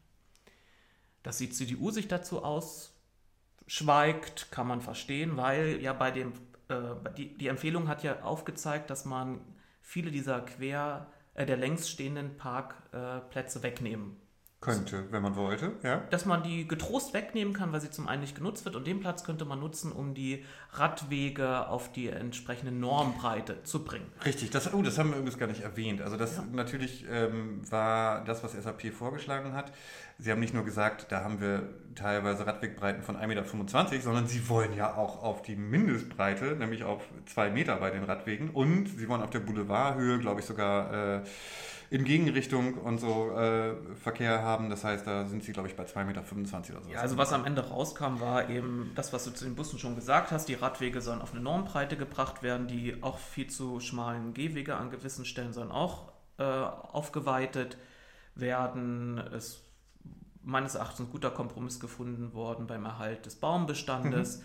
Dass 1.23 1.37
die 1.37 1.49
CDU 1.49 1.91
sich 1.91 2.07
dazu 2.07 2.43
ausschweigt, 2.43 4.51
kann 4.51 4.67
man 4.67 4.81
verstehen, 4.81 5.37
weil 5.37 5.81
ja 5.81 5.93
bei 5.93 6.11
dem, 6.11 6.33
äh, 6.67 6.95
die, 7.17 7.35
die 7.37 7.47
Empfehlung 7.47 7.87
hat 7.87 8.03
ja 8.03 8.21
aufgezeigt, 8.21 8.89
dass 8.89 9.05
man 9.05 9.39
viele 9.81 10.11
dieser 10.11 10.41
quer, 10.41 11.07
äh, 11.33 11.45
der 11.45 11.57
längs 11.57 11.89
stehenden 11.89 12.37
Parkplätze 12.37 13.59
äh, 13.59 13.63
wegnehmen 13.63 14.17
könnte, 14.65 15.03
wenn 15.11 15.21
man 15.21 15.35
wollte, 15.35 15.73
ja. 15.83 16.01
Dass 16.09 16.25
man 16.25 16.41
die 16.41 16.67
getrost 16.67 17.13
wegnehmen 17.13 17.53
kann, 17.53 17.71
weil 17.71 17.81
sie 17.81 17.91
zum 17.91 18.07
einen 18.07 18.21
nicht 18.21 18.35
genutzt 18.35 18.65
wird 18.65 18.75
und 18.75 18.87
den 18.87 18.99
Platz 18.99 19.23
könnte 19.23 19.45
man 19.45 19.59
nutzen, 19.59 19.91
um 19.91 20.15
die 20.15 20.43
Radwege 20.71 21.67
auf 21.67 21.91
die 21.91 22.07
entsprechende 22.07 22.71
Normbreite 22.71 23.61
zu 23.63 23.85
bringen. 23.85 24.07
Richtig, 24.25 24.49
das, 24.49 24.73
oh, 24.73 24.81
das 24.81 24.97
haben 24.97 25.11
wir 25.11 25.17
übrigens 25.17 25.37
gar 25.37 25.47
nicht 25.47 25.61
erwähnt. 25.61 26.01
Also 26.01 26.17
das 26.17 26.37
ja. 26.37 26.43
natürlich 26.51 27.05
ähm, 27.11 27.61
war 27.69 28.23
das, 28.25 28.43
was 28.43 28.53
SAP 28.53 28.91
vorgeschlagen 28.91 29.53
hat. 29.53 29.71
Sie 30.17 30.31
haben 30.31 30.39
nicht 30.39 30.53
nur 30.53 30.65
gesagt, 30.65 31.11
da 31.11 31.23
haben 31.23 31.39
wir 31.39 31.69
teilweise 31.93 32.47
Radwegbreiten 32.47 33.03
von 33.03 33.17
1,25 33.17 33.27
Meter, 33.27 34.01
sondern 34.01 34.27
sie 34.27 34.49
wollen 34.49 34.75
ja 34.75 34.95
auch 34.95 35.21
auf 35.21 35.43
die 35.43 35.55
Mindestbreite, 35.55 36.55
nämlich 36.55 36.83
auf 36.83 37.03
2 37.27 37.51
Meter 37.51 37.75
bei 37.75 37.91
den 37.91 38.03
Radwegen 38.03 38.49
und 38.49 38.87
sie 38.87 39.07
wollen 39.07 39.21
auf 39.21 39.29
der 39.29 39.41
Boulevardhöhe, 39.41 40.17
glaube 40.17 40.39
ich, 40.39 40.47
sogar... 40.47 41.21
Äh, 41.21 41.23
in 41.89 42.03
Gegenrichtung 42.03 42.75
und 42.75 42.99
so 42.99 43.31
äh, 43.31 43.75
Verkehr 43.95 44.41
haben. 44.41 44.69
Das 44.69 44.83
heißt, 44.83 45.05
da 45.05 45.25
sind 45.25 45.43
sie, 45.43 45.53
glaube 45.53 45.67
ich, 45.67 45.75
bei 45.75 45.83
2,25 45.83 46.05
Meter 46.05 46.21
oder 46.21 46.83
so. 46.83 46.89
Ja, 46.89 46.99
also 46.99 47.17
was 47.17 47.33
am 47.33 47.45
Ende 47.45 47.67
rauskam, 47.67 48.19
war 48.19 48.49
eben 48.49 48.91
das, 48.95 49.13
was 49.13 49.25
du 49.25 49.31
zu 49.31 49.45
den 49.45 49.55
Bussen 49.55 49.79
schon 49.79 49.95
gesagt 49.95 50.31
hast. 50.31 50.47
Die 50.49 50.55
Radwege 50.55 51.01
sollen 51.01 51.21
auf 51.21 51.33
eine 51.33 51.41
Normbreite 51.41 51.97
gebracht 51.97 52.43
werden. 52.43 52.67
Die 52.67 53.01
auch 53.01 53.17
viel 53.17 53.47
zu 53.47 53.79
schmalen 53.79 54.33
Gehwege 54.33 54.75
an 54.75 54.89
gewissen 54.89 55.25
Stellen 55.25 55.53
sollen 55.53 55.71
auch 55.71 56.11
äh, 56.37 56.43
aufgeweitet 56.43 57.77
werden. 58.35 59.17
Es 59.17 59.61
meines 60.45 60.75
Erachtens 60.75 61.07
ein 61.07 61.11
guter 61.11 61.31
Kompromiss 61.31 61.79
gefunden 61.79 62.33
worden 62.33 62.67
beim 62.67 62.85
Erhalt 62.85 63.25
des 63.25 63.35
Baumbestandes. 63.35 64.37
Mhm. 64.37 64.43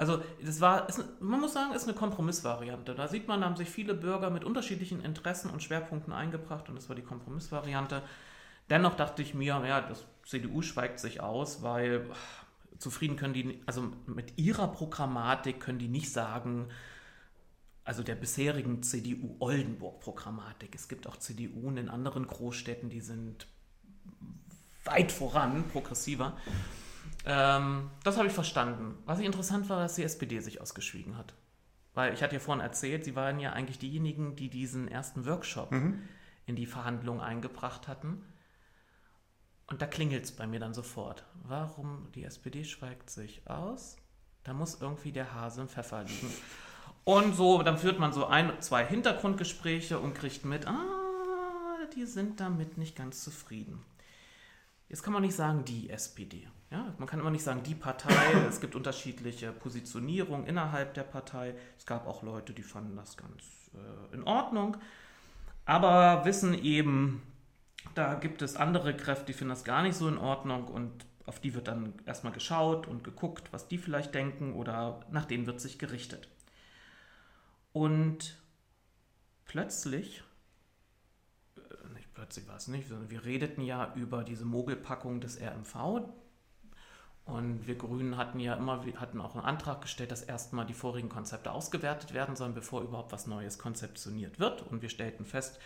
Also 0.00 0.22
das 0.42 0.62
war, 0.62 0.88
ist, 0.88 1.04
man 1.20 1.40
muss 1.40 1.52
sagen, 1.52 1.74
ist 1.74 1.84
eine 1.84 1.92
Kompromissvariante. 1.92 2.94
Da 2.94 3.06
sieht 3.06 3.28
man, 3.28 3.42
da 3.42 3.46
haben 3.46 3.56
sich 3.56 3.68
viele 3.68 3.92
Bürger 3.92 4.30
mit 4.30 4.44
unterschiedlichen 4.44 5.04
Interessen 5.04 5.50
und 5.50 5.62
Schwerpunkten 5.62 6.10
eingebracht 6.14 6.70
und 6.70 6.76
das 6.76 6.88
war 6.88 6.96
die 6.96 7.02
Kompromissvariante. 7.02 8.00
Dennoch 8.70 8.96
dachte 8.96 9.20
ich 9.20 9.34
mir, 9.34 9.62
ja, 9.66 9.82
das 9.82 10.06
CDU 10.24 10.62
schweigt 10.62 11.00
sich 11.00 11.20
aus, 11.20 11.62
weil 11.62 12.06
zufrieden 12.78 13.16
können 13.16 13.34
die, 13.34 13.60
also 13.66 13.92
mit 14.06 14.38
ihrer 14.38 14.68
Programmatik 14.68 15.60
können 15.60 15.78
die 15.78 15.88
nicht 15.88 16.10
sagen, 16.10 16.68
also 17.84 18.02
der 18.02 18.14
bisherigen 18.14 18.82
CDU-Oldenburg-Programmatik. 18.82 20.74
Es 20.74 20.88
gibt 20.88 21.06
auch 21.08 21.18
CDU 21.18 21.68
in 21.68 21.90
anderen 21.90 22.26
Großstädten, 22.26 22.88
die 22.88 23.02
sind 23.02 23.46
weit 24.84 25.12
voran, 25.12 25.64
progressiver. 25.70 26.38
Ähm, 27.24 27.90
das 28.02 28.16
habe 28.16 28.28
ich 28.28 28.32
verstanden. 28.32 28.96
Was 29.04 29.18
ich 29.18 29.26
interessant 29.26 29.68
war, 29.68 29.80
dass 29.80 29.94
die 29.94 30.04
SPD 30.04 30.40
sich 30.40 30.60
ausgeschwiegen 30.60 31.16
hat. 31.16 31.34
Weil 31.94 32.14
ich 32.14 32.22
hatte 32.22 32.34
ja 32.34 32.40
vorhin 32.40 32.62
erzählt, 32.62 33.04
sie 33.04 33.16
waren 33.16 33.40
ja 33.40 33.52
eigentlich 33.52 33.78
diejenigen, 33.78 34.36
die 34.36 34.48
diesen 34.48 34.88
ersten 34.88 35.26
Workshop 35.26 35.72
mhm. 35.72 36.02
in 36.46 36.56
die 36.56 36.66
Verhandlungen 36.66 37.20
eingebracht 37.20 37.88
hatten. 37.88 38.24
Und 39.66 39.82
da 39.82 39.86
klingelt 39.86 40.24
es 40.24 40.32
bei 40.32 40.46
mir 40.46 40.60
dann 40.60 40.74
sofort. 40.74 41.24
Warum 41.44 42.10
die 42.14 42.24
SPD 42.24 42.64
schweigt 42.64 43.10
sich 43.10 43.48
aus? 43.48 43.96
Da 44.42 44.52
muss 44.52 44.80
irgendwie 44.80 45.12
der 45.12 45.34
Hase 45.34 45.62
im 45.62 45.68
Pfeffer 45.68 46.04
liegen. 46.04 46.30
Und 47.04 47.34
so, 47.34 47.62
dann 47.62 47.78
führt 47.78 47.98
man 47.98 48.12
so 48.12 48.26
ein, 48.26 48.60
zwei 48.60 48.84
Hintergrundgespräche 48.84 49.98
und 49.98 50.14
kriegt 50.14 50.44
mit, 50.44 50.66
ah, 50.66 51.86
die 51.94 52.04
sind 52.06 52.40
damit 52.40 52.78
nicht 52.78 52.96
ganz 52.96 53.22
zufrieden. 53.22 53.84
Jetzt 54.90 55.04
kann 55.04 55.12
man 55.12 55.22
nicht 55.22 55.36
sagen, 55.36 55.64
die 55.64 55.88
SPD. 55.88 56.48
Ja, 56.72 56.92
man 56.98 57.08
kann 57.08 57.20
immer 57.20 57.30
nicht 57.30 57.44
sagen, 57.44 57.62
die 57.62 57.76
Partei. 57.76 58.32
es 58.48 58.60
gibt 58.60 58.74
unterschiedliche 58.74 59.52
Positionierungen 59.52 60.46
innerhalb 60.46 60.94
der 60.94 61.04
Partei. 61.04 61.54
Es 61.78 61.86
gab 61.86 62.06
auch 62.08 62.24
Leute, 62.24 62.52
die 62.52 62.64
fanden 62.64 62.96
das 62.96 63.16
ganz 63.16 63.70
äh, 63.72 64.14
in 64.14 64.24
Ordnung, 64.24 64.76
aber 65.64 66.24
wissen 66.24 66.54
eben, 66.54 67.22
da 67.94 68.14
gibt 68.14 68.42
es 68.42 68.56
andere 68.56 68.96
Kräfte, 68.96 69.26
die 69.26 69.32
finden 69.32 69.50
das 69.50 69.62
gar 69.62 69.82
nicht 69.82 69.96
so 69.96 70.08
in 70.08 70.18
Ordnung 70.18 70.66
und 70.66 71.06
auf 71.24 71.38
die 71.38 71.54
wird 71.54 71.68
dann 71.68 71.94
erstmal 72.04 72.32
geschaut 72.32 72.88
und 72.88 73.04
geguckt, 73.04 73.52
was 73.52 73.68
die 73.68 73.78
vielleicht 73.78 74.12
denken 74.12 74.54
oder 74.54 75.06
nach 75.12 75.24
denen 75.24 75.46
wird 75.46 75.60
sich 75.60 75.78
gerichtet. 75.78 76.28
Und 77.72 78.36
plötzlich 79.44 80.24
plötzlich 82.20 82.46
war 82.48 82.56
es 82.56 82.68
nicht, 82.68 82.86
sondern 82.86 83.08
wir 83.08 83.24
redeten 83.24 83.62
ja 83.62 83.94
über 83.94 84.22
diese 84.22 84.44
Mogelpackung 84.44 85.22
des 85.22 85.40
RMV. 85.40 86.02
Und 87.24 87.66
wir 87.66 87.76
Grünen 87.76 88.18
hatten 88.18 88.40
ja 88.40 88.54
immer, 88.56 88.84
wir 88.84 89.00
hatten 89.00 89.22
auch 89.22 89.34
einen 89.34 89.44
Antrag 89.44 89.80
gestellt, 89.80 90.12
dass 90.12 90.22
erstmal 90.22 90.66
die 90.66 90.74
vorigen 90.74 91.08
Konzepte 91.08 91.50
ausgewertet 91.50 92.12
werden 92.12 92.36
sollen, 92.36 92.52
bevor 92.52 92.82
überhaupt 92.82 93.12
was 93.12 93.26
Neues 93.26 93.58
konzeptioniert 93.58 94.38
wird. 94.38 94.60
Und 94.60 94.82
wir 94.82 94.90
stellten 94.90 95.24
fest, 95.24 95.58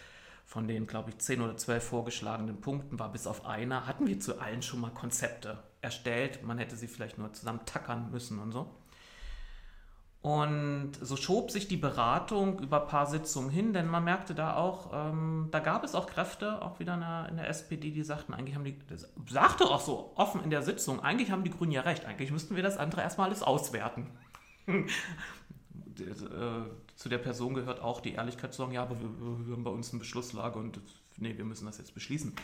von 0.45 0.69
den, 0.69 0.87
glaube 0.87 1.11
ich, 1.11 1.19
zehn 1.19 1.41
oder 1.41 1.57
zwölf 1.57 1.83
vorgeschlagenen 1.83 2.61
Punkten 2.61 3.01
war 3.01 3.11
bis 3.11 3.27
auf 3.27 3.47
einer, 3.47 3.89
hatten 3.89 4.07
wir 4.07 4.21
zu 4.21 4.39
allen 4.39 4.63
schon 4.63 4.81
mal 4.81 4.91
Konzepte 4.91 5.59
erstellt. 5.81 6.45
Man 6.45 6.59
hätte 6.59 6.77
sie 6.77 6.87
vielleicht 6.87 7.19
nur 7.19 7.33
zusammen 7.33 7.67
tackern 7.67 8.13
müssen 8.13 8.39
und 8.39 8.53
so. 8.53 8.71
Und 10.25 10.93
so 11.03 11.17
schob 11.17 11.51
sich 11.51 11.69
die 11.69 11.77
Beratung 11.77 12.59
über 12.59 12.81
ein 12.81 12.89
paar 12.89 13.05
Sitzungen 13.05 13.51
hin, 13.51 13.75
denn 13.75 13.87
man 13.87 14.05
merkte 14.05 14.35
da 14.35 14.57
auch, 14.57 14.91
ähm, 14.95 15.49
da 15.51 15.61
gab 15.61 15.85
es 15.85 15.95
auch 15.95 16.07
Kräfte, 16.07 16.63
auch 16.63 16.81
wieder 16.81 16.95
in 16.95 17.01
der, 17.01 17.27
in 17.29 17.37
der, 17.37 17.47
SPD, 17.51 17.91
die 17.91 18.03
sagten, 18.03 18.33
eigentlich 18.33 18.55
haben 18.55 18.65
die, 18.65 18.79
das 18.89 19.13
sagte 19.29 19.65
auch 19.65 19.83
so 19.83 20.13
offen 20.15 20.43
in 20.43 20.49
der 20.49 20.63
Sitzung, 20.63 21.01
eigentlich 21.01 21.31
haben 21.31 21.45
die 21.45 21.51
Grünen 21.51 21.73
ja 21.73 21.83
recht, 21.83 22.07
eigentlich 22.07 22.31
müssten 22.31 22.57
wir 22.57 22.63
das 22.63 22.79
andere 22.79 23.03
erstmal 23.03 23.29
alles 23.29 23.43
auswerten. 23.43 24.07
Äh, 25.97 26.97
zu 26.97 27.09
der 27.09 27.19
Person 27.19 27.55
gehört 27.55 27.81
auch 27.81 28.01
die 28.01 28.15
Ehrlichkeit 28.15 28.53
zu 28.53 28.63
sagen, 28.63 28.73
ja, 28.73 28.83
aber 28.83 28.99
wir, 28.99 29.47
wir 29.47 29.55
haben 29.55 29.63
bei 29.63 29.71
uns 29.71 29.93
eine 29.93 30.01
Beschlusslage 30.01 30.59
und 30.59 30.81
nee, 31.19 31.37
wir 31.37 31.45
müssen 31.45 31.67
das 31.67 31.79
jetzt 31.79 31.95
beschließen. 31.95 32.35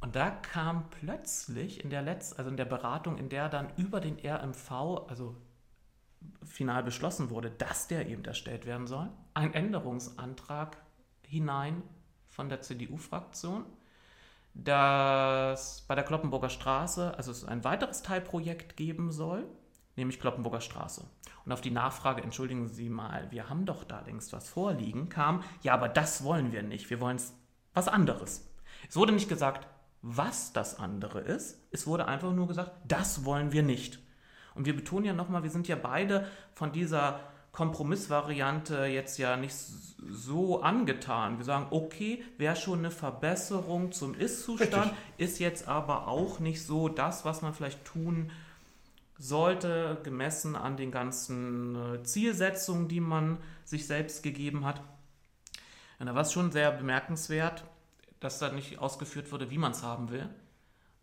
Und 0.00 0.16
da 0.16 0.30
kam 0.30 0.88
plötzlich 0.88 1.84
in 1.84 1.90
der 1.90 2.00
Letz-, 2.00 2.32
also 2.32 2.48
in 2.48 2.56
der 2.56 2.64
Beratung, 2.64 3.18
in 3.18 3.28
der 3.28 3.50
dann 3.50 3.68
über 3.76 4.00
den 4.00 4.16
RMV, 4.18 4.70
also 5.08 5.36
final 6.44 6.82
beschlossen 6.82 7.30
wurde, 7.30 7.50
dass 7.50 7.88
der 7.88 8.06
eben 8.08 8.24
erstellt 8.24 8.66
werden 8.66 8.86
soll, 8.86 9.08
ein 9.34 9.54
Änderungsantrag 9.54 10.76
hinein 11.22 11.82
von 12.26 12.48
der 12.48 12.62
CDU-Fraktion, 12.62 13.64
dass 14.54 15.82
bei 15.82 15.94
der 15.94 16.04
Kloppenburger 16.04 16.50
Straße, 16.50 17.14
also 17.16 17.30
es 17.30 17.44
ein 17.44 17.64
weiteres 17.64 18.02
Teilprojekt 18.02 18.76
geben 18.76 19.12
soll, 19.12 19.44
nämlich 19.96 20.20
Kloppenburger 20.20 20.60
Straße. 20.60 21.04
Und 21.44 21.52
auf 21.52 21.60
die 21.60 21.70
Nachfrage, 21.70 22.22
entschuldigen 22.22 22.68
Sie 22.68 22.88
mal, 22.88 23.30
wir 23.30 23.48
haben 23.48 23.64
doch 23.64 23.84
da 23.84 24.00
längst 24.00 24.32
was 24.32 24.48
vorliegen, 24.48 25.08
kam, 25.08 25.42
ja, 25.62 25.74
aber 25.74 25.88
das 25.88 26.24
wollen 26.24 26.52
wir 26.52 26.62
nicht, 26.62 26.90
wir 26.90 27.00
wollen 27.00 27.20
was 27.74 27.88
anderes. 27.88 28.50
Es 28.88 28.96
wurde 28.96 29.12
nicht 29.12 29.28
gesagt, 29.28 29.66
was 30.02 30.52
das 30.52 30.78
andere 30.78 31.20
ist, 31.20 31.66
es 31.70 31.86
wurde 31.86 32.06
einfach 32.06 32.32
nur 32.32 32.48
gesagt, 32.48 32.72
das 32.86 33.24
wollen 33.24 33.52
wir 33.52 33.62
nicht. 33.62 34.00
Und 34.58 34.66
wir 34.66 34.74
betonen 34.74 35.04
ja 35.04 35.12
nochmal, 35.12 35.44
wir 35.44 35.50
sind 35.50 35.68
ja 35.68 35.76
beide 35.76 36.26
von 36.52 36.72
dieser 36.72 37.20
Kompromissvariante 37.52 38.86
jetzt 38.86 39.16
ja 39.16 39.36
nicht 39.36 39.54
so 39.54 40.62
angetan. 40.62 41.38
Wir 41.38 41.44
sagen, 41.44 41.68
okay, 41.70 42.24
wäre 42.38 42.56
schon 42.56 42.80
eine 42.80 42.90
Verbesserung 42.90 43.92
zum 43.92 44.14
Ist-Zustand, 44.14 44.92
ist 45.16 45.38
jetzt 45.38 45.68
aber 45.68 46.08
auch 46.08 46.40
nicht 46.40 46.66
so 46.66 46.88
das, 46.88 47.24
was 47.24 47.40
man 47.40 47.54
vielleicht 47.54 47.84
tun 47.84 48.32
sollte, 49.16 49.98
gemessen 50.02 50.56
an 50.56 50.76
den 50.76 50.90
ganzen 50.90 51.94
äh, 51.94 52.02
Zielsetzungen, 52.02 52.88
die 52.88 53.00
man 53.00 53.38
sich 53.64 53.86
selbst 53.86 54.24
gegeben 54.24 54.64
hat. 54.64 54.80
Und 56.00 56.06
da 56.06 56.16
war 56.16 56.22
es 56.22 56.32
schon 56.32 56.50
sehr 56.50 56.72
bemerkenswert, 56.72 57.62
dass 58.18 58.40
da 58.40 58.50
nicht 58.50 58.80
ausgeführt 58.80 59.30
wurde, 59.30 59.50
wie 59.50 59.58
man 59.58 59.70
es 59.70 59.84
haben 59.84 60.10
will. 60.10 60.28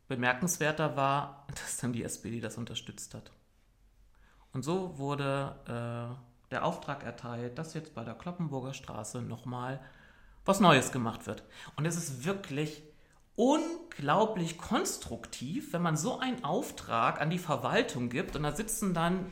Bemerkenswerter 0.07 0.95
war, 0.95 1.47
dass 1.55 1.77
dann 1.77 1.93
die 1.93 2.03
SPD 2.03 2.39
das 2.39 2.57
unterstützt 2.57 3.13
hat. 3.13 3.31
Und 4.55 4.63
so 4.63 4.97
wurde 4.97 5.53
äh, 5.67 6.49
der 6.49 6.63
Auftrag 6.63 7.03
erteilt, 7.03 7.57
dass 7.57 7.73
jetzt 7.73 7.93
bei 7.93 8.05
der 8.05 8.13
Kloppenburger 8.13 8.73
Straße 8.73 9.21
nochmal 9.21 9.81
was 10.45 10.61
Neues 10.61 10.93
gemacht 10.93 11.27
wird. 11.27 11.43
Und 11.75 11.85
es 11.85 11.97
ist 11.97 12.23
wirklich 12.23 12.81
unglaublich 13.35 14.57
konstruktiv, 14.57 15.73
wenn 15.73 15.81
man 15.81 15.97
so 15.97 16.19
einen 16.19 16.45
Auftrag 16.45 17.19
an 17.19 17.29
die 17.29 17.37
Verwaltung 17.37 18.07
gibt 18.07 18.37
und 18.37 18.43
da 18.43 18.53
sitzen 18.53 18.93
dann 18.93 19.25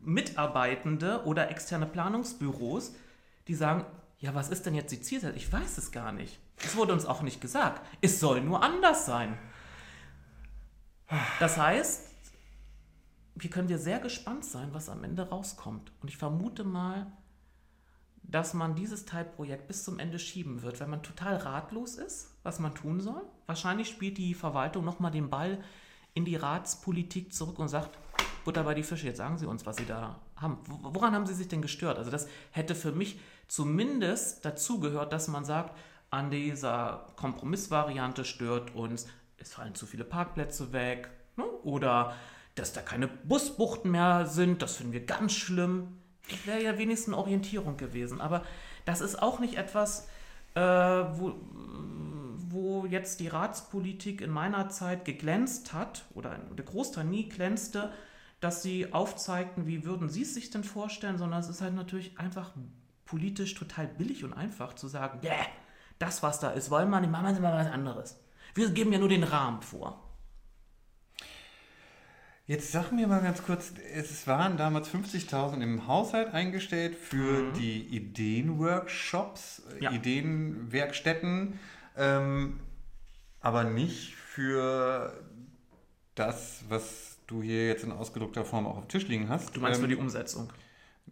Mitarbeitende 0.00 1.24
oder 1.26 1.48
externe 1.48 1.86
Planungsbüros, 1.86 2.92
die 3.46 3.54
sagen, 3.54 3.86
ja, 4.18 4.34
was 4.34 4.48
ist 4.48 4.66
denn 4.66 4.74
jetzt 4.74 4.90
die 4.90 5.00
Zielsetzung? 5.00 5.36
Ich 5.36 5.52
weiß 5.52 5.78
es 5.78 5.92
gar 5.92 6.10
nicht. 6.10 6.40
Es 6.56 6.74
wurde 6.74 6.92
uns 6.92 7.06
auch 7.06 7.22
nicht 7.22 7.40
gesagt. 7.40 7.86
Es 8.00 8.18
soll 8.18 8.40
nur 8.40 8.64
anders 8.64 9.06
sein. 9.06 9.38
Das 11.38 11.56
heißt, 11.56 12.15
hier 13.42 13.50
können 13.50 13.68
wir 13.68 13.78
sehr 13.78 13.98
gespannt 13.98 14.44
sein, 14.44 14.68
was 14.72 14.88
am 14.88 15.04
Ende 15.04 15.28
rauskommt. 15.28 15.92
Und 16.00 16.08
ich 16.08 16.16
vermute 16.16 16.64
mal, 16.64 17.06
dass 18.22 18.54
man 18.54 18.74
dieses 18.74 19.04
Teilprojekt 19.04 19.68
bis 19.68 19.84
zum 19.84 19.98
Ende 19.98 20.18
schieben 20.18 20.62
wird, 20.62 20.80
wenn 20.80 20.90
man 20.90 21.02
total 21.02 21.36
ratlos 21.36 21.96
ist, 21.96 22.36
was 22.42 22.58
man 22.58 22.74
tun 22.74 23.00
soll. 23.00 23.22
Wahrscheinlich 23.46 23.88
spielt 23.88 24.18
die 24.18 24.34
Verwaltung 24.34 24.84
nochmal 24.84 25.12
den 25.12 25.30
Ball 25.30 25.62
in 26.14 26.24
die 26.24 26.36
Ratspolitik 26.36 27.32
zurück 27.32 27.58
und 27.58 27.68
sagt, 27.68 27.98
Butter 28.44 28.64
bei 28.64 28.74
die 28.74 28.82
Fische, 28.82 29.06
jetzt 29.06 29.18
sagen 29.18 29.38
Sie 29.38 29.46
uns, 29.46 29.66
was 29.66 29.76
Sie 29.76 29.84
da 29.84 30.20
haben. 30.36 30.58
Woran 30.66 31.14
haben 31.14 31.26
Sie 31.26 31.34
sich 31.34 31.48
denn 31.48 31.62
gestört? 31.62 31.98
Also 31.98 32.10
das 32.10 32.28
hätte 32.52 32.74
für 32.74 32.92
mich 32.92 33.20
zumindest 33.48 34.44
dazu 34.44 34.80
gehört, 34.80 35.12
dass 35.12 35.28
man 35.28 35.44
sagt, 35.44 35.76
an 36.10 36.30
dieser 36.30 37.06
Kompromissvariante 37.16 38.24
stört 38.24 38.74
uns, 38.74 39.06
es 39.36 39.52
fallen 39.52 39.74
zu 39.74 39.86
viele 39.86 40.04
Parkplätze 40.04 40.72
weg 40.72 41.10
ne? 41.36 41.44
oder 41.64 42.14
dass 42.56 42.72
da 42.72 42.80
keine 42.80 43.06
Busbuchten 43.06 43.90
mehr 43.90 44.26
sind, 44.26 44.62
das 44.62 44.76
finden 44.76 44.92
wir 44.92 45.06
ganz 45.06 45.32
schlimm. 45.32 45.98
Das 46.28 46.46
wäre 46.46 46.62
ja 46.62 46.78
wenigstens 46.78 47.14
Orientierung 47.14 47.76
gewesen. 47.76 48.20
Aber 48.20 48.42
das 48.84 49.00
ist 49.00 49.22
auch 49.22 49.38
nicht 49.38 49.56
etwas, 49.56 50.08
äh, 50.54 50.60
wo, 50.60 51.34
wo 52.48 52.86
jetzt 52.86 53.20
die 53.20 53.28
Ratspolitik 53.28 54.20
in 54.22 54.30
meiner 54.30 54.68
Zeit 54.70 55.04
geglänzt 55.04 55.72
hat, 55.72 56.06
oder 56.14 56.38
der 56.56 56.64
Großteil 56.64 57.04
nie 57.04 57.28
glänzte, 57.28 57.92
dass 58.40 58.62
sie 58.62 58.92
aufzeigten, 58.92 59.66
wie 59.66 59.84
würden 59.84 60.08
sie 60.08 60.22
es 60.22 60.34
sich 60.34 60.50
denn 60.50 60.64
vorstellen, 60.64 61.18
sondern 61.18 61.40
es 61.40 61.48
ist 61.48 61.60
halt 61.60 61.74
natürlich 61.74 62.18
einfach 62.18 62.52
politisch 63.04 63.54
total 63.54 63.86
billig 63.86 64.24
und 64.24 64.32
einfach 64.32 64.74
zu 64.74 64.88
sagen, 64.88 65.20
yeah, 65.22 65.46
das, 65.98 66.22
was 66.22 66.40
da 66.40 66.50
ist, 66.50 66.70
wollen 66.70 66.90
wir 66.90 67.00
nicht, 67.00 67.10
machen 67.10 67.34
wir 67.34 67.40
mal 67.40 67.64
was 67.64 67.72
anderes. 67.72 68.18
Wir 68.54 68.70
geben 68.70 68.92
ja 68.92 68.98
nur 68.98 69.08
den 69.08 69.24
Rahmen 69.24 69.62
vor. 69.62 70.05
Jetzt 72.46 72.70
sag 72.70 72.92
mir 72.92 73.08
mal 73.08 73.22
ganz 73.22 73.42
kurz, 73.42 73.72
es 73.92 74.28
waren 74.28 74.56
damals 74.56 74.88
50.000 74.88 75.60
im 75.62 75.88
Haushalt 75.88 76.32
eingestellt 76.32 76.94
für 76.94 77.42
mhm. 77.42 77.54
die 77.54 77.82
Ideenworkshops, 77.88 79.62
ja. 79.80 79.90
Ideenwerkstätten, 79.90 81.58
ähm, 81.96 82.60
aber 83.40 83.64
nicht 83.64 84.14
für 84.14 85.12
das, 86.14 86.62
was 86.68 87.18
du 87.26 87.42
hier 87.42 87.66
jetzt 87.66 87.82
in 87.82 87.90
ausgedruckter 87.90 88.44
Form 88.44 88.68
auch 88.68 88.76
auf 88.76 88.84
dem 88.84 88.88
Tisch 88.90 89.08
liegen 89.08 89.28
hast. 89.28 89.56
Du 89.56 89.60
meinst 89.60 89.80
ähm, 89.80 89.84
für 89.86 89.88
die 89.88 89.96
Umsetzung? 89.96 90.52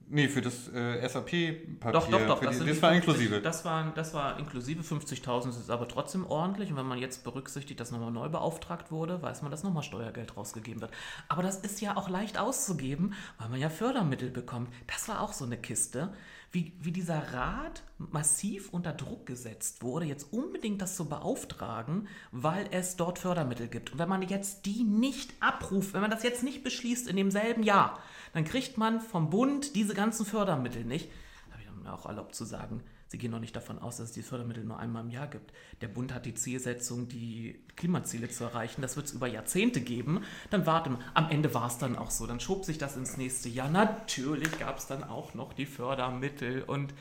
Nee, 0.08 0.28
für 0.28 0.42
das 0.42 0.68
äh, 0.68 1.06
SAP-Papier. 1.08 1.92
Doch, 1.92 2.08
doch, 2.08 2.26
doch. 2.26 2.40
Das, 2.40 2.58
die, 2.58 2.66
das 2.66 2.82
war 2.82 2.90
50, 2.90 3.08
inklusive. 3.08 3.40
Das 3.40 3.64
war, 3.64 3.92
das 3.94 4.14
war 4.14 4.38
inklusive. 4.38 4.82
50.000 4.82 5.48
ist 5.48 5.70
aber 5.70 5.88
trotzdem 5.88 6.26
ordentlich. 6.26 6.70
Und 6.70 6.76
wenn 6.76 6.86
man 6.86 6.98
jetzt 6.98 7.24
berücksichtigt, 7.24 7.80
dass 7.80 7.90
nochmal 7.90 8.10
neu 8.10 8.28
beauftragt 8.28 8.90
wurde, 8.90 9.22
weiß 9.22 9.42
man, 9.42 9.50
dass 9.50 9.62
nochmal 9.62 9.82
Steuergeld 9.82 10.36
rausgegeben 10.36 10.80
wird. 10.80 10.92
Aber 11.28 11.42
das 11.42 11.56
ist 11.56 11.80
ja 11.80 11.96
auch 11.96 12.08
leicht 12.08 12.38
auszugeben, 12.38 13.14
weil 13.38 13.48
man 13.48 13.60
ja 13.60 13.70
Fördermittel 13.70 14.30
bekommt. 14.30 14.70
Das 14.86 15.08
war 15.08 15.20
auch 15.20 15.32
so 15.32 15.44
eine 15.44 15.56
Kiste. 15.56 16.12
Wie, 16.52 16.72
wie 16.80 16.92
dieser 16.92 17.32
Rat 17.32 17.82
massiv 17.98 18.68
unter 18.70 18.92
Druck 18.92 19.26
gesetzt 19.26 19.82
wurde, 19.82 20.06
jetzt 20.06 20.32
unbedingt 20.32 20.80
das 20.80 20.94
zu 20.94 21.08
beauftragen, 21.08 22.06
weil 22.30 22.68
es 22.70 22.94
dort 22.94 23.18
Fördermittel 23.18 23.66
gibt. 23.66 23.92
Und 23.92 23.98
wenn 23.98 24.08
man 24.08 24.22
jetzt 24.22 24.64
die 24.64 24.84
nicht 24.84 25.32
abruft, 25.40 25.94
wenn 25.94 26.00
man 26.00 26.12
das 26.12 26.22
jetzt 26.22 26.44
nicht 26.44 26.62
beschließt 26.62 27.08
in 27.08 27.16
demselben 27.16 27.64
Jahr, 27.64 27.98
dann 28.34 28.44
kriegt 28.44 28.76
man 28.76 29.00
vom 29.00 29.30
Bund 29.30 29.74
diese 29.74 29.94
ganzen 29.94 30.26
Fördermittel 30.26 30.84
nicht. 30.84 31.10
Da 31.48 31.54
habe 31.54 31.62
ich 31.62 31.82
mir 31.82 31.92
auch 31.92 32.04
erlaubt 32.04 32.34
zu 32.34 32.44
sagen, 32.44 32.82
Sie 33.14 33.18
gehen 33.18 33.30
noch 33.30 33.38
nicht 33.38 33.54
davon 33.54 33.78
aus, 33.78 33.98
dass 33.98 34.08
es 34.08 34.12
die 34.12 34.22
Fördermittel 34.22 34.64
nur 34.64 34.80
einmal 34.80 35.04
im 35.04 35.10
Jahr 35.10 35.28
gibt. 35.28 35.52
Der 35.82 35.86
Bund 35.86 36.12
hat 36.12 36.26
die 36.26 36.34
Zielsetzung, 36.34 37.06
die 37.08 37.64
Klimaziele 37.76 38.28
zu 38.28 38.42
erreichen. 38.42 38.82
Das 38.82 38.96
wird 38.96 39.06
es 39.06 39.12
über 39.12 39.28
Jahrzehnte 39.28 39.80
geben. 39.80 40.24
Dann 40.50 40.66
warten. 40.66 40.98
Am 41.14 41.30
Ende 41.30 41.54
war 41.54 41.68
es 41.68 41.78
dann 41.78 41.94
auch 41.94 42.10
so. 42.10 42.26
Dann 42.26 42.40
schob 42.40 42.64
sich 42.64 42.76
das 42.76 42.96
ins 42.96 43.16
nächste 43.16 43.48
Jahr. 43.48 43.70
Natürlich 43.70 44.58
gab 44.58 44.78
es 44.78 44.88
dann 44.88 45.04
auch 45.04 45.34
noch 45.34 45.52
die 45.52 45.64
Fördermittel 45.66 46.64
und 46.64 46.92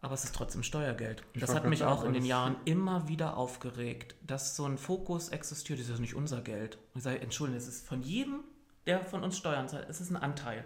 aber 0.00 0.14
es 0.14 0.22
ist 0.22 0.36
trotzdem 0.36 0.62
Steuergeld. 0.62 1.24
Und 1.34 1.42
das 1.42 1.56
hat 1.56 1.64
mich 1.66 1.82
auch 1.82 2.04
in 2.04 2.12
den 2.12 2.24
Jahren 2.24 2.54
immer 2.64 3.08
wieder 3.08 3.36
aufgeregt, 3.36 4.14
dass 4.24 4.54
so 4.54 4.64
ein 4.64 4.78
Fokus 4.78 5.30
existiert. 5.30 5.80
Das 5.80 5.88
ist 5.88 5.98
nicht 5.98 6.14
unser 6.14 6.40
Geld. 6.40 6.78
Und 6.94 6.98
ich 6.98 7.02
sage, 7.02 7.20
Entschuldigung, 7.20 7.58
es 7.58 7.66
ist 7.66 7.84
von 7.84 8.00
jedem 8.02 8.44
der 8.88 9.04
von 9.04 9.22
uns 9.22 9.36
Steuern 9.36 9.68
zahlt. 9.68 9.88
Es 9.88 10.00
ist 10.00 10.10
ein 10.10 10.16
Anteil. 10.16 10.64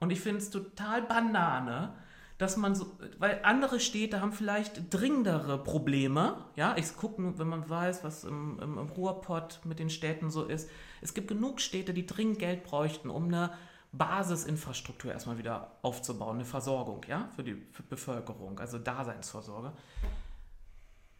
Und 0.00 0.10
ich 0.10 0.20
finde 0.20 0.38
es 0.38 0.50
total 0.50 1.02
Banane, 1.02 1.94
dass 2.38 2.56
man 2.56 2.74
so, 2.74 2.98
weil 3.18 3.40
andere 3.42 3.80
Städte 3.80 4.22
haben 4.22 4.32
vielleicht 4.32 4.92
dringendere 4.92 5.62
Probleme. 5.62 6.46
Ja, 6.56 6.74
ich 6.76 6.96
gucke, 6.96 7.38
wenn 7.38 7.48
man 7.48 7.68
weiß, 7.68 8.02
was 8.02 8.24
im, 8.24 8.58
im, 8.60 8.78
im 8.78 8.88
Ruhrpott 8.88 9.60
mit 9.64 9.78
den 9.78 9.90
Städten 9.90 10.30
so 10.30 10.44
ist. 10.44 10.70
Es 11.02 11.12
gibt 11.12 11.28
genug 11.28 11.60
Städte, 11.60 11.92
die 11.92 12.06
dringend 12.06 12.38
Geld 12.38 12.64
bräuchten, 12.64 13.10
um 13.10 13.26
eine 13.26 13.52
Basisinfrastruktur 13.92 15.12
erstmal 15.12 15.36
wieder 15.36 15.72
aufzubauen, 15.82 16.36
eine 16.36 16.44
Versorgung, 16.46 17.04
ja, 17.08 17.28
für 17.36 17.42
die 17.42 17.56
für 17.72 17.82
Bevölkerung, 17.82 18.58
also 18.58 18.78
Daseinsvorsorge. 18.78 19.72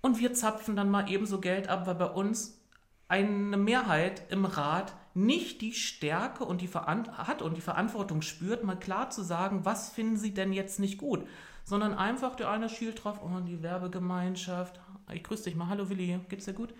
Und 0.01 0.19
wir 0.19 0.33
zapfen 0.33 0.75
dann 0.75 0.91
mal 0.91 1.11
ebenso 1.11 1.41
Geld 1.41 1.69
ab, 1.69 1.87
weil 1.87 1.97
bei 1.97 2.07
uns 2.07 2.63
eine 3.09 3.59
Mehrheit 3.59 4.23
im 4.31 4.47
Rat 4.47 4.95
nicht 5.15 5.61
die 5.61 5.73
Stärke 5.73 6.45
und 6.45 6.61
die 6.61 6.69
hat 6.69 7.43
und 7.43 7.57
die 7.57 7.61
Verantwortung 7.61 8.23
spürt, 8.23 8.65
mal 8.65 8.79
klar 8.79 9.11
zu 9.11 9.23
sagen, 9.23 9.65
was 9.65 9.91
finden 9.91 10.17
sie 10.17 10.33
denn 10.33 10.53
jetzt 10.53 10.79
nicht 10.79 10.99
gut, 10.99 11.27
sondern 11.65 11.95
einfach 11.95 12.37
der 12.37 12.51
eine 12.51 12.69
schielt 12.69 13.03
drauf, 13.03 13.21
oh, 13.23 13.41
die 13.41 13.63
Werbegemeinschaft, 13.63 14.81
ich 15.13 15.25
grüße 15.25 15.45
dich 15.45 15.57
mal, 15.57 15.69
hallo 15.69 15.89
Willi, 15.89 16.21
geht's 16.29 16.45
dir 16.45 16.53
gut? 16.55 16.73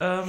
Ähm, 0.00 0.28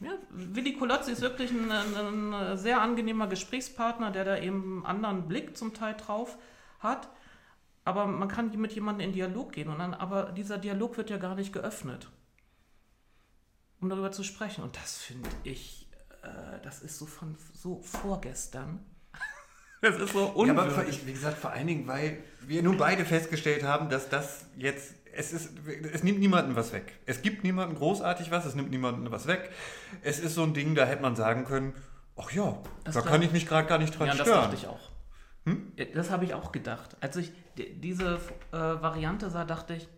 ja, 0.00 0.12
Willi 0.30 0.74
Kolotzi 0.74 1.12
ist 1.12 1.22
wirklich 1.22 1.50
ein, 1.50 1.70
ein, 1.72 2.56
sehr 2.56 2.80
angenehmer 2.80 3.26
Gesprächspartner, 3.26 4.10
der 4.12 4.24
da 4.24 4.38
eben 4.38 4.86
einen 4.86 5.04
anderen 5.04 5.28
Blick 5.28 5.56
zum 5.56 5.74
Teil 5.74 5.94
drauf 5.94 6.38
hat. 6.78 7.08
Aber 7.84 8.06
man 8.06 8.28
kann 8.28 8.56
mit 8.56 8.72
jemandem 8.72 9.08
in 9.08 9.12
Dialog 9.12 9.52
gehen. 9.52 9.68
Und 9.68 9.78
dann, 9.78 9.94
aber 9.94 10.30
dieser 10.32 10.58
Dialog 10.58 10.96
wird 10.96 11.10
ja 11.10 11.16
gar 11.16 11.34
nicht 11.34 11.52
geöffnet, 11.52 12.08
um 13.80 13.88
darüber 13.88 14.12
zu 14.12 14.22
sprechen. 14.22 14.62
Und 14.62 14.76
das 14.76 14.98
finde 14.98 15.28
ich 15.42 15.77
äh, 16.22 16.28
das 16.62 16.80
ist 16.80 16.98
so 16.98 17.06
von 17.06 17.36
so 17.54 17.80
vorgestern. 17.82 18.80
Das 19.80 19.96
ist 19.96 20.12
so 20.12 20.24
unwürdig. 20.26 20.76
Ja, 20.76 20.82
aber 20.82 21.06
wie 21.06 21.12
gesagt, 21.12 21.38
vor 21.38 21.50
allen 21.50 21.68
Dingen, 21.68 21.86
weil 21.86 22.18
wir 22.40 22.64
nun 22.64 22.76
beide 22.78 23.04
festgestellt 23.04 23.62
haben, 23.62 23.88
dass 23.88 24.08
das 24.08 24.46
jetzt, 24.56 24.92
es 25.12 25.32
ist, 25.32 25.52
es 25.92 26.02
nimmt 26.02 26.18
niemanden 26.18 26.56
was 26.56 26.72
weg. 26.72 26.98
Es 27.06 27.22
gibt 27.22 27.44
niemanden 27.44 27.76
großartig 27.76 28.32
was, 28.32 28.44
es 28.44 28.56
nimmt 28.56 28.72
niemanden 28.72 29.08
was 29.12 29.28
weg. 29.28 29.52
Es 30.02 30.18
ist 30.18 30.34
so 30.34 30.42
ein 30.42 30.52
Ding, 30.52 30.74
da 30.74 30.84
hätte 30.84 31.02
man 31.02 31.14
sagen 31.14 31.44
können, 31.44 31.74
ach 32.16 32.32
ja, 32.32 32.58
das 32.82 32.96
da 32.96 33.02
kann 33.02 33.22
ich 33.22 33.30
mich 33.30 33.46
gerade 33.46 33.68
gar 33.68 33.78
nicht 33.78 33.96
dran 33.96 34.08
ja, 34.08 34.14
stören. 34.14 34.28
Ja, 34.28 34.34
das 34.34 34.44
dachte 34.46 34.56
ich 34.56 34.66
auch. 34.66 34.90
Hm? 35.46 35.72
Das 35.94 36.10
habe 36.10 36.24
ich 36.24 36.34
auch 36.34 36.50
gedacht. 36.50 36.96
Als 37.00 37.16
ich 37.16 37.32
diese 37.56 38.16
äh, 38.50 38.56
Variante 38.56 39.30
sah, 39.30 39.44
dachte 39.44 39.74
ich, 39.74 39.88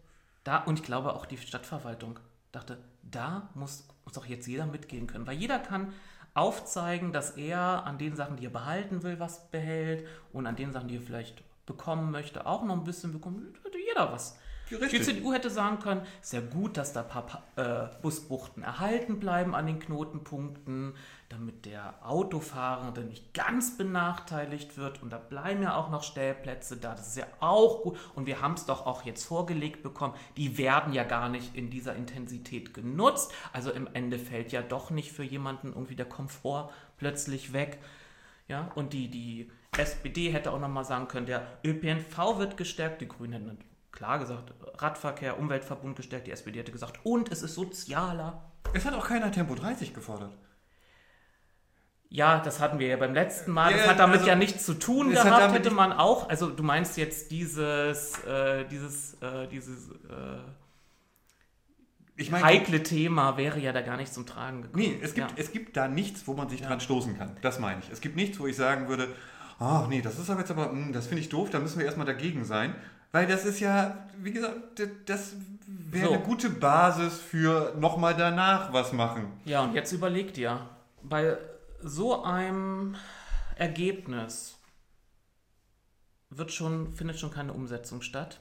da, 0.44 0.58
und 0.58 0.78
ich 0.78 0.84
glaube 0.84 1.14
auch 1.14 1.26
die 1.26 1.38
Stadtverwaltung, 1.38 2.18
dachte, 2.52 2.78
da 3.02 3.50
muss, 3.54 3.88
muss 4.04 4.14
doch 4.14 4.26
jetzt 4.26 4.46
jeder 4.46 4.66
mitgehen 4.66 5.06
können. 5.06 5.26
Weil 5.26 5.38
jeder 5.38 5.58
kann 5.58 5.92
aufzeigen, 6.34 7.12
dass 7.12 7.32
er 7.32 7.84
an 7.84 7.98
den 7.98 8.16
Sachen, 8.16 8.36
die 8.36 8.46
er 8.46 8.50
behalten 8.50 9.02
will, 9.02 9.18
was 9.18 9.50
behält 9.50 10.06
und 10.32 10.46
an 10.46 10.56
den 10.56 10.72
Sachen, 10.72 10.88
die 10.88 10.96
er 10.96 11.02
vielleicht 11.02 11.42
bekommen 11.66 12.10
möchte, 12.10 12.46
auch 12.46 12.64
noch 12.64 12.76
ein 12.76 12.84
bisschen 12.84 13.12
bekommt. 13.12 13.42
Hätte 13.64 13.78
jeder 13.78 14.12
was. 14.12 14.38
Die 14.70 15.00
CDU 15.00 15.32
hätte 15.32 15.50
sagen 15.50 15.80
können, 15.80 16.02
ist 16.22 16.32
ja 16.32 16.40
gut, 16.40 16.76
dass 16.76 16.92
da 16.92 17.02
ein 17.02 17.08
paar 17.08 17.42
äh, 17.56 17.88
Busbuchten 18.02 18.62
erhalten 18.62 19.18
bleiben 19.18 19.54
an 19.56 19.66
den 19.66 19.80
Knotenpunkten, 19.80 20.94
damit 21.30 21.64
der 21.64 21.94
Autofahrende 22.02 23.02
nicht 23.02 23.32
ganz 23.34 23.78
benachteiligt 23.78 24.76
wird. 24.76 25.00
Und 25.00 25.10
da 25.10 25.18
bleiben 25.18 25.62
ja 25.62 25.76
auch 25.76 25.88
noch 25.88 26.02
Stellplätze 26.02 26.76
da. 26.76 26.90
Das 26.90 27.06
ist 27.06 27.16
ja 27.16 27.26
auch 27.38 27.82
gut. 27.82 27.96
Und 28.16 28.26
wir 28.26 28.42
haben 28.42 28.54
es 28.54 28.66
doch 28.66 28.84
auch 28.84 29.04
jetzt 29.04 29.24
vorgelegt 29.24 29.82
bekommen. 29.84 30.14
Die 30.36 30.58
werden 30.58 30.92
ja 30.92 31.04
gar 31.04 31.28
nicht 31.28 31.54
in 31.54 31.70
dieser 31.70 31.94
Intensität 31.94 32.74
genutzt. 32.74 33.32
Also 33.52 33.70
im 33.70 33.88
Ende 33.92 34.18
fällt 34.18 34.50
ja 34.50 34.60
doch 34.60 34.90
nicht 34.90 35.12
für 35.12 35.22
jemanden 35.22 35.68
irgendwie 35.68 35.94
der 35.94 36.08
Komfort 36.08 36.70
plötzlich 36.98 37.52
weg. 37.52 37.78
Ja, 38.48 38.72
und 38.74 38.92
die, 38.92 39.08
die 39.08 39.52
SPD 39.78 40.32
hätte 40.32 40.50
auch 40.52 40.58
nochmal 40.58 40.84
sagen 40.84 41.06
können, 41.06 41.26
der 41.26 41.46
ÖPNV 41.64 42.38
wird 42.38 42.56
gestärkt, 42.56 43.00
die 43.00 43.08
Grünen 43.08 43.32
hätten 43.34 43.58
klar 43.92 44.18
gesagt, 44.18 44.52
Radverkehr, 44.78 45.38
Umweltverbund 45.38 45.94
gestärkt, 45.94 46.26
die 46.26 46.32
SPD 46.32 46.58
hätte 46.58 46.72
gesagt, 46.72 46.98
und 47.04 47.30
es 47.30 47.42
ist 47.42 47.54
sozialer. 47.54 48.50
Es 48.72 48.84
hat 48.84 48.94
auch 48.94 49.06
keiner 49.06 49.30
Tempo 49.30 49.54
30 49.54 49.94
gefordert. 49.94 50.32
Ja, 52.12 52.40
das 52.40 52.58
hatten 52.58 52.80
wir 52.80 52.88
ja 52.88 52.96
beim 52.96 53.14
letzten 53.14 53.52
Mal. 53.52 53.72
Das 53.72 53.86
hat 53.86 54.00
damit 54.00 54.16
also, 54.16 54.28
ja 54.28 54.34
nichts 54.34 54.66
zu 54.66 54.74
tun 54.74 55.10
gehabt, 55.10 55.54
hätte 55.54 55.70
man 55.70 55.92
auch. 55.92 56.28
Also 56.28 56.50
du 56.50 56.64
meinst 56.64 56.96
jetzt 56.96 57.30
dieses, 57.30 58.18
äh, 58.24 58.64
dieses, 58.64 59.14
äh, 59.22 59.46
dieses 59.46 59.90
äh, 59.90 60.38
ich 62.16 62.32
mein, 62.32 62.42
heikle 62.42 62.82
Thema 62.82 63.36
wäre 63.36 63.60
ja 63.60 63.72
da 63.72 63.80
gar 63.80 63.96
nicht 63.96 64.12
zum 64.12 64.26
Tragen 64.26 64.62
gekommen. 64.62 64.82
Nee, 64.82 64.98
es 65.00 65.14
gibt, 65.14 65.30
ja. 65.30 65.36
es 65.36 65.52
gibt 65.52 65.76
da 65.76 65.86
nichts, 65.86 66.26
wo 66.26 66.34
man 66.34 66.48
sich 66.48 66.60
ja. 66.60 66.66
dran 66.66 66.80
stoßen 66.80 67.16
kann. 67.16 67.36
Das 67.42 67.60
meine 67.60 67.80
ich. 67.80 67.90
Es 67.92 68.00
gibt 68.00 68.16
nichts, 68.16 68.40
wo 68.40 68.48
ich 68.48 68.56
sagen 68.56 68.88
würde, 68.88 69.06
ach 69.60 69.86
nee, 69.86 70.02
das 70.02 70.18
ist 70.18 70.28
aber 70.30 70.40
jetzt 70.40 70.50
aber, 70.50 70.72
mh, 70.72 70.86
hm, 70.86 70.92
das 70.92 71.06
finde 71.06 71.22
ich 71.22 71.28
doof, 71.28 71.48
da 71.50 71.60
müssen 71.60 71.78
wir 71.78 71.86
erstmal 71.86 72.06
dagegen 72.06 72.44
sein. 72.44 72.74
Weil 73.12 73.28
das 73.28 73.44
ist 73.44 73.60
ja, 73.60 74.08
wie 74.18 74.32
gesagt, 74.32 74.82
das 75.06 75.34
wäre 75.66 76.08
so. 76.08 76.12
eine 76.14 76.22
gute 76.22 76.50
Basis 76.50 77.20
für 77.20 77.74
nochmal 77.78 78.14
danach 78.16 78.72
was 78.72 78.92
machen. 78.92 79.28
Ja, 79.44 79.62
und 79.62 79.74
jetzt 79.74 79.92
überlegt 79.92 80.38
ihr, 80.38 80.60
bei 81.02 81.36
so 81.82 82.22
einem 82.22 82.96
Ergebnis 83.56 84.58
wird 86.30 86.52
schon, 86.52 86.94
findet 86.94 87.18
schon 87.18 87.30
keine 87.30 87.52
Umsetzung 87.52 88.02
statt. 88.02 88.40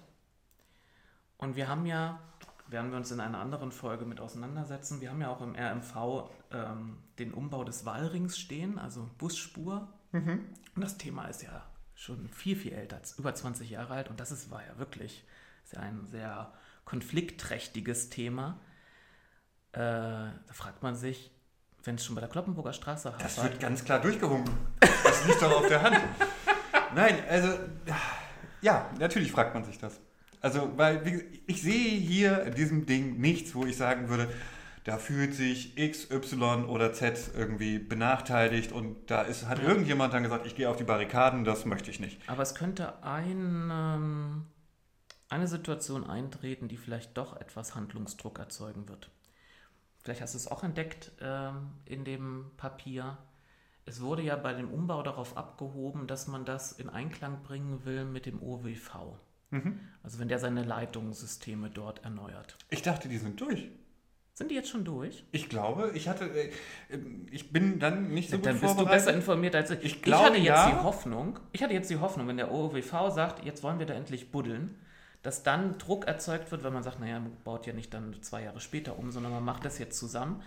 Und 1.38 1.56
wir 1.56 1.68
haben 1.68 1.86
ja, 1.86 2.20
werden 2.68 2.92
wir 2.92 2.98
uns 2.98 3.12
in 3.12 3.20
einer 3.20 3.40
anderen 3.40 3.72
Folge 3.72 4.06
mit 4.06 4.20
auseinandersetzen, 4.20 5.02
wir 5.02 5.10
haben 5.10 5.22
ja 5.22 5.30
auch 5.30 5.42
im 5.42 5.56
RMV 5.56 6.30
ähm, 6.52 6.98
den 7.18 7.34
Umbau 7.34 7.64
des 7.64 7.86
Wallrings 7.86 8.38
stehen, 8.38 8.78
also 8.78 9.10
Busspur. 9.18 9.88
Mhm. 10.12 10.46
Und 10.76 10.82
das 10.82 10.98
Thema 10.98 11.26
ist 11.26 11.42
ja 11.42 11.66
schon 11.96 12.30
viel, 12.30 12.56
viel 12.56 12.74
älter, 12.74 13.02
über 13.18 13.34
20 13.34 13.70
Jahre 13.70 13.94
alt. 13.94 14.10
Und 14.10 14.20
das 14.20 14.32
ist, 14.32 14.52
war 14.52 14.66
ja 14.66 14.78
wirklich 14.78 15.26
ist 15.64 15.74
ja 15.74 15.82
ein 15.82 16.08
sehr 16.08 16.54
konfliktträchtiges 16.86 18.10
Thema. 18.10 18.60
Äh, 19.72 19.80
da 19.80 20.54
fragt 20.54 20.82
man 20.82 20.96
sich, 20.96 21.32
wenn 21.90 21.96
es 21.96 22.06
schon 22.06 22.14
bei 22.14 22.22
der 22.22 22.30
Kloppenburger 22.30 22.72
Straße 22.72 23.12
Das 23.18 23.38
war, 23.38 23.46
wird 23.46 23.60
ganz 23.60 23.84
klar 23.84 24.00
durchgewunken. 24.00 24.54
Das 24.80 25.26
liegt 25.26 25.42
doch 25.42 25.60
auf 25.60 25.68
der 25.68 25.82
Hand. 25.82 25.98
Nein, 26.96 27.16
also, 27.28 27.52
ja, 28.62 28.88
natürlich 29.00 29.32
fragt 29.32 29.56
man 29.56 29.64
sich 29.64 29.80
das. 29.80 30.00
Also, 30.40 30.72
weil 30.78 31.04
wie, 31.04 31.42
ich 31.48 31.64
sehe 31.64 31.98
hier 31.98 32.44
in 32.44 32.54
diesem 32.54 32.86
Ding 32.86 33.20
nichts, 33.20 33.56
wo 33.56 33.66
ich 33.66 33.76
sagen 33.76 34.08
würde, 34.08 34.30
da 34.84 35.00
fühlt 35.00 35.34
sich 35.34 35.80
X, 35.80 36.12
Y 36.12 36.66
oder 36.66 36.94
Z 36.94 37.32
irgendwie 37.36 37.80
benachteiligt 37.80 38.72
und 38.72 39.10
da 39.10 39.24
ist, 39.24 39.48
hat 39.48 39.58
irgendjemand 39.60 40.14
dann 40.14 40.22
gesagt, 40.22 40.46
ich 40.46 40.56
gehe 40.56 40.70
auf 40.70 40.78
die 40.78 40.84
Barrikaden, 40.84 41.44
das 41.44 41.66
möchte 41.66 41.90
ich 41.90 42.00
nicht. 42.00 42.22
Aber 42.28 42.44
es 42.44 42.54
könnte 42.54 43.04
ein, 43.04 43.72
ähm, 43.72 44.46
eine 45.28 45.48
Situation 45.48 46.08
eintreten, 46.08 46.68
die 46.68 46.78
vielleicht 46.78 47.18
doch 47.18 47.36
etwas 47.36 47.74
Handlungsdruck 47.74 48.38
erzeugen 48.38 48.88
wird 48.88 49.10
vielleicht 50.02 50.22
hast 50.22 50.34
du 50.34 50.38
es 50.38 50.48
auch 50.48 50.64
entdeckt 50.64 51.12
äh, 51.22 51.52
in 51.86 52.04
dem 52.04 52.52
Papier. 52.58 53.18
Es 53.86 54.02
wurde 54.02 54.22
ja 54.22 54.36
bei 54.36 54.54
dem 54.54 54.70
Umbau 54.70 55.02
darauf 55.02 55.36
abgehoben, 55.36 56.08
dass 56.08 56.28
man 56.28 56.46
das 56.46 56.72
in 56.72 56.90
Einklang 56.90 57.42
bringen 57.44 57.86
will 57.86 58.06
mit 58.06 58.26
dem 58.26 58.42
OWV. 58.42 59.18
Mhm. 59.52 59.80
Also 60.04 60.20
wenn 60.20 60.28
der 60.28 60.40
seine 60.40 60.64
Leitungssysteme 60.64 61.70
dort 61.70 62.04
erneuert. 62.04 62.58
Ich 62.70 62.82
dachte, 62.82 63.10
die 63.10 63.18
sind 63.18 63.42
durch. 63.42 63.70
Sind 64.40 64.52
die 64.52 64.56
jetzt 64.56 64.70
schon 64.70 64.86
durch? 64.86 65.26
Ich 65.34 65.50
glaube, 65.50 65.92
ich 65.96 66.08
hatte, 66.08 66.24
äh, 66.26 66.50
ich 67.30 67.52
bin 67.52 67.78
dann 67.78 68.14
nicht 68.14 68.30
so 68.30 68.38
Dann 68.38 68.54
gut 68.54 68.62
bist 68.62 68.64
du 68.64 68.68
vorbereitet. 68.78 69.06
besser 69.06 69.14
informiert 69.14 69.54
als 69.54 69.72
ich. 69.72 69.84
Ich 69.84 70.02
glaube, 70.02 70.28
hatte 70.28 70.38
jetzt 70.38 70.48
ja. 70.48 70.70
die 70.70 70.84
Hoffnung, 70.84 71.40
ich 71.52 71.62
hatte 71.62 71.74
jetzt 71.74 71.90
die 71.90 71.98
Hoffnung, 71.98 72.26
wenn 72.30 72.38
der 72.38 72.50
OOWV 72.50 73.12
sagt, 73.12 73.44
jetzt 73.44 73.64
wollen 73.64 73.80
wir 73.80 73.86
da 73.86 73.96
endlich 73.96 74.32
buddeln, 74.32 74.76
dass 75.22 75.44
dann 75.44 75.78
Druck 75.78 76.08
erzeugt 76.08 76.52
wird, 76.52 76.64
wenn 76.64 76.74
man 76.74 76.84
sagt, 76.84 77.00
naja, 77.00 77.20
man 77.20 77.36
baut 77.44 77.66
ja 77.68 77.74
nicht 77.74 77.94
dann 77.94 78.16
zwei 78.22 78.44
Jahre 78.44 78.60
später 78.60 78.98
um, 78.98 79.12
sondern 79.12 79.32
man 79.34 79.44
macht 79.44 79.66
das 79.66 79.78
jetzt 79.80 79.98
zusammen. 79.98 80.42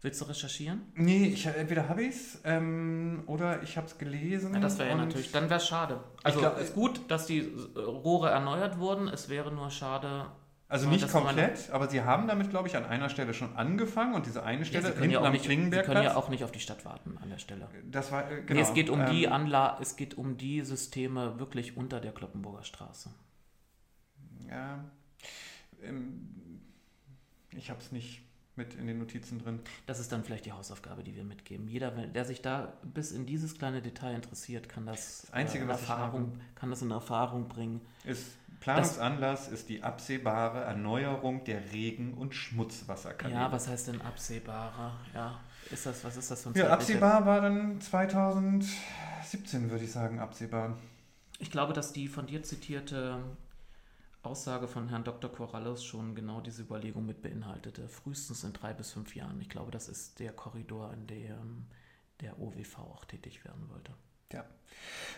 Willst 0.00 0.20
du 0.20 0.26
recherchieren? 0.26 0.82
Nee, 0.94 1.28
ich, 1.28 1.46
entweder 1.46 1.88
habe 1.88 2.02
ich 2.02 2.14
es 2.14 2.40
ähm, 2.44 3.22
oder 3.26 3.62
ich 3.62 3.78
habe 3.78 3.86
es 3.86 3.96
gelesen. 3.96 4.52
Ja, 4.52 4.60
das 4.60 4.78
wäre 4.78 4.90
ja 4.90 4.96
natürlich, 4.96 5.32
dann 5.32 5.44
wäre 5.48 5.60
es 5.60 5.66
schade. 5.66 5.98
Also 6.22 6.40
glaub- 6.40 6.58
ist 6.58 6.74
gut, 6.74 7.00
dass 7.10 7.26
die 7.26 7.38
äh, 7.38 7.78
Rohre 7.80 8.28
erneuert 8.30 8.78
wurden, 8.78 9.08
es 9.08 9.30
wäre 9.30 9.50
nur 9.50 9.70
schade. 9.70 10.26
Also 10.68 10.86
Ja, 10.86 10.92
nicht 10.92 11.10
komplett, 11.10 11.70
aber 11.70 11.88
sie 11.88 12.02
haben 12.02 12.26
damit, 12.26 12.50
glaube 12.50 12.68
ich, 12.68 12.76
an 12.76 12.84
einer 12.84 13.08
Stelle 13.08 13.32
schon 13.32 13.54
angefangen 13.56 14.14
und 14.14 14.26
diese 14.26 14.42
eine 14.42 14.60
Ja, 14.60 14.64
Stelle 14.64 14.88
ja 14.94 15.00
hinten 15.00 15.16
auch 15.16 15.24
am 15.24 15.32
nicht, 15.32 15.42
sie 15.42 15.48
können 15.48 15.58
Klingenbergplatz, 15.70 16.04
ja 16.04 16.16
auch 16.16 16.28
nicht 16.28 16.44
auf 16.44 16.52
die 16.52 16.60
Stadt 16.60 16.84
warten 16.84 17.16
an 17.22 17.30
der 17.30 17.38
Stelle. 17.38 17.68
das 17.90 18.10
war, 18.12 18.30
äh, 18.30 18.42
genau. 18.42 18.54
Nee, 18.60 18.60
es 18.60 18.74
geht 18.74 18.90
um 18.90 19.06
die 19.06 19.24
ähm, 19.24 19.32
Anla 19.32 19.78
es 19.80 19.96
geht 19.96 20.18
um 20.18 20.36
die 20.36 20.62
Systeme 20.62 21.38
wirklich 21.38 21.76
unter 21.76 22.00
der 22.00 22.12
Kloppenburger 22.12 22.64
Straße. 22.64 23.10
Ja, 24.48 24.84
ähm, 25.82 26.60
ich 27.50 27.70
habe 27.70 27.80
es 27.80 27.92
nicht 27.92 28.22
mit 28.56 28.74
in 28.74 28.86
den 28.86 28.98
Notizen 28.98 29.38
drin. 29.40 29.60
Das 29.86 29.98
ist 29.98 30.12
dann 30.12 30.22
vielleicht 30.22 30.46
die 30.46 30.52
Hausaufgabe, 30.52 31.02
die 31.02 31.16
wir 31.16 31.24
mitgeben. 31.24 31.66
Jeder, 31.66 31.90
der 31.90 32.24
sich 32.24 32.40
da 32.40 32.74
bis 32.82 33.10
in 33.10 33.26
dieses 33.26 33.58
kleine 33.58 33.82
Detail 33.82 34.14
interessiert, 34.14 34.68
kann 34.68 34.86
das, 34.86 35.22
Das 35.22 35.32
Einzige, 35.32 35.64
in 35.64 35.68
was 35.68 35.80
Erfahrung, 35.80 36.40
kann 36.54 36.70
das 36.70 36.82
in 36.82 36.90
Erfahrung 36.90 37.48
bringen. 37.48 37.80
Ist 38.04 38.36
Planungsanlass 38.60 39.48
ist 39.48 39.68
die 39.68 39.82
absehbare 39.82 40.62
Erneuerung 40.62 41.44
der 41.44 41.72
Regen- 41.72 42.14
und 42.14 42.34
Schmutzwasserkanäle. 42.34 43.38
Ja, 43.38 43.52
was 43.52 43.68
heißt 43.68 43.88
denn 43.88 44.00
absehbarer? 44.00 44.98
Ja, 45.12 45.38
ist 45.70 45.84
das, 45.84 46.02
was 46.02 46.16
ist 46.16 46.30
das 46.30 46.44
für 46.44 46.48
ein 46.48 46.54
Ja, 46.54 46.70
absehbar 46.70 47.26
war 47.26 47.42
dann 47.42 47.78
2017, 47.78 49.70
würde 49.70 49.84
ich 49.84 49.92
sagen, 49.92 50.18
absehbar. 50.18 50.78
Ich 51.38 51.50
glaube, 51.50 51.74
dass 51.74 51.92
die 51.92 52.08
von 52.08 52.26
dir 52.26 52.42
zitierte 52.42 53.18
Aussage 54.26 54.68
von 54.68 54.88
Herrn 54.88 55.04
Dr. 55.04 55.30
Corrales 55.30 55.84
schon 55.84 56.14
genau 56.14 56.40
diese 56.40 56.62
Überlegung 56.62 57.06
mit 57.06 57.22
beinhaltete. 57.22 57.88
Frühestens 57.88 58.44
in 58.44 58.52
drei 58.52 58.72
bis 58.72 58.92
fünf 58.92 59.14
Jahren. 59.14 59.40
Ich 59.40 59.48
glaube, 59.48 59.70
das 59.70 59.88
ist 59.88 60.18
der 60.18 60.32
Korridor, 60.32 60.92
in 60.92 61.06
dem 61.06 61.66
der 62.20 62.38
OWV 62.38 62.78
auch 62.78 63.04
tätig 63.04 63.44
werden 63.44 63.68
wollte. 63.68 63.92
Ja. 64.32 64.44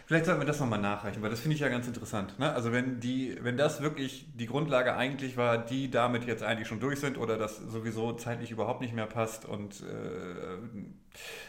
Vielleicht 0.07 0.27
sollten 0.27 0.41
wir 0.41 0.47
das 0.47 0.61
nochmal 0.61 0.81
nachreichen, 0.81 1.23
weil 1.23 1.31
das 1.31 1.41
finde 1.41 1.55
ich 1.55 1.61
ja 1.61 1.69
ganz 1.69 1.87
interessant. 1.87 2.39
Ne? 2.39 2.53
Also 2.53 2.71
wenn 2.71 3.01
die, 3.01 3.37
wenn 3.43 3.57
das 3.57 3.81
wirklich 3.81 4.27
die 4.35 4.47
Grundlage 4.47 4.95
eigentlich 4.95 5.37
war, 5.37 5.59
die 5.59 5.91
damit 5.91 6.25
jetzt 6.25 6.43
eigentlich 6.43 6.69
schon 6.69 6.81
durch 6.81 7.01
sind 7.01 7.19
oder 7.19 7.39
das 7.39 7.57
sowieso 7.57 8.13
zeitlich 8.13 8.51
überhaupt 8.51 8.83
nicht 8.83 8.95
mehr 8.95 9.07
passt 9.07 9.45
und 9.45 9.83
äh, 9.83 10.59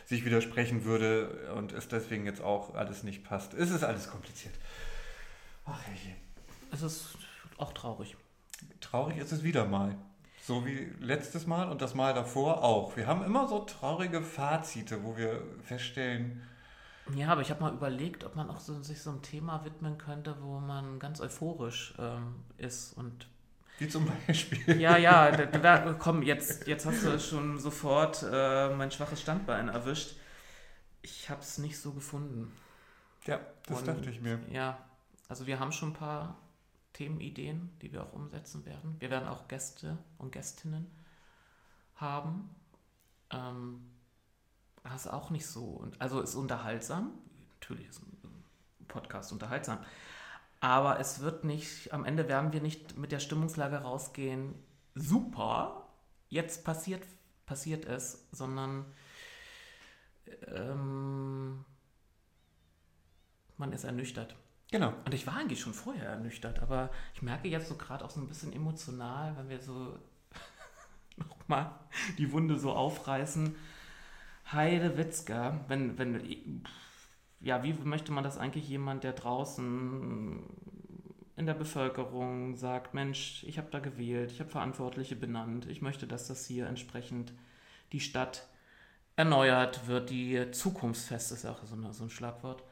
sich 0.05 0.25
widersprechen 0.25 0.85
würde 0.85 1.51
und 1.55 1.73
es 1.73 1.87
deswegen 1.87 2.25
jetzt 2.25 2.41
auch 2.41 2.73
alles 2.73 3.03
nicht 3.03 3.23
passt, 3.23 3.53
ist 3.53 3.71
es 3.71 3.83
alles 3.83 4.09
kompliziert. 4.09 4.55
Ach 5.65 5.79
je. 6.03 6.13
Es 6.71 6.81
ist 6.81 7.17
auch 7.57 7.73
traurig. 7.73 8.15
Traurig 8.81 9.17
ist 9.17 9.31
es 9.31 9.43
wieder 9.43 9.65
mal. 9.65 9.95
So 10.41 10.65
wie 10.65 10.91
letztes 10.99 11.45
Mal 11.45 11.69
und 11.69 11.81
das 11.81 11.93
Mal 11.93 12.13
davor 12.13 12.63
auch. 12.63 12.95
Wir 12.95 13.05
haben 13.07 13.23
immer 13.23 13.47
so 13.47 13.59
traurige 13.59 14.21
Fazite, 14.21 15.03
wo 15.03 15.17
wir 15.17 15.41
feststellen, 15.63 16.41
Ja, 17.13 17.29
aber 17.29 17.41
ich 17.41 17.49
habe 17.51 17.61
mal 17.61 17.73
überlegt, 17.73 18.23
ob 18.23 18.35
man 18.35 18.49
auch 18.49 18.59
so, 18.59 18.81
sich 18.81 19.01
so 19.01 19.09
einem 19.09 19.21
Thema 19.21 19.63
widmen 19.65 19.97
könnte, 19.97 20.35
wo 20.41 20.59
man 20.59 20.99
ganz 20.99 21.19
euphorisch 21.19 21.93
ähm, 21.99 22.35
ist. 22.57 22.93
Und 22.93 23.27
wie 23.79 23.89
zum 23.89 24.09
Beispiel. 24.27 24.79
ja, 24.79 24.97
ja, 24.97 25.31
da, 25.31 25.45
da, 25.45 25.93
komm, 25.93 26.23
jetzt, 26.23 26.65
jetzt 26.65 26.85
hast 26.85 27.03
du 27.03 27.19
schon 27.19 27.59
sofort 27.59 28.23
äh, 28.31 28.69
mein 28.73 28.89
schwaches 28.91 29.19
Standbein 29.21 29.67
erwischt. 29.67 30.15
Ich 31.01 31.29
habe 31.29 31.41
es 31.41 31.57
nicht 31.57 31.77
so 31.77 31.91
gefunden. 31.91 32.51
Ja, 33.25 33.39
das 33.67 33.79
Und- 33.79 33.87
dachte 33.87 34.09
ich 34.09 34.21
mir. 34.21 34.39
Ja, 34.49 34.77
also 35.27 35.45
wir 35.45 35.59
haben 35.59 35.71
schon 35.73 35.89
ein 35.89 35.93
paar 35.93 36.37
Themenideen, 36.97 37.69
die 37.81 37.93
wir 37.93 38.03
auch 38.03 38.13
umsetzen 38.13 38.65
werden. 38.65 38.95
Wir 38.99 39.11
werden 39.11 39.27
auch 39.27 39.47
Gäste 39.47 39.99
und 40.17 40.31
Gästinnen 40.31 40.87
haben. 41.95 42.49
Ähm, 43.29 43.91
das 44.83 45.05
ist 45.05 45.11
auch 45.11 45.29
nicht 45.29 45.45
so. 45.45 45.87
Also 45.99 46.21
ist 46.21 46.33
unterhaltsam. 46.33 47.11
Natürlich 47.59 47.87
ist 47.87 48.01
ein 48.01 48.43
Podcast 48.87 49.31
unterhaltsam. 49.31 49.77
Aber 50.59 50.99
es 50.99 51.19
wird 51.19 51.43
nicht, 51.43 51.93
am 51.93 52.03
Ende 52.03 52.27
werden 52.27 52.51
wir 52.51 52.61
nicht 52.61 52.97
mit 52.97 53.11
der 53.11 53.19
Stimmungslage 53.19 53.77
rausgehen, 53.77 54.55
super, 54.95 55.87
jetzt 56.29 56.65
passiert, 56.65 57.03
passiert 57.45 57.85
es, 57.85 58.27
sondern 58.31 58.85
ähm, 60.47 61.63
man 63.57 63.71
ist 63.71 63.83
ernüchtert. 63.83 64.35
Genau. 64.71 64.93
Und 65.05 65.13
ich 65.13 65.25
war 65.25 65.37
eigentlich 65.37 65.61
schon 65.61 65.73
vorher 65.73 66.09
ernüchtert, 66.09 66.61
aber 66.61 66.89
ich 67.13 67.21
merke 67.21 67.47
jetzt 67.47 67.69
so 67.69 67.75
gerade 67.75 68.03
auch 68.03 68.09
so 68.09 68.19
ein 68.19 68.27
bisschen 68.27 68.51
emotional, 68.51 69.35
wenn 69.37 69.49
wir 69.49 69.59
so 69.61 69.97
nochmal 71.15 71.71
die 72.17 72.31
Wunde 72.31 72.57
so 72.57 72.73
aufreißen. 72.73 73.55
Heide 74.51 74.97
Witzka, 74.97 75.59
wenn, 75.67 75.97
wenn, 75.97 76.63
ja, 77.39 77.63
wie 77.63 77.73
möchte 77.73 78.11
man 78.11 78.23
das 78.23 78.37
eigentlich 78.37 78.67
jemand, 78.67 79.03
der 79.03 79.13
draußen 79.13 80.43
in 81.37 81.45
der 81.45 81.53
Bevölkerung 81.53 82.55
sagt, 82.55 82.93
Mensch, 82.93 83.43
ich 83.47 83.57
habe 83.57 83.69
da 83.69 83.79
gewählt, 83.79 84.31
ich 84.31 84.39
habe 84.39 84.49
Verantwortliche 84.49 85.15
benannt, 85.15 85.67
ich 85.67 85.81
möchte, 85.81 86.07
dass 86.07 86.27
das 86.27 86.45
hier 86.45 86.67
entsprechend 86.67 87.31
die 87.91 87.99
Stadt 87.99 88.47
erneuert 89.15 89.87
wird, 89.87 90.09
die 90.09 90.51
zukunftsfest 90.51 91.31
ist 91.31 91.45
auch 91.45 91.63
so, 91.63 91.75
eine, 91.75 91.93
so 91.93 92.05
ein 92.05 92.09
Schlagwort 92.09 92.63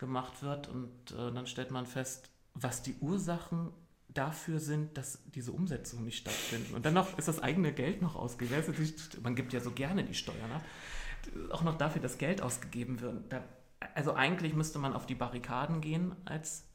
gemacht 0.00 0.42
wird 0.42 0.66
und 0.68 1.12
äh, 1.12 1.30
dann 1.30 1.46
stellt 1.46 1.70
man 1.70 1.86
fest, 1.86 2.30
was 2.54 2.82
die 2.82 2.96
Ursachen 3.00 3.70
dafür 4.08 4.58
sind, 4.58 4.96
dass 4.96 5.22
diese 5.26 5.52
Umsetzungen 5.52 6.04
nicht 6.04 6.18
stattfinden. 6.18 6.74
Und 6.74 6.84
dann 6.84 6.94
noch 6.94 7.16
ist 7.16 7.28
das 7.28 7.40
eigene 7.40 7.72
Geld 7.72 8.02
noch 8.02 8.16
ausgegeben. 8.16 8.64
Man 9.22 9.36
gibt 9.36 9.52
ja 9.52 9.60
so 9.60 9.70
gerne 9.70 10.02
die 10.02 10.14
Steuern 10.14 10.50
ab. 10.50 10.64
Auch 11.52 11.62
noch 11.62 11.78
dafür, 11.78 12.02
dass 12.02 12.18
Geld 12.18 12.42
ausgegeben 12.42 13.00
wird. 13.00 13.32
Da, 13.32 13.44
also 13.94 14.14
eigentlich 14.14 14.54
müsste 14.54 14.80
man 14.80 14.94
auf 14.94 15.06
die 15.06 15.14
Barrikaden 15.14 15.80
gehen 15.80 16.16
als 16.24 16.66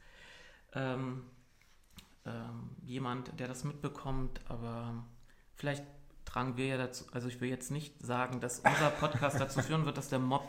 ähm, 0.74 1.24
ähm, 2.26 2.70
jemand, 2.84 3.38
der 3.40 3.48
das 3.48 3.64
mitbekommt, 3.64 4.40
aber 4.48 5.04
vielleicht 5.56 5.84
tragen 6.26 6.58
wir 6.58 6.66
ja 6.66 6.78
dazu, 6.78 7.06
also 7.12 7.28
ich 7.28 7.40
will 7.40 7.50
jetzt 7.50 7.72
nicht 7.72 7.94
sagen, 8.04 8.40
dass 8.40 8.60
unser 8.60 8.90
Podcast 8.90 9.40
dazu 9.40 9.62
führen 9.62 9.86
wird, 9.86 9.98
dass 9.98 10.10
der 10.10 10.20
Mob 10.20 10.48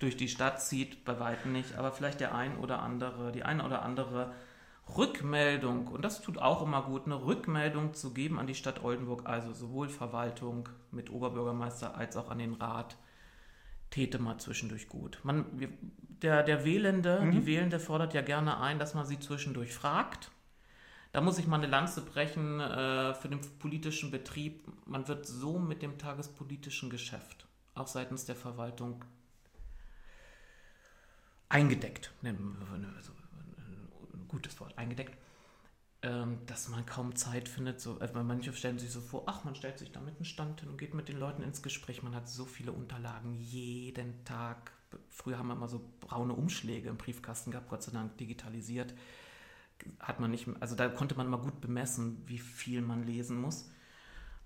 durch 0.00 0.16
die 0.16 0.28
Stadt 0.28 0.60
zieht, 0.60 1.04
bei 1.04 1.20
weitem 1.20 1.52
nicht, 1.52 1.76
aber 1.76 1.92
vielleicht 1.92 2.20
der 2.20 2.34
ein 2.34 2.56
oder 2.58 2.82
andere, 2.82 3.30
die 3.30 3.44
eine 3.44 3.64
oder 3.64 3.82
andere 3.82 4.32
Rückmeldung, 4.96 5.86
und 5.86 6.04
das 6.04 6.20
tut 6.20 6.38
auch 6.38 6.62
immer 6.62 6.82
gut, 6.82 7.06
eine 7.06 7.24
Rückmeldung 7.24 7.94
zu 7.94 8.12
geben 8.12 8.38
an 8.38 8.46
die 8.46 8.54
Stadt 8.54 8.82
Oldenburg, 8.82 9.28
also 9.28 9.52
sowohl 9.52 9.88
Verwaltung 9.88 10.68
mit 10.90 11.10
Oberbürgermeister 11.10 11.94
als 11.96 12.16
auch 12.16 12.30
an 12.30 12.38
den 12.38 12.54
Rat, 12.54 12.96
täte 13.90 14.18
mal 14.18 14.38
zwischendurch 14.38 14.88
gut. 14.88 15.20
Man, 15.22 15.44
der, 16.22 16.42
der 16.42 16.64
Wählende, 16.64 17.28
die 17.32 17.46
Wählende 17.46 17.78
fordert 17.78 18.14
ja 18.14 18.22
gerne 18.22 18.60
ein, 18.60 18.78
dass 18.78 18.94
man 18.94 19.04
sie 19.04 19.18
zwischendurch 19.18 19.72
fragt. 19.72 20.30
Da 21.12 21.20
muss 21.20 21.38
ich 21.38 21.46
mal 21.46 21.56
eine 21.56 21.66
Lanze 21.66 22.02
brechen 22.02 22.60
äh, 22.60 23.14
für 23.14 23.28
den 23.28 23.40
politischen 23.58 24.10
Betrieb. 24.10 24.64
Man 24.86 25.08
wird 25.08 25.26
so 25.26 25.58
mit 25.58 25.82
dem 25.82 25.98
tagespolitischen 25.98 26.88
Geschäft, 26.88 27.46
auch 27.74 27.88
seitens 27.88 28.26
der 28.26 28.36
Verwaltung, 28.36 29.04
eingedeckt. 31.48 32.12
Also, 32.22 33.12
Ein 34.14 34.28
gutes 34.28 34.58
Wort, 34.60 34.78
eingedeckt. 34.78 35.16
Ähm, 36.02 36.38
dass 36.46 36.68
man 36.68 36.86
kaum 36.86 37.14
Zeit 37.14 37.48
findet. 37.48 37.80
So, 37.80 37.98
also 37.98 38.22
manche 38.22 38.52
stellen 38.54 38.78
sich 38.78 38.90
so 38.90 39.00
vor, 39.00 39.24
ach, 39.26 39.44
man 39.44 39.54
stellt 39.54 39.78
sich 39.78 39.92
da 39.92 40.00
mit 40.00 40.14
einem 40.14 40.24
Stand 40.24 40.60
hin 40.60 40.70
und 40.70 40.78
geht 40.78 40.94
mit 40.94 41.08
den 41.08 41.18
Leuten 41.18 41.42
ins 41.42 41.62
Gespräch. 41.62 42.02
Man 42.02 42.14
hat 42.14 42.26
so 42.28 42.46
viele 42.46 42.72
Unterlagen 42.72 43.34
jeden 43.34 44.24
Tag. 44.24 44.72
Früher 45.10 45.38
haben 45.38 45.48
wir 45.48 45.54
immer 45.54 45.68
so 45.68 45.84
braune 46.00 46.32
Umschläge 46.32 46.88
im 46.88 46.96
Briefkasten 46.96 47.50
gehabt, 47.50 47.68
Gott 47.68 47.82
sei 47.82 47.92
Dank 47.92 48.16
digitalisiert 48.16 48.94
hat 49.98 50.20
man 50.20 50.30
nicht, 50.30 50.48
also 50.60 50.74
da 50.74 50.88
konnte 50.88 51.14
man 51.14 51.28
mal 51.28 51.38
gut 51.38 51.60
bemessen, 51.60 52.22
wie 52.26 52.38
viel 52.38 52.82
man 52.82 53.04
lesen 53.04 53.40
muss. 53.40 53.70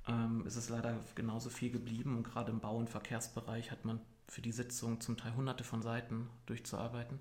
Ähm, 0.06 0.44
es 0.46 0.56
ist 0.56 0.68
leider 0.68 0.98
genauso 1.14 1.50
viel 1.50 1.70
geblieben 1.70 2.16
und 2.16 2.24
gerade 2.24 2.50
im 2.50 2.60
Bau- 2.60 2.76
und 2.76 2.90
Verkehrsbereich 2.90 3.70
hat 3.70 3.84
man 3.84 4.00
für 4.28 4.42
die 4.42 4.52
Sitzung 4.52 5.00
zum 5.00 5.16
Teil 5.16 5.34
hunderte 5.34 5.64
von 5.64 5.82
Seiten 5.82 6.28
durchzuarbeiten. 6.46 7.18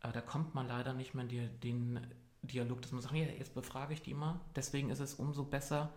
Aber 0.00 0.12
da 0.12 0.20
kommt 0.20 0.54
man 0.54 0.68
leider 0.68 0.92
nicht 0.92 1.14
mehr 1.14 1.24
in 1.24 1.28
die, 1.28 1.48
den 1.62 2.00
Dialog, 2.42 2.82
dass 2.82 2.92
man 2.92 3.02
sagt, 3.02 3.14
ja, 3.14 3.24
jetzt 3.24 3.54
befrage 3.54 3.94
ich 3.94 4.02
die 4.02 4.14
mal. 4.14 4.40
Deswegen 4.54 4.90
ist 4.90 5.00
es 5.00 5.14
umso 5.14 5.44
besser, 5.44 5.92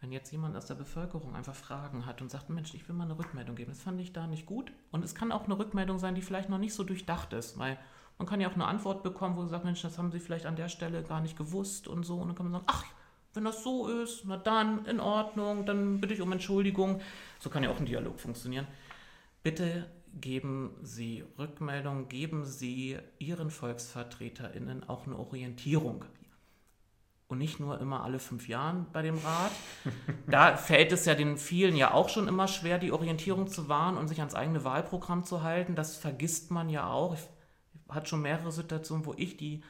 wenn 0.00 0.12
jetzt 0.12 0.32
jemand 0.32 0.56
aus 0.56 0.66
der 0.66 0.76
Bevölkerung 0.76 1.34
einfach 1.34 1.54
Fragen 1.54 2.06
hat 2.06 2.22
und 2.22 2.30
sagt, 2.30 2.48
Mensch, 2.48 2.74
ich 2.74 2.88
will 2.88 2.96
mal 2.96 3.04
eine 3.04 3.18
Rückmeldung 3.18 3.56
geben. 3.56 3.70
Das 3.70 3.82
fand 3.82 4.00
ich 4.00 4.12
da 4.12 4.26
nicht 4.26 4.46
gut. 4.46 4.72
Und 4.90 5.04
es 5.04 5.14
kann 5.14 5.32
auch 5.32 5.44
eine 5.44 5.58
Rückmeldung 5.58 5.98
sein, 5.98 6.14
die 6.14 6.22
vielleicht 6.22 6.48
noch 6.48 6.58
nicht 6.58 6.74
so 6.74 6.84
durchdacht 6.84 7.32
ist, 7.32 7.58
weil 7.58 7.78
man 8.20 8.26
kann 8.26 8.38
ja 8.38 8.50
auch 8.50 8.54
eine 8.54 8.66
Antwort 8.66 9.02
bekommen, 9.02 9.34
wo 9.34 9.40
du 9.40 9.48
sagst, 9.48 9.64
Mensch, 9.64 9.80
das 9.80 9.96
haben 9.96 10.12
sie 10.12 10.20
vielleicht 10.20 10.44
an 10.44 10.54
der 10.54 10.68
Stelle 10.68 11.02
gar 11.02 11.22
nicht 11.22 11.38
gewusst 11.38 11.88
und 11.88 12.04
so. 12.04 12.18
Und 12.18 12.28
dann 12.28 12.36
kann 12.36 12.50
man 12.50 12.52
sagen, 12.52 12.66
ach, 12.66 12.84
Wenn 13.32 13.44
das 13.44 13.64
so 13.64 13.88
ist, 13.88 14.24
na 14.26 14.36
dann, 14.36 14.84
in 14.84 15.00
Ordnung, 15.00 15.64
dann 15.64 16.02
bitte 16.02 16.12
ich 16.12 16.20
um 16.20 16.30
Entschuldigung. 16.30 17.00
So 17.38 17.48
kann 17.48 17.62
ja 17.62 17.70
auch 17.70 17.80
ein 17.80 17.86
Dialog 17.86 18.20
funktionieren. 18.20 18.66
Bitte 19.42 19.86
geben 20.20 20.76
Sie 20.82 21.24
Rückmeldung, 21.38 22.08
geben 22.08 22.44
Sie 22.44 22.98
Ihren 23.18 23.50
VolksvertreterInnen 23.50 24.86
auch 24.86 25.06
eine 25.06 25.16
Orientierung. 25.18 26.04
Und 27.28 27.38
nicht 27.38 27.58
nur 27.58 27.80
immer 27.80 28.04
alle 28.04 28.18
fünf 28.18 28.48
Jahren 28.48 28.84
bei 28.92 29.00
dem 29.00 29.16
Rat. 29.16 29.52
Da 30.26 30.58
fällt 30.58 30.92
es 30.92 31.06
ja 31.06 31.14
den 31.14 31.38
vielen 31.38 31.74
ja 31.74 31.94
auch 31.94 32.10
schon 32.10 32.28
immer 32.28 32.48
schwer, 32.48 32.78
die 32.78 32.92
Orientierung 32.92 33.46
zu 33.48 33.70
wahren 33.70 33.96
und 33.96 34.08
sich 34.08 34.18
ans 34.18 34.34
eigene 34.34 34.62
Wahlprogramm 34.62 35.24
zu 35.24 35.42
halten. 35.42 35.74
Das 35.74 35.96
vergisst 35.96 36.50
man 36.50 36.68
ja 36.68 36.90
auch. 36.90 37.14
Ich 37.14 37.20
hatte 37.90 38.08
schon 38.08 38.22
mehrere 38.22 38.52
Situationen, 38.52 39.06
wo 39.06 39.14
ich 39.16 39.36
die 39.36 39.62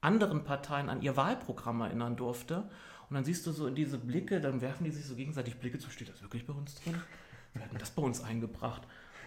anderen 0.00 0.44
Parteien 0.44 0.88
an 0.88 1.02
ihr 1.02 1.16
Wahlprogramm 1.16 1.80
erinnern 1.80 2.16
durfte. 2.16 2.68
Und 3.08 3.14
dann 3.14 3.24
siehst 3.24 3.46
du 3.46 3.52
so 3.52 3.70
diese 3.70 3.98
Blicke, 3.98 4.40
dann 4.40 4.60
werfen 4.60 4.84
die 4.84 4.90
sich 4.90 5.04
so 5.04 5.14
gegenseitig 5.14 5.56
Blicke 5.56 5.78
zu, 5.78 5.90
steht 5.90 6.08
das 6.08 6.22
wirklich 6.22 6.46
bei 6.46 6.52
uns 6.52 6.74
drin? 6.76 7.00
Wir 7.54 7.62
hatten 7.62 7.78
das 7.78 7.90
bei 7.90 8.02
uns 8.02 8.20
eingebracht. 8.20 8.82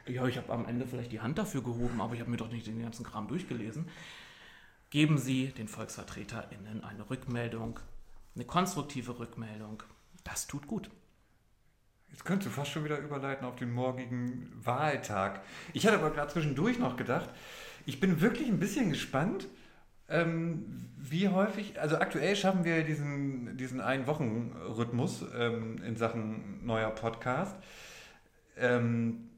Ja, 0.08 0.26
ich 0.26 0.38
habe 0.38 0.52
am 0.52 0.66
Ende 0.66 0.86
vielleicht 0.86 1.12
die 1.12 1.22
Hand 1.22 1.38
dafür 1.38 1.64
gehoben, 1.64 2.02
aber 2.02 2.14
ich 2.14 2.20
habe 2.20 2.32
mir 2.32 2.38
doch 2.38 2.52
nicht 2.52 2.68
den 2.68 2.82
ganzen 2.82 3.06
Kram 3.06 3.28
durchgelesen. 3.28 3.88
Geben 4.90 5.18
Sie 5.18 5.50
den 5.50 5.68
VolksvertreterInnen 5.68 6.84
eine 6.84 7.10
Rückmeldung, 7.10 7.80
eine 8.36 8.46
konstruktive 8.46 9.20
Rückmeldung. 9.20 9.84
Das 10.24 10.48
tut 10.48 10.68
gut. 10.68 10.90
Jetzt 12.10 12.26
könntest 12.26 12.48
du 12.48 12.52
fast 12.52 12.72
schon 12.72 12.84
wieder 12.84 12.98
überleiten 12.98 13.46
auf 13.46 13.56
den 13.56 13.72
morgigen 13.72 14.52
Wahltag. 14.66 15.44
Ich 15.74 15.86
hatte 15.86 15.98
aber 15.98 16.10
gerade 16.10 16.32
zwischendurch 16.32 16.80
noch 16.80 16.98
gedacht, 16.98 17.30
ich 17.86 18.00
bin 18.00 18.22
wirklich 18.22 18.48
ein 18.48 18.60
bisschen 18.60 18.90
gespannt, 18.90 19.48
ähm, 20.10 20.66
wie 20.98 21.30
häufig, 21.30 21.80
also 21.80 21.98
aktuell 21.98 22.36
schaffen 22.36 22.64
wir 22.64 22.84
diesen, 22.84 23.58
diesen 23.58 23.80
Ein-Wochen-Rhythmus 23.80 25.26
ähm, 25.38 25.78
in 25.86 25.96
Sachen 25.96 26.66
neuer 26.66 26.90
Podcast. 26.90 27.56
Ähm, 28.58 29.30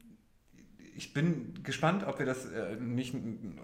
ich 0.94 1.14
bin 1.14 1.54
gespannt, 1.62 2.06
ob 2.06 2.18
wir 2.18 2.26
das 2.26 2.46
äh, 2.46 2.76
nicht, 2.76 3.14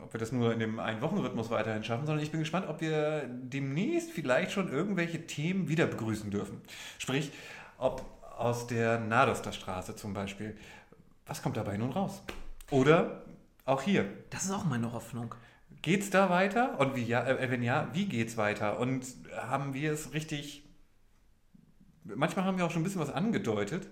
ob 0.03 0.13
wir 0.13 0.21
das 0.21 0.33
nur 0.33 0.53
in 0.53 0.59
dem 0.59 0.79
Ein-Wochen-Rhythmus 0.79 1.51
weiterhin 1.51 1.85
schaffen, 1.85 2.07
sondern 2.07 2.23
ich 2.23 2.31
bin 2.31 2.41
gespannt, 2.41 2.67
ob 2.69 2.81
wir 2.81 3.29
demnächst 3.29 4.11
vielleicht 4.11 4.53
schon 4.53 4.71
irgendwelche 4.71 5.27
Themen 5.27 5.69
wieder 5.69 5.87
begrüßen 5.87 6.31
dürfen. 6.31 6.61
Sprich, 6.99 7.33
ob 7.79 8.05
aus 8.37 8.67
der 8.67 9.01
Nadosterstraße 9.01 9.97
zum 9.97 10.15
Beispiel, 10.15 10.57
was 11.27 11.43
kommt 11.43 11.57
dabei 11.57 11.77
nun 11.77 11.91
raus? 11.91 12.23
Oder 12.71 13.25
auch 13.69 13.83
hier. 13.83 14.07
Das 14.31 14.45
ist 14.45 14.51
auch 14.51 14.65
meine 14.65 14.93
Hoffnung. 14.93 15.35
Geht 15.83 16.03
es 16.03 16.11
da 16.11 16.31
weiter? 16.31 16.79
Und 16.81 16.97
wie 16.97 17.05
ja, 17.05 17.25
äh, 17.27 17.51
wenn 17.51 17.63
ja, 17.63 17.89
wie 17.93 18.07
geht 18.07 18.29
es 18.29 18.37
weiter? 18.37 18.79
Und 18.81 19.07
haben 19.37 19.75
wir 19.75 19.93
es 19.93 20.13
richtig. 20.13 20.65
Manchmal 22.05 22.45
haben 22.45 22.59
wir 22.59 22.65
auch 22.65 22.71
schon 22.71 22.81
ein 22.81 22.85
bisschen 22.85 23.01
was 23.01 23.11
angedeutet. 23.13 23.89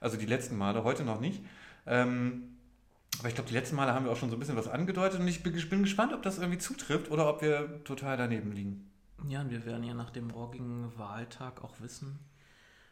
Also 0.00 0.16
die 0.16 0.26
letzten 0.26 0.56
Male, 0.56 0.84
heute 0.84 1.04
noch 1.04 1.20
nicht. 1.20 1.42
Ähm, 1.86 2.56
aber 3.18 3.28
ich 3.28 3.34
glaube, 3.34 3.48
die 3.48 3.54
letzten 3.54 3.76
Male 3.76 3.94
haben 3.94 4.04
wir 4.04 4.12
auch 4.12 4.16
schon 4.16 4.30
so 4.30 4.36
ein 4.36 4.38
bisschen 4.38 4.56
was 4.56 4.68
angedeutet 4.68 5.20
und 5.20 5.28
ich 5.28 5.42
bin, 5.42 5.52
bin 5.68 5.82
gespannt, 5.82 6.12
ob 6.12 6.22
das 6.22 6.38
irgendwie 6.38 6.58
zutrifft 6.58 7.10
oder 7.10 7.28
ob 7.28 7.40
wir 7.42 7.82
total 7.84 8.16
daneben 8.16 8.52
liegen. 8.52 8.90
Ja, 9.28 9.40
und 9.40 9.50
wir 9.50 9.64
werden 9.64 9.84
ja 9.84 9.94
nach 9.94 10.10
dem 10.10 10.28
morgigen 10.28 10.92
Wahltag 10.98 11.64
auch 11.64 11.80
wissen, 11.80 12.18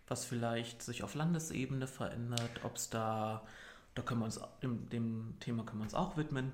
was 0.09 0.25
vielleicht 0.25 0.83
sich 0.83 1.03
auf 1.03 1.15
Landesebene 1.15 1.87
verändert, 1.87 2.51
ob 2.63 2.77
es 2.77 2.89
da, 2.89 3.43
da 3.95 4.03
können 4.03 4.21
wir 4.21 4.27
uns, 4.27 4.41
dem, 4.63 4.89
dem 4.91 5.35
Thema 5.41 5.65
können 5.65 5.81
wir 5.81 5.85
uns 5.85 5.95
auch 5.95 6.17
widmen, 6.17 6.53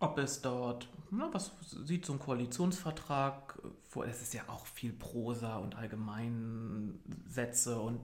ob 0.00 0.18
es 0.18 0.42
dort, 0.42 0.88
na, 1.10 1.28
was 1.32 1.52
sieht 1.84 2.06
so 2.06 2.12
ein 2.12 2.18
Koalitionsvertrag 2.18 3.58
vor, 3.88 4.06
es 4.06 4.22
ist 4.22 4.34
ja 4.34 4.42
auch 4.46 4.66
viel 4.66 4.92
Prosa 4.92 5.56
und 5.56 5.76
Allgemeinsätze 5.76 7.80
und 7.80 8.00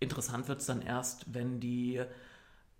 interessant 0.00 0.48
wird 0.48 0.60
es 0.60 0.66
dann 0.66 0.82
erst, 0.82 1.32
wenn 1.32 1.60
die 1.60 2.02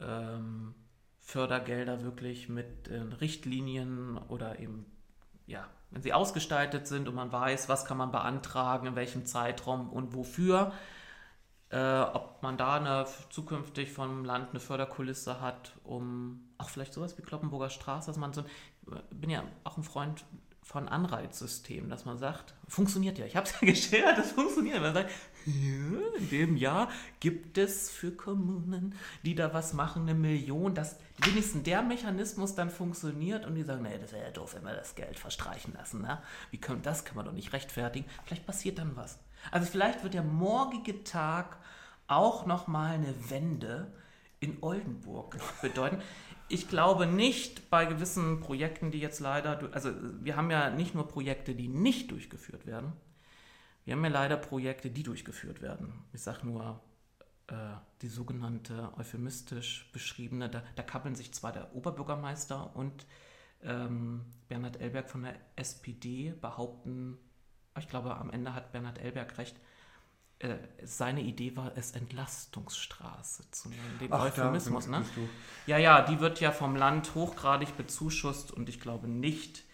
ähm, 0.00 0.74
Fördergelder 1.20 2.02
wirklich 2.02 2.48
mit 2.48 2.88
äh, 2.88 2.98
Richtlinien 2.98 4.18
oder 4.28 4.58
eben, 4.58 4.84
ja, 5.46 5.68
wenn 5.90 6.02
sie 6.02 6.12
ausgestaltet 6.12 6.86
sind 6.86 7.08
und 7.08 7.14
man 7.14 7.32
weiß, 7.32 7.68
was 7.68 7.84
kann 7.84 7.96
man 7.96 8.10
beantragen, 8.10 8.88
in 8.88 8.96
welchem 8.96 9.24
Zeitraum 9.24 9.90
und 9.90 10.14
wofür, 10.14 10.72
äh, 11.72 12.02
ob 12.02 12.42
man 12.42 12.58
da 12.58 12.76
eine, 12.76 13.06
zukünftig 13.30 13.90
vom 13.90 14.24
Land 14.24 14.50
eine 14.50 14.60
Förderkulisse 14.60 15.40
hat, 15.40 15.72
um 15.84 16.40
auch 16.58 16.68
vielleicht 16.68 16.92
sowas 16.92 17.16
wie 17.16 17.22
Kloppenburger 17.22 17.70
Straße, 17.70 18.08
dass 18.08 18.18
man 18.18 18.32
so, 18.32 18.44
ich 19.10 19.16
bin 19.16 19.30
ja 19.30 19.42
auch 19.64 19.78
ein 19.78 19.82
Freund 19.82 20.24
von 20.62 20.88
Anreizsystemen, 20.88 21.90
dass 21.90 22.04
man 22.04 22.18
sagt, 22.18 22.54
funktioniert 22.68 23.18
ja, 23.18 23.26
ich 23.26 23.36
habe 23.36 23.46
es 23.46 23.52
ja 23.60 23.66
geschildert, 23.66 24.18
das 24.18 24.32
funktioniert. 24.32 24.80
Man 24.80 24.94
sagt, 24.94 25.10
in 25.46 26.28
dem 26.30 26.56
Jahr 26.56 26.88
gibt 27.20 27.58
es 27.58 27.90
für 27.90 28.12
Kommunen, 28.12 28.94
die 29.24 29.34
da 29.34 29.52
was 29.52 29.72
machen, 29.72 30.02
eine 30.02 30.14
Million, 30.14 30.74
dass 30.74 30.98
wenigstens 31.18 31.64
der 31.64 31.82
Mechanismus 31.82 32.54
dann 32.54 32.70
funktioniert 32.70 33.44
und 33.44 33.54
die 33.54 33.64
sagen, 33.64 33.82
nee, 33.82 33.98
das 33.98 34.12
wäre 34.12 34.26
ja 34.26 34.30
doof, 34.30 34.54
wenn 34.54 34.64
wir 34.64 34.74
das 34.74 34.94
Geld 34.94 35.18
verstreichen 35.18 35.72
lassen. 35.72 36.02
Ne? 36.02 36.22
Wie 36.50 36.58
können, 36.58 36.82
das 36.82 37.04
kann 37.04 37.16
man 37.16 37.24
doch 37.24 37.32
nicht 37.32 37.52
rechtfertigen. 37.52 38.06
Vielleicht 38.24 38.46
passiert 38.46 38.78
dann 38.78 38.94
was. 38.94 39.18
Also 39.50 39.66
vielleicht 39.66 40.02
wird 40.02 40.14
der 40.14 40.22
morgige 40.22 41.04
Tag 41.04 41.58
auch 42.06 42.46
nochmal 42.46 42.94
eine 42.94 43.30
Wende 43.30 43.92
in 44.40 44.58
Oldenburg 44.60 45.38
bedeuten. 45.62 46.00
Ich 46.48 46.68
glaube 46.68 47.06
nicht 47.06 47.70
bei 47.70 47.86
gewissen 47.86 48.40
Projekten, 48.40 48.90
die 48.90 48.98
jetzt 48.98 49.20
leider, 49.20 49.70
also 49.72 49.90
wir 50.20 50.36
haben 50.36 50.50
ja 50.50 50.70
nicht 50.70 50.94
nur 50.94 51.08
Projekte, 51.08 51.54
die 51.54 51.68
nicht 51.68 52.10
durchgeführt 52.10 52.66
werden, 52.66 52.92
wir 53.84 53.94
haben 53.94 54.04
ja 54.04 54.10
leider 54.10 54.36
Projekte, 54.36 54.90
die 54.90 55.02
durchgeführt 55.02 55.60
werden. 55.60 55.92
Ich 56.12 56.22
sage 56.22 56.46
nur 56.46 56.80
äh, 57.48 57.54
die 58.02 58.08
sogenannte 58.08 58.92
euphemistisch 58.96 59.90
beschriebene, 59.92 60.48
da, 60.48 60.62
da, 60.76 60.82
kappeln 60.82 61.14
sich 61.14 61.32
zwar 61.32 61.52
der 61.52 61.74
Oberbürgermeister 61.74 62.76
und 62.76 63.06
ähm, 63.62 64.24
Bernhard 64.48 64.80
Elberg 64.80 65.10
von 65.10 65.22
der 65.22 65.34
SPD 65.56 66.32
behaupten, 66.40 67.18
ich 67.78 67.88
glaube 67.88 68.16
am 68.16 68.30
Ende 68.30 68.54
hat 68.54 68.72
Bernhard 68.72 68.98
Elberg 68.98 69.38
recht, 69.38 69.56
äh, 70.38 70.56
seine 70.82 71.22
Idee 71.22 71.56
war 71.56 71.72
es, 71.76 71.92
Entlastungsstraße 71.92 73.50
zu 73.50 73.68
nennen. 73.68 73.98
Den 74.00 74.12
Ach, 74.12 74.22
Euphemismus, 74.22 74.88
ne? 74.88 75.04
Ja, 75.66 75.78
ja, 75.78 76.02
die 76.02 76.20
wird 76.20 76.40
ja 76.40 76.50
vom 76.50 76.74
Land 76.74 77.14
hochgradig 77.14 77.76
bezuschusst 77.76 78.50
und 78.50 78.68
ich 78.68 78.80
glaube 78.80 79.06
nicht, 79.08 79.64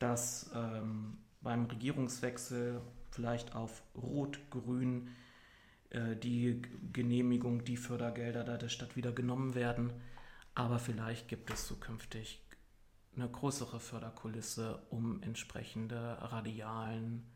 dass 0.00 0.50
ähm, 0.54 1.18
beim 1.40 1.66
Regierungswechsel 1.66 2.80
vielleicht 3.10 3.54
auf 3.54 3.82
Rot-Grün 3.94 5.10
äh, 5.90 6.16
die 6.16 6.62
Genehmigung, 6.92 7.64
die 7.64 7.76
Fördergelder 7.76 8.44
da 8.44 8.56
der 8.56 8.68
Stadt 8.68 8.96
wieder 8.96 9.12
genommen 9.12 9.54
werden. 9.54 9.92
Aber 10.54 10.78
vielleicht 10.78 11.28
gibt 11.28 11.50
es 11.50 11.66
zukünftig 11.66 12.42
eine 13.14 13.28
größere 13.28 13.80
Förderkulisse, 13.80 14.82
um 14.90 15.22
entsprechende 15.22 16.18
Radialen 16.20 17.26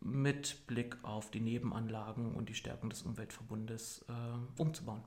mit 0.00 0.66
Blick 0.66 0.96
auf 1.02 1.30
die 1.30 1.40
Nebenanlagen 1.40 2.34
und 2.34 2.48
die 2.48 2.54
Stärkung 2.54 2.90
des 2.90 3.02
Umweltverbundes 3.02 4.04
äh, 4.08 4.60
umzubauen. 4.60 5.02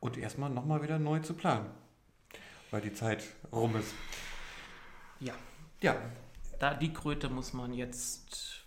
Und 0.00 0.16
erstmal 0.16 0.50
nochmal 0.50 0.82
wieder 0.82 0.98
neu 0.98 1.18
zu 1.20 1.34
planen, 1.34 1.70
weil 2.70 2.80
die 2.80 2.92
Zeit 2.92 3.24
rum 3.50 3.74
ist. 3.76 3.92
Ja. 5.18 5.34
Ja. 5.80 5.96
Da, 6.60 6.74
die 6.74 6.92
Kröte 6.92 7.28
muss 7.28 7.52
man 7.52 7.72
jetzt 7.72 8.58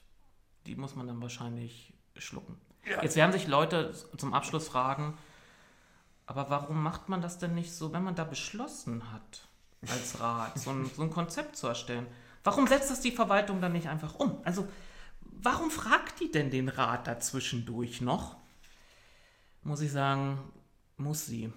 die 0.66 0.76
muss 0.76 0.95
man 0.95 1.08
dann 1.08 1.22
wahrscheinlich 1.22 1.93
schlucken. 2.18 2.60
Ja. 2.86 3.02
Jetzt 3.02 3.16
werden 3.16 3.32
sich 3.32 3.47
Leute 3.47 3.93
zum 4.18 4.34
Abschluss 4.34 4.68
fragen, 4.68 5.18
aber 6.26 6.49
warum 6.49 6.82
macht 6.82 7.10
man 7.10 7.22
das 7.22 7.38
denn 7.38 7.56
nicht 7.56 7.74
so, 7.74 7.93
wenn 7.93 8.04
man 8.04 8.16
da 8.16 8.24
beschlossen 8.24 9.12
hat, 9.12 9.47
als 9.90 10.20
Rat, 10.20 10.60
so 10.60 10.72
ein, 10.72 10.90
so 10.96 11.02
ein 11.04 11.10
Konzept 11.10 11.56
zu 11.56 11.68
erstellen? 11.68 12.08
Warum 12.44 12.68
setzt 12.68 12.90
das 12.90 13.02
die 13.02 13.12
Verwaltung 13.12 13.62
dann 13.62 13.74
nicht 13.74 13.88
einfach 13.88 14.16
um? 14.16 14.40
Also, 14.44 14.68
warum 15.22 15.72
fragt 15.72 16.20
die 16.20 16.32
denn 16.32 16.50
den 16.50 16.70
Rat 16.70 17.08
dazwischendurch 17.08 18.02
noch? 18.02 18.36
Muss 19.64 19.82
ich 19.82 19.92
sagen, 19.92 20.40
muss 20.98 21.26
sie, 21.26 21.52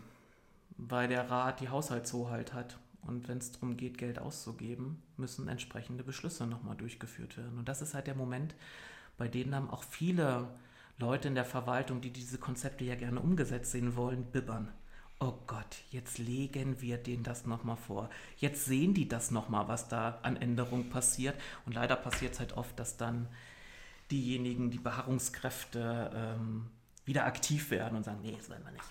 weil 0.76 1.08
der 1.08 1.30
Rat 1.30 1.60
die 1.60 1.68
Haushaltshoheit 1.68 2.52
hat. 2.52 2.78
Und 3.02 3.28
wenn 3.28 3.38
es 3.38 3.52
darum 3.52 3.76
geht, 3.76 3.98
Geld 3.98 4.18
auszugeben, 4.18 5.02
müssen 5.16 5.48
entsprechende 5.48 6.04
Beschlüsse 6.04 6.46
nochmal 6.46 6.76
durchgeführt 6.76 7.36
werden. 7.36 7.58
Und 7.58 7.68
das 7.68 7.82
ist 7.82 7.94
halt 7.94 8.06
der 8.06 8.14
Moment, 8.14 8.54
bei 9.18 9.28
denen 9.28 9.54
haben 9.54 9.70
auch 9.70 9.84
viele 9.84 10.48
Leute 10.98 11.28
in 11.28 11.34
der 11.34 11.44
Verwaltung, 11.44 12.00
die 12.00 12.10
diese 12.10 12.38
Konzepte 12.38 12.84
ja 12.84 12.94
gerne 12.94 13.20
umgesetzt 13.20 13.72
sehen 13.72 13.96
wollen, 13.96 14.24
bibbern. 14.24 14.72
Oh 15.26 15.38
Gott, 15.46 15.78
jetzt 15.90 16.18
legen 16.18 16.82
wir 16.82 16.98
denen 16.98 17.22
das 17.22 17.46
nochmal 17.46 17.78
vor. 17.78 18.10
Jetzt 18.36 18.66
sehen 18.66 18.92
die 18.92 19.08
das 19.08 19.30
nochmal, 19.30 19.68
was 19.68 19.88
da 19.88 20.18
an 20.20 20.36
Änderungen 20.36 20.90
passiert. 20.90 21.34
Und 21.64 21.72
leider 21.72 21.96
passiert 21.96 22.34
es 22.34 22.40
halt 22.40 22.58
oft, 22.58 22.78
dass 22.78 22.98
dann 22.98 23.26
diejenigen, 24.10 24.70
die 24.70 24.78
Beharrungskräfte, 24.78 26.10
ähm, 26.14 26.68
wieder 27.06 27.24
aktiv 27.24 27.70
werden 27.70 27.96
und 27.96 28.04
sagen, 28.04 28.20
nee, 28.20 28.34
das 28.36 28.50
wollen 28.50 28.66
wir 28.66 28.72
nicht. 28.72 28.84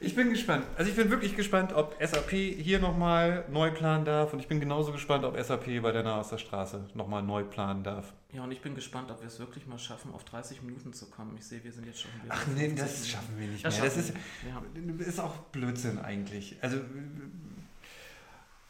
Ich 0.00 0.14
bin 0.14 0.30
gespannt. 0.30 0.66
Also 0.76 0.90
ich 0.90 0.96
bin 0.96 1.10
wirklich 1.10 1.36
gespannt, 1.36 1.72
ob 1.72 1.96
SAP 2.00 2.30
hier 2.30 2.80
nochmal 2.80 3.44
neu 3.50 3.70
planen 3.70 4.04
darf. 4.04 4.32
Und 4.32 4.40
ich 4.40 4.48
bin 4.48 4.60
genauso 4.60 4.92
gespannt, 4.92 5.24
ob 5.24 5.38
SAP 5.38 5.82
bei 5.82 5.92
der 5.92 6.02
Nahosterstraße 6.02 6.86
nochmal 6.94 7.22
neu 7.22 7.44
planen 7.44 7.82
darf. 7.82 8.12
Ja, 8.32 8.42
und 8.42 8.50
ich 8.50 8.60
bin 8.60 8.74
gespannt, 8.74 9.10
ob 9.10 9.20
wir 9.20 9.28
es 9.28 9.38
wirklich 9.38 9.66
mal 9.66 9.78
schaffen, 9.78 10.12
auf 10.12 10.24
30 10.24 10.62
Minuten 10.62 10.92
zu 10.92 11.08
kommen. 11.08 11.36
Ich 11.38 11.46
sehe, 11.46 11.62
wir 11.62 11.72
sind 11.72 11.86
jetzt 11.86 12.00
schon 12.00 12.10
wieder. 12.22 12.34
Ach 12.36 12.46
nee, 12.56 12.74
das 12.74 13.08
schaffen 13.08 13.38
wir 13.38 13.46
nicht 13.46 13.64
das 13.64 13.76
mehr. 13.76 13.84
Das 13.84 13.96
ist, 13.96 14.14
ja. 14.46 15.06
ist 15.06 15.20
auch 15.20 15.36
Blödsinn 15.52 15.98
eigentlich. 15.98 16.56
Also 16.60 16.78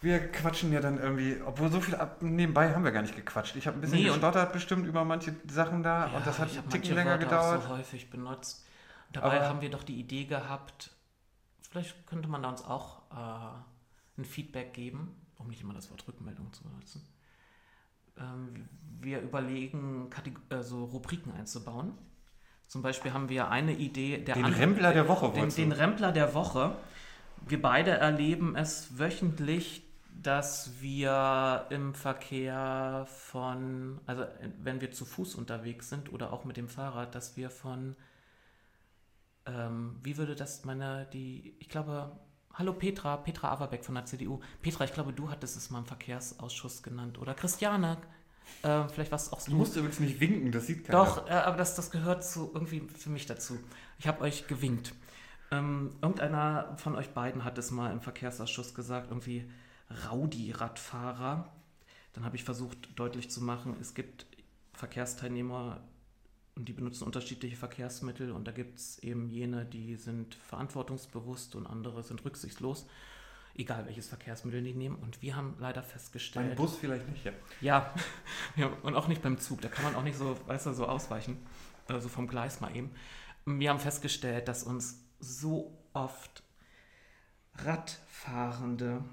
wir 0.04 0.30
quatschen 0.30 0.72
ja 0.72 0.80
dann 0.80 0.98
irgendwie, 0.98 1.40
obwohl 1.44 1.70
so 1.70 1.80
viel 1.80 1.94
ab, 1.94 2.18
nebenbei 2.20 2.74
haben 2.74 2.84
wir 2.84 2.92
gar 2.92 3.02
nicht 3.02 3.16
gequatscht. 3.16 3.56
Ich 3.56 3.66
habe 3.66 3.78
ein 3.78 3.80
bisschen 3.80 3.98
nee, 3.98 4.04
gestottert 4.04 4.52
bestimmt 4.52 4.86
über 4.86 5.04
manche 5.04 5.34
Sachen 5.48 5.82
da 5.82 6.06
ja, 6.06 6.16
und 6.16 6.26
das 6.26 6.38
hat 6.38 6.50
einen 6.50 6.68
Ticken 6.68 6.94
länger 6.94 7.12
Wörter 7.12 7.24
gedauert. 7.24 7.58
Auch 7.64 7.68
so 7.68 7.78
häufig 7.78 8.10
benutzt. 8.10 8.66
Dabei 9.12 9.38
Aber 9.38 9.48
haben 9.48 9.60
wir 9.62 9.70
doch 9.70 9.82
die 9.82 9.98
Idee 9.98 10.24
gehabt, 10.24 10.90
vielleicht 11.74 12.06
könnte 12.06 12.28
man 12.28 12.42
da 12.42 12.50
uns 12.50 12.64
auch 12.64 13.02
äh, 13.10 14.20
ein 14.20 14.24
Feedback 14.24 14.72
geben, 14.74 15.16
um 15.38 15.48
nicht 15.48 15.60
immer 15.60 15.74
das 15.74 15.90
Wort 15.90 16.06
Rückmeldung 16.06 16.52
zu 16.52 16.62
benutzen. 16.62 17.04
Ähm, 18.16 18.68
wir 19.00 19.20
überlegen, 19.20 20.08
also 20.50 20.84
Rubriken 20.84 21.32
einzubauen. 21.32 21.92
Zum 22.68 22.82
Beispiel 22.82 23.12
haben 23.12 23.28
wir 23.28 23.50
eine 23.50 23.72
Idee, 23.72 24.18
der 24.18 24.36
den 24.36 24.44
Rempler 24.44 24.92
der 24.92 25.08
Woche. 25.08 25.30
Den, 25.32 25.48
den 25.50 25.72
Rempler 25.72 26.12
der 26.12 26.32
Woche. 26.32 26.76
Wir 27.46 27.60
beide 27.60 27.90
erleben 27.90 28.54
es 28.56 28.98
wöchentlich, 28.98 29.82
dass 30.22 30.80
wir 30.80 31.66
im 31.70 31.92
Verkehr 31.94 33.04
von, 33.08 34.00
also 34.06 34.24
wenn 34.62 34.80
wir 34.80 34.92
zu 34.92 35.04
Fuß 35.04 35.34
unterwegs 35.34 35.90
sind 35.90 36.12
oder 36.12 36.32
auch 36.32 36.44
mit 36.44 36.56
dem 36.56 36.68
Fahrrad, 36.68 37.14
dass 37.16 37.36
wir 37.36 37.50
von, 37.50 37.96
ähm, 39.46 39.96
wie 40.02 40.16
würde 40.16 40.34
das 40.34 40.64
meine, 40.64 41.06
die, 41.12 41.54
ich 41.58 41.68
glaube, 41.68 42.18
hallo 42.54 42.72
Petra, 42.72 43.16
Petra 43.16 43.52
Averbeck 43.52 43.84
von 43.84 43.94
der 43.94 44.06
CDU. 44.06 44.40
Petra, 44.62 44.84
ich 44.84 44.92
glaube, 44.92 45.12
du 45.12 45.30
hattest 45.30 45.56
es 45.56 45.70
mal 45.70 45.80
im 45.80 45.86
Verkehrsausschuss 45.86 46.82
genannt. 46.82 47.18
Oder 47.18 47.34
Christiane, 47.34 47.98
äh, 48.62 48.88
vielleicht 48.88 49.12
was 49.12 49.32
auch 49.32 49.40
so. 49.40 49.50
Du 49.50 49.56
musst 49.56 49.76
übrigens 49.76 50.00
nicht 50.00 50.20
winken, 50.20 50.52
das 50.52 50.66
sieht 50.66 50.84
keiner. 50.84 51.04
Doch, 51.04 51.28
äh, 51.28 51.32
aber 51.32 51.56
das, 51.56 51.74
das 51.74 51.90
gehört 51.90 52.24
zu, 52.24 52.50
irgendwie 52.54 52.80
für 52.80 53.10
mich 53.10 53.26
dazu. 53.26 53.58
Ich 53.98 54.06
habe 54.06 54.22
euch 54.22 54.46
gewinkt. 54.46 54.94
Ähm, 55.50 55.90
irgendeiner 56.00 56.74
von 56.78 56.96
euch 56.96 57.10
beiden 57.10 57.44
hat 57.44 57.58
es 57.58 57.70
mal 57.70 57.92
im 57.92 58.00
Verkehrsausschuss 58.00 58.74
gesagt, 58.74 59.10
irgendwie, 59.10 59.50
Rowdy-Radfahrer. 60.10 61.48
Dann 62.14 62.24
habe 62.24 62.36
ich 62.36 62.44
versucht 62.44 62.98
deutlich 62.98 63.30
zu 63.30 63.42
machen, 63.42 63.76
es 63.80 63.94
gibt 63.94 64.26
Verkehrsteilnehmer 64.72 65.80
und 66.56 66.68
die 66.68 66.72
benutzen 66.72 67.04
unterschiedliche 67.04 67.56
Verkehrsmittel 67.56 68.30
und 68.30 68.46
da 68.46 68.52
gibt 68.52 68.78
es 68.78 68.98
eben 69.00 69.28
jene, 69.28 69.64
die 69.64 69.96
sind 69.96 70.34
verantwortungsbewusst 70.34 71.56
und 71.56 71.66
andere 71.66 72.02
sind 72.02 72.24
rücksichtslos, 72.24 72.86
egal 73.56 73.86
welches 73.86 74.08
Verkehrsmittel 74.08 74.62
die 74.62 74.74
nehmen. 74.74 74.96
Und 74.96 75.20
wir 75.20 75.34
haben 75.34 75.56
leider 75.58 75.82
festgestellt. 75.82 76.48
Beim 76.48 76.56
Bus 76.56 76.76
vielleicht 76.76 77.08
nicht, 77.08 77.24
ja. 77.24 77.32
Ja, 77.60 77.94
ja 78.56 78.66
und 78.82 78.94
auch 78.94 79.08
nicht 79.08 79.22
beim 79.22 79.38
Zug, 79.38 79.62
da 79.62 79.68
kann 79.68 79.84
man 79.84 79.96
auch 79.96 80.04
nicht 80.04 80.16
so, 80.16 80.36
weißt 80.46 80.66
du, 80.66 80.74
so 80.74 80.86
ausweichen, 80.86 81.38
also 81.88 82.08
vom 82.08 82.28
Gleis 82.28 82.60
mal 82.60 82.74
eben. 82.74 82.90
Wir 83.46 83.70
haben 83.70 83.80
festgestellt, 83.80 84.48
dass 84.48 84.62
uns 84.62 85.04
so 85.18 85.76
oft 85.92 86.42
Radfahrende 87.56 89.04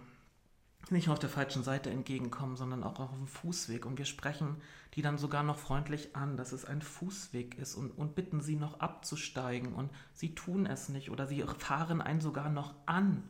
nicht 0.90 1.10
auf 1.10 1.20
der 1.20 1.30
falschen 1.30 1.64
Seite 1.64 1.90
entgegenkommen, 1.90 2.56
sondern 2.56 2.84
auch 2.84 3.00
auf 3.00 3.12
dem 3.12 3.28
Fußweg. 3.28 3.86
Und 3.86 3.98
wir 3.98 4.06
sprechen 4.06 4.58
die 4.96 5.02
dann 5.02 5.18
sogar 5.18 5.44
noch 5.44 5.58
freundlich 5.58 6.16
an, 6.16 6.38
dass 6.38 6.52
es 6.52 6.66
ein 6.66 6.82
Fußweg 6.82 7.58
ist 7.58 7.76
und, 7.76 7.92
und 7.92 8.16
bitten 8.16 8.42
sie 8.42 8.56
noch 8.56 8.80
abzusteigen. 8.80 9.74
Und 9.74 9.90
sie 10.14 10.36
tun 10.36 10.66
es 10.66 10.90
nicht 10.90 11.12
oder 11.12 11.28
sie 11.28 11.44
fahren 11.60 12.02
einen 12.02 12.22
sogar 12.22 12.50
noch 12.50 12.74
an 12.86 13.24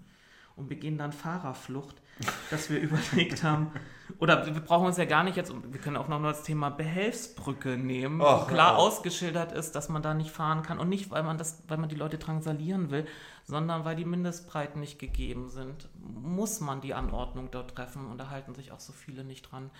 und 0.55 0.67
begehen 0.67 0.97
dann 0.97 1.11
Fahrerflucht, 1.11 2.01
dass 2.49 2.69
wir 2.69 2.79
überlegt 2.81 3.43
haben, 3.43 3.71
oder 4.19 4.45
wir 4.45 4.53
brauchen 4.61 4.85
uns 4.85 4.97
ja 4.97 5.05
gar 5.05 5.23
nicht 5.23 5.37
jetzt, 5.37 5.53
wir 5.53 5.79
können 5.79 5.97
auch 5.97 6.07
noch 6.07 6.21
das 6.21 6.43
Thema 6.43 6.69
Behelfsbrücke 6.69 7.77
nehmen, 7.77 8.21
oh, 8.21 8.41
wo 8.41 8.45
klar 8.45 8.75
oh. 8.75 8.81
ausgeschildert 8.81 9.51
ist, 9.51 9.73
dass 9.73 9.89
man 9.89 10.01
da 10.01 10.13
nicht 10.13 10.31
fahren 10.31 10.63
kann 10.63 10.79
und 10.79 10.89
nicht, 10.89 11.11
weil 11.11 11.23
man 11.23 11.37
das, 11.37 11.63
weil 11.67 11.77
man 11.77 11.89
die 11.89 11.95
Leute 11.95 12.17
drangsalieren 12.17 12.91
will, 12.91 13.05
sondern 13.45 13.85
weil 13.85 13.95
die 13.95 14.05
Mindestbreiten 14.05 14.79
nicht 14.79 14.99
gegeben 14.99 15.49
sind, 15.49 15.89
muss 15.99 16.59
man 16.59 16.81
die 16.81 16.93
Anordnung 16.93 17.49
dort 17.51 17.75
treffen 17.75 18.07
und 18.07 18.17
da 18.17 18.29
halten 18.29 18.53
sich 18.53 18.71
auch 18.71 18.79
so 18.79 18.93
viele 18.93 19.23
nicht 19.23 19.51
dran, 19.51 19.71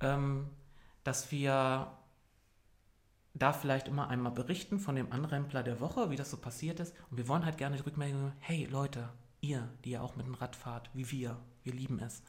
ähm, 0.00 0.48
dass 1.04 1.30
wir 1.30 1.88
da 3.34 3.52
vielleicht 3.52 3.88
immer 3.88 4.08
einmal 4.08 4.32
berichten 4.32 4.78
von 4.78 4.94
dem 4.94 5.12
Anrempler 5.12 5.62
der 5.62 5.80
Woche, 5.80 6.10
wie 6.10 6.16
das 6.16 6.30
so 6.30 6.36
passiert 6.36 6.78
ist. 6.78 6.94
Und 7.10 7.18
wir 7.18 7.28
wollen 7.28 7.44
halt 7.44 7.58
gerne 7.58 7.76
die 7.76 7.82
Rückmeldung, 7.82 8.32
hey 8.38 8.66
Leute, 8.70 9.08
ihr, 9.44 9.68
die 9.84 9.90
ja 9.90 10.00
auch 10.00 10.16
mit 10.16 10.26
dem 10.26 10.34
Rad 10.34 10.56
fahrt, 10.56 10.90
wie 10.94 11.10
wir, 11.10 11.38
wir 11.62 11.72
lieben 11.72 11.98
es, 11.98 12.22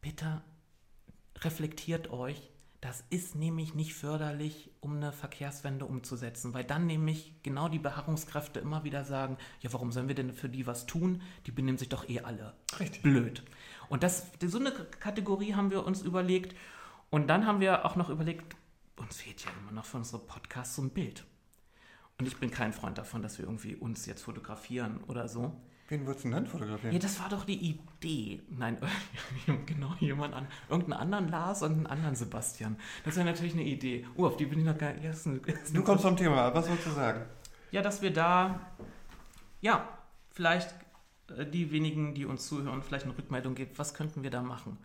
bitte 0.00 0.42
reflektiert 1.40 2.10
euch, 2.10 2.50
das 2.80 3.04
ist 3.10 3.36
nämlich 3.36 3.74
nicht 3.74 3.94
förderlich, 3.94 4.68
um 4.80 4.96
eine 4.96 5.12
Verkehrswende 5.12 5.84
umzusetzen, 5.84 6.52
weil 6.52 6.64
dann 6.64 6.86
nämlich 6.86 7.32
genau 7.44 7.68
die 7.68 7.78
Beharrungskräfte 7.78 8.58
immer 8.58 8.82
wieder 8.82 9.04
sagen, 9.04 9.36
ja, 9.60 9.72
warum 9.72 9.92
sollen 9.92 10.08
wir 10.08 10.16
denn 10.16 10.32
für 10.32 10.48
die 10.48 10.66
was 10.66 10.86
tun? 10.86 11.22
Die 11.46 11.52
benehmen 11.52 11.78
sich 11.78 11.90
doch 11.90 12.08
eh 12.08 12.20
alle. 12.20 12.54
Richtig. 12.80 13.02
Blöd. 13.02 13.44
Und 13.88 14.02
das, 14.02 14.32
so 14.44 14.58
eine 14.58 14.72
Kategorie 14.72 15.54
haben 15.54 15.70
wir 15.70 15.86
uns 15.86 16.02
überlegt. 16.02 16.56
Und 17.08 17.28
dann 17.28 17.46
haben 17.46 17.60
wir 17.60 17.84
auch 17.84 17.94
noch 17.94 18.08
überlegt, 18.08 18.56
uns 18.96 19.18
fehlt 19.18 19.44
ja 19.44 19.50
immer 19.60 19.70
noch 19.70 19.84
für 19.84 19.98
unsere 19.98 20.18
Podcasts 20.18 20.74
so 20.74 20.82
ein 20.82 20.90
Bild. 20.90 21.24
Und 22.18 22.26
ich 22.26 22.36
bin 22.38 22.50
kein 22.50 22.72
Freund 22.72 22.98
davon, 22.98 23.22
dass 23.22 23.38
wir 23.38 23.44
irgendwie 23.44 23.76
uns 23.76 24.06
jetzt 24.06 24.22
fotografieren 24.22 25.04
oder 25.04 25.28
so. 25.28 25.60
Wen 25.92 26.06
würdest 26.06 26.24
du 26.24 26.30
denn 26.30 26.36
dann 26.36 26.46
fotografieren? 26.46 26.94
Ja, 26.94 26.98
das 26.98 27.20
war 27.20 27.28
doch 27.28 27.44
die 27.44 27.58
Idee. 27.58 28.40
Nein, 28.48 28.78
genau, 29.66 29.94
jemand 30.00 30.32
an. 30.32 30.46
Irgendeinen 30.70 30.98
anderen 30.98 31.28
Lars 31.28 31.62
und 31.62 31.72
einen 31.72 31.86
anderen 31.86 32.14
Sebastian. 32.14 32.78
Das 33.04 33.16
wäre 33.16 33.26
natürlich 33.26 33.52
eine 33.52 33.64
Idee. 33.64 34.06
Oh, 34.16 34.24
auf 34.24 34.38
die 34.38 34.46
bin 34.46 34.60
ich 34.60 34.64
noch 34.64 34.78
gar 34.78 34.94
nicht. 34.94 35.04
Du 35.74 35.84
kommst 35.84 36.02
vom 36.02 36.16
Thema, 36.16 36.54
was 36.54 36.66
wolltest 36.66 36.86
du 36.86 36.92
sagen? 36.92 37.26
Ja, 37.72 37.82
dass 37.82 38.00
wir 38.00 38.10
da, 38.10 38.58
ja, 39.60 39.86
vielleicht 40.30 40.74
äh, 41.36 41.44
die 41.44 41.70
wenigen, 41.70 42.14
die 42.14 42.24
uns 42.24 42.46
zuhören, 42.46 42.82
vielleicht 42.82 43.04
eine 43.04 43.18
Rückmeldung 43.18 43.54
geben, 43.54 43.72
was 43.76 43.92
könnten 43.92 44.22
wir 44.22 44.30
da 44.30 44.40
machen? 44.40 44.78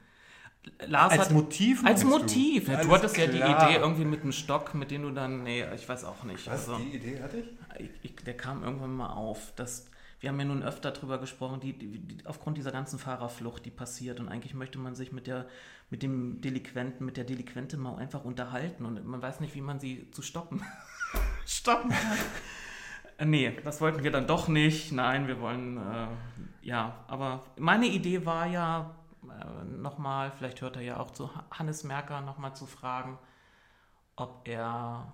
Lars 0.88 1.14
als 1.14 1.22
hat, 1.22 1.32
Motiv? 1.32 1.86
Als 1.86 2.04
Motiv. 2.04 2.66
Du, 2.66 2.72
ja, 2.74 2.84
du 2.84 2.92
hattest 2.92 3.16
klar. 3.16 3.28
ja 3.28 3.32
die 3.32 3.66
Idee 3.66 3.80
irgendwie 3.80 4.04
mit 4.04 4.24
einem 4.24 4.34
Stock, 4.34 4.74
mit 4.74 4.92
dem 4.92 5.04
du 5.04 5.12
dann, 5.12 5.44
nee, 5.44 5.64
ich 5.74 5.88
weiß 5.88 6.04
auch 6.04 6.26
nicht. 6.26 6.46
Was, 6.48 6.68
also, 6.68 6.84
die 6.84 6.98
Idee 6.98 7.22
hatte 7.22 7.38
ich? 7.38 7.48
ich? 7.80 7.92
ich? 8.04 8.16
Der 8.26 8.36
kam 8.36 8.66
irgendwann 8.66 8.92
mal 8.94 9.14
auf, 9.14 9.54
dass 9.56 9.86
wir 10.20 10.30
haben 10.30 10.40
ja 10.40 10.46
nun 10.46 10.64
öfter 10.64 10.92
darüber 10.92 11.20
gesprochen, 11.20 11.60
die, 11.60 11.74
die, 11.74 12.00
die, 12.00 12.26
aufgrund 12.26 12.58
dieser 12.58 12.72
ganzen 12.72 12.98
Fahrerflucht, 12.98 13.66
die 13.66 13.72
passiert. 13.72 14.20
Und 14.20 14.30
eigentlich 14.30 14.56
möchte 14.56 14.80
man 14.80 14.96
sich 14.96 15.12
mit, 15.12 15.28
der, 15.28 15.48
mit 15.90 16.02
dem 16.02 16.42
Delinquenten, 16.42 17.06
mit 17.06 17.18
der 17.18 17.24
Delinquentin 17.24 17.80
mal 17.80 17.98
einfach 17.98 18.26
unterhalten. 18.26 18.86
Und 18.86 19.06
man 19.06 19.22
weiß 19.22 19.40
nicht, 19.42 19.54
wie 19.54 19.62
man 19.62 19.80
sie 19.80 20.10
zu 20.12 20.24
stoppen, 20.24 20.64
stoppen 21.46 21.92
kann. 21.92 22.18
Äh, 23.20 23.26
nee, 23.26 23.60
das 23.64 23.80
wollten 23.80 24.04
wir 24.04 24.12
dann 24.12 24.26
doch 24.26 24.48
nicht. 24.48 24.92
Nein, 24.92 25.28
wir 25.28 25.40
wollen, 25.40 25.78
äh, 25.78 26.08
ja, 26.62 27.04
aber 27.08 27.46
meine 27.58 27.86
Idee 27.86 28.26
war 28.26 28.48
ja, 28.48 28.96
äh, 29.24 29.66
nochmal, 29.66 30.32
vielleicht 30.32 30.62
hört 30.62 30.78
er 30.78 30.82
ja 30.82 31.00
auch 31.00 31.12
zu 31.12 31.30
Hannes 31.52 31.84
Merker 31.84 32.22
nochmal 32.22 32.56
zu 32.56 32.66
fragen, 32.66 33.20
ob 34.16 34.48
er 34.48 35.14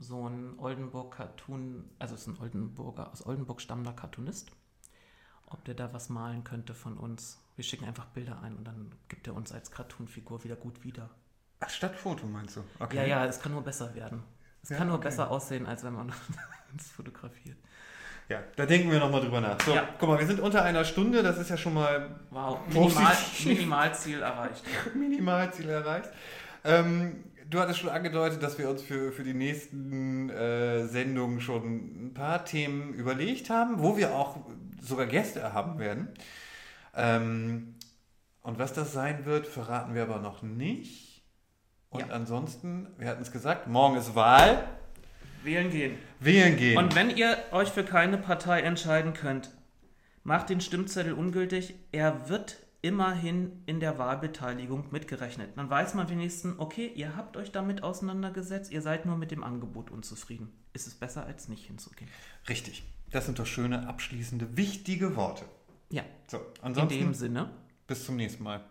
so 0.00 0.28
ein 0.28 0.58
Oldenburg-Cartoon, 0.58 1.84
also 1.98 2.14
ist 2.14 2.26
ein 2.26 2.38
Oldenburger, 2.40 3.12
aus 3.12 3.24
Oldenburg 3.24 3.60
stammender 3.60 3.92
Cartoonist, 3.92 4.50
ob 5.46 5.64
der 5.64 5.74
da 5.74 5.92
was 5.92 6.08
malen 6.08 6.42
könnte 6.42 6.74
von 6.74 6.96
uns. 6.96 7.38
Wir 7.56 7.64
schicken 7.64 7.84
einfach 7.84 8.06
Bilder 8.06 8.40
ein 8.42 8.56
und 8.56 8.64
dann 8.64 8.92
gibt 9.08 9.26
er 9.26 9.34
uns 9.34 9.52
als 9.52 9.70
Cartoonfigur 9.70 10.42
wieder 10.42 10.56
gut 10.56 10.82
wieder. 10.82 11.10
Ach, 11.60 11.68
statt 11.68 11.94
Foto 11.94 12.26
meinst 12.26 12.56
du? 12.56 12.64
Okay. 12.78 12.96
Ja, 12.96 13.04
ja, 13.04 13.24
es 13.26 13.40
kann 13.40 13.52
nur 13.52 13.62
besser 13.62 13.94
werden. 13.94 14.22
Es 14.62 14.70
ja, 14.70 14.78
kann 14.78 14.86
nur 14.86 14.96
okay. 14.96 15.08
besser 15.08 15.30
aussehen, 15.30 15.66
als 15.66 15.84
wenn 15.84 15.92
man 15.92 16.12
uns 16.72 16.90
fotografiert. 16.90 17.58
Ja, 18.30 18.42
da 18.56 18.64
denken 18.64 18.90
wir 18.90 19.00
nochmal 19.00 19.20
drüber 19.20 19.40
nach. 19.40 19.60
So, 19.60 19.74
ja. 19.74 19.88
guck 19.98 20.08
mal, 20.08 20.18
wir 20.18 20.26
sind 20.26 20.40
unter 20.40 20.62
einer 20.62 20.84
Stunde, 20.84 21.22
das 21.22 21.36
ist 21.36 21.50
ja 21.50 21.56
schon 21.56 21.74
mal. 21.74 22.20
Wow, 22.30 22.60
Minimal, 22.68 23.16
Minimalziel 23.44 24.22
erreicht. 24.22 24.64
Minimalziel 24.94 25.68
erreicht. 25.68 26.08
Ähm, 26.62 27.24
du 27.50 27.58
hattest 27.60 27.80
schon 27.80 27.90
angedeutet, 27.90 28.42
dass 28.42 28.58
wir 28.58 28.70
uns 28.70 28.82
für, 28.82 29.12
für 29.12 29.24
die 29.24 29.34
nächsten 29.34 30.30
äh, 30.30 30.86
Sendungen 30.86 31.40
schon 31.40 32.06
ein 32.06 32.14
paar 32.14 32.44
Themen 32.44 32.94
überlegt 32.94 33.50
haben, 33.50 33.80
wo 33.82 33.96
wir 33.96 34.14
auch 34.14 34.38
sogar 34.80 35.06
Gäste 35.06 35.52
haben 35.52 35.78
werden. 35.78 36.08
Ähm, 36.96 37.74
und 38.42 38.58
was 38.58 38.72
das 38.72 38.92
sein 38.92 39.26
wird, 39.26 39.46
verraten 39.46 39.94
wir 39.94 40.02
aber 40.02 40.18
noch 40.18 40.42
nicht. 40.42 41.22
Und 41.90 42.08
ja. 42.08 42.14
ansonsten, 42.14 42.86
wir 42.98 43.08
hatten 43.08 43.22
es 43.22 43.32
gesagt, 43.32 43.66
morgen 43.66 43.96
ist 43.96 44.14
Wahl. 44.14 44.64
Wählen 45.42 45.70
gehen. 45.70 45.98
Wählen 46.20 46.56
gehen. 46.56 46.78
Und 46.78 46.94
wenn 46.94 47.10
ihr 47.10 47.36
euch 47.50 47.70
für 47.70 47.84
keine 47.84 48.16
Partei 48.18 48.60
entscheiden 48.60 49.12
könnt, 49.12 49.50
macht 50.22 50.50
den 50.50 50.60
Stimmzettel 50.60 51.12
ungültig. 51.12 51.74
Er 51.92 52.28
wird 52.28 52.58
immerhin 52.82 53.62
in 53.66 53.80
der 53.80 53.98
Wahlbeteiligung 53.98 54.86
mitgerechnet. 54.90 55.50
Dann 55.56 55.68
weiß 55.68 55.94
man 55.94 56.08
wenigstens, 56.08 56.58
okay, 56.58 56.90
ihr 56.94 57.16
habt 57.16 57.36
euch 57.36 57.52
damit 57.52 57.82
auseinandergesetzt, 57.82 58.72
ihr 58.72 58.82
seid 58.82 59.06
nur 59.06 59.16
mit 59.16 59.30
dem 59.30 59.44
Angebot 59.44 59.90
unzufrieden. 59.90 60.50
Ist 60.72 60.86
es 60.86 60.94
besser, 60.94 61.26
als 61.26 61.48
nicht 61.48 61.66
hinzugehen. 61.66 62.10
Richtig. 62.48 62.84
Das 63.10 63.26
sind 63.26 63.38
doch 63.38 63.46
schöne, 63.46 63.88
abschließende, 63.88 64.56
wichtige 64.56 65.16
Worte. 65.16 65.44
Ja, 65.90 66.04
So, 66.28 66.38
in 66.38 66.44
ansonsten 66.62 66.98
dem 67.00 67.14
Sinne. 67.14 67.50
bis 67.86 68.04
zum 68.06 68.16
nächsten 68.16 68.44
Mal. 68.44 68.64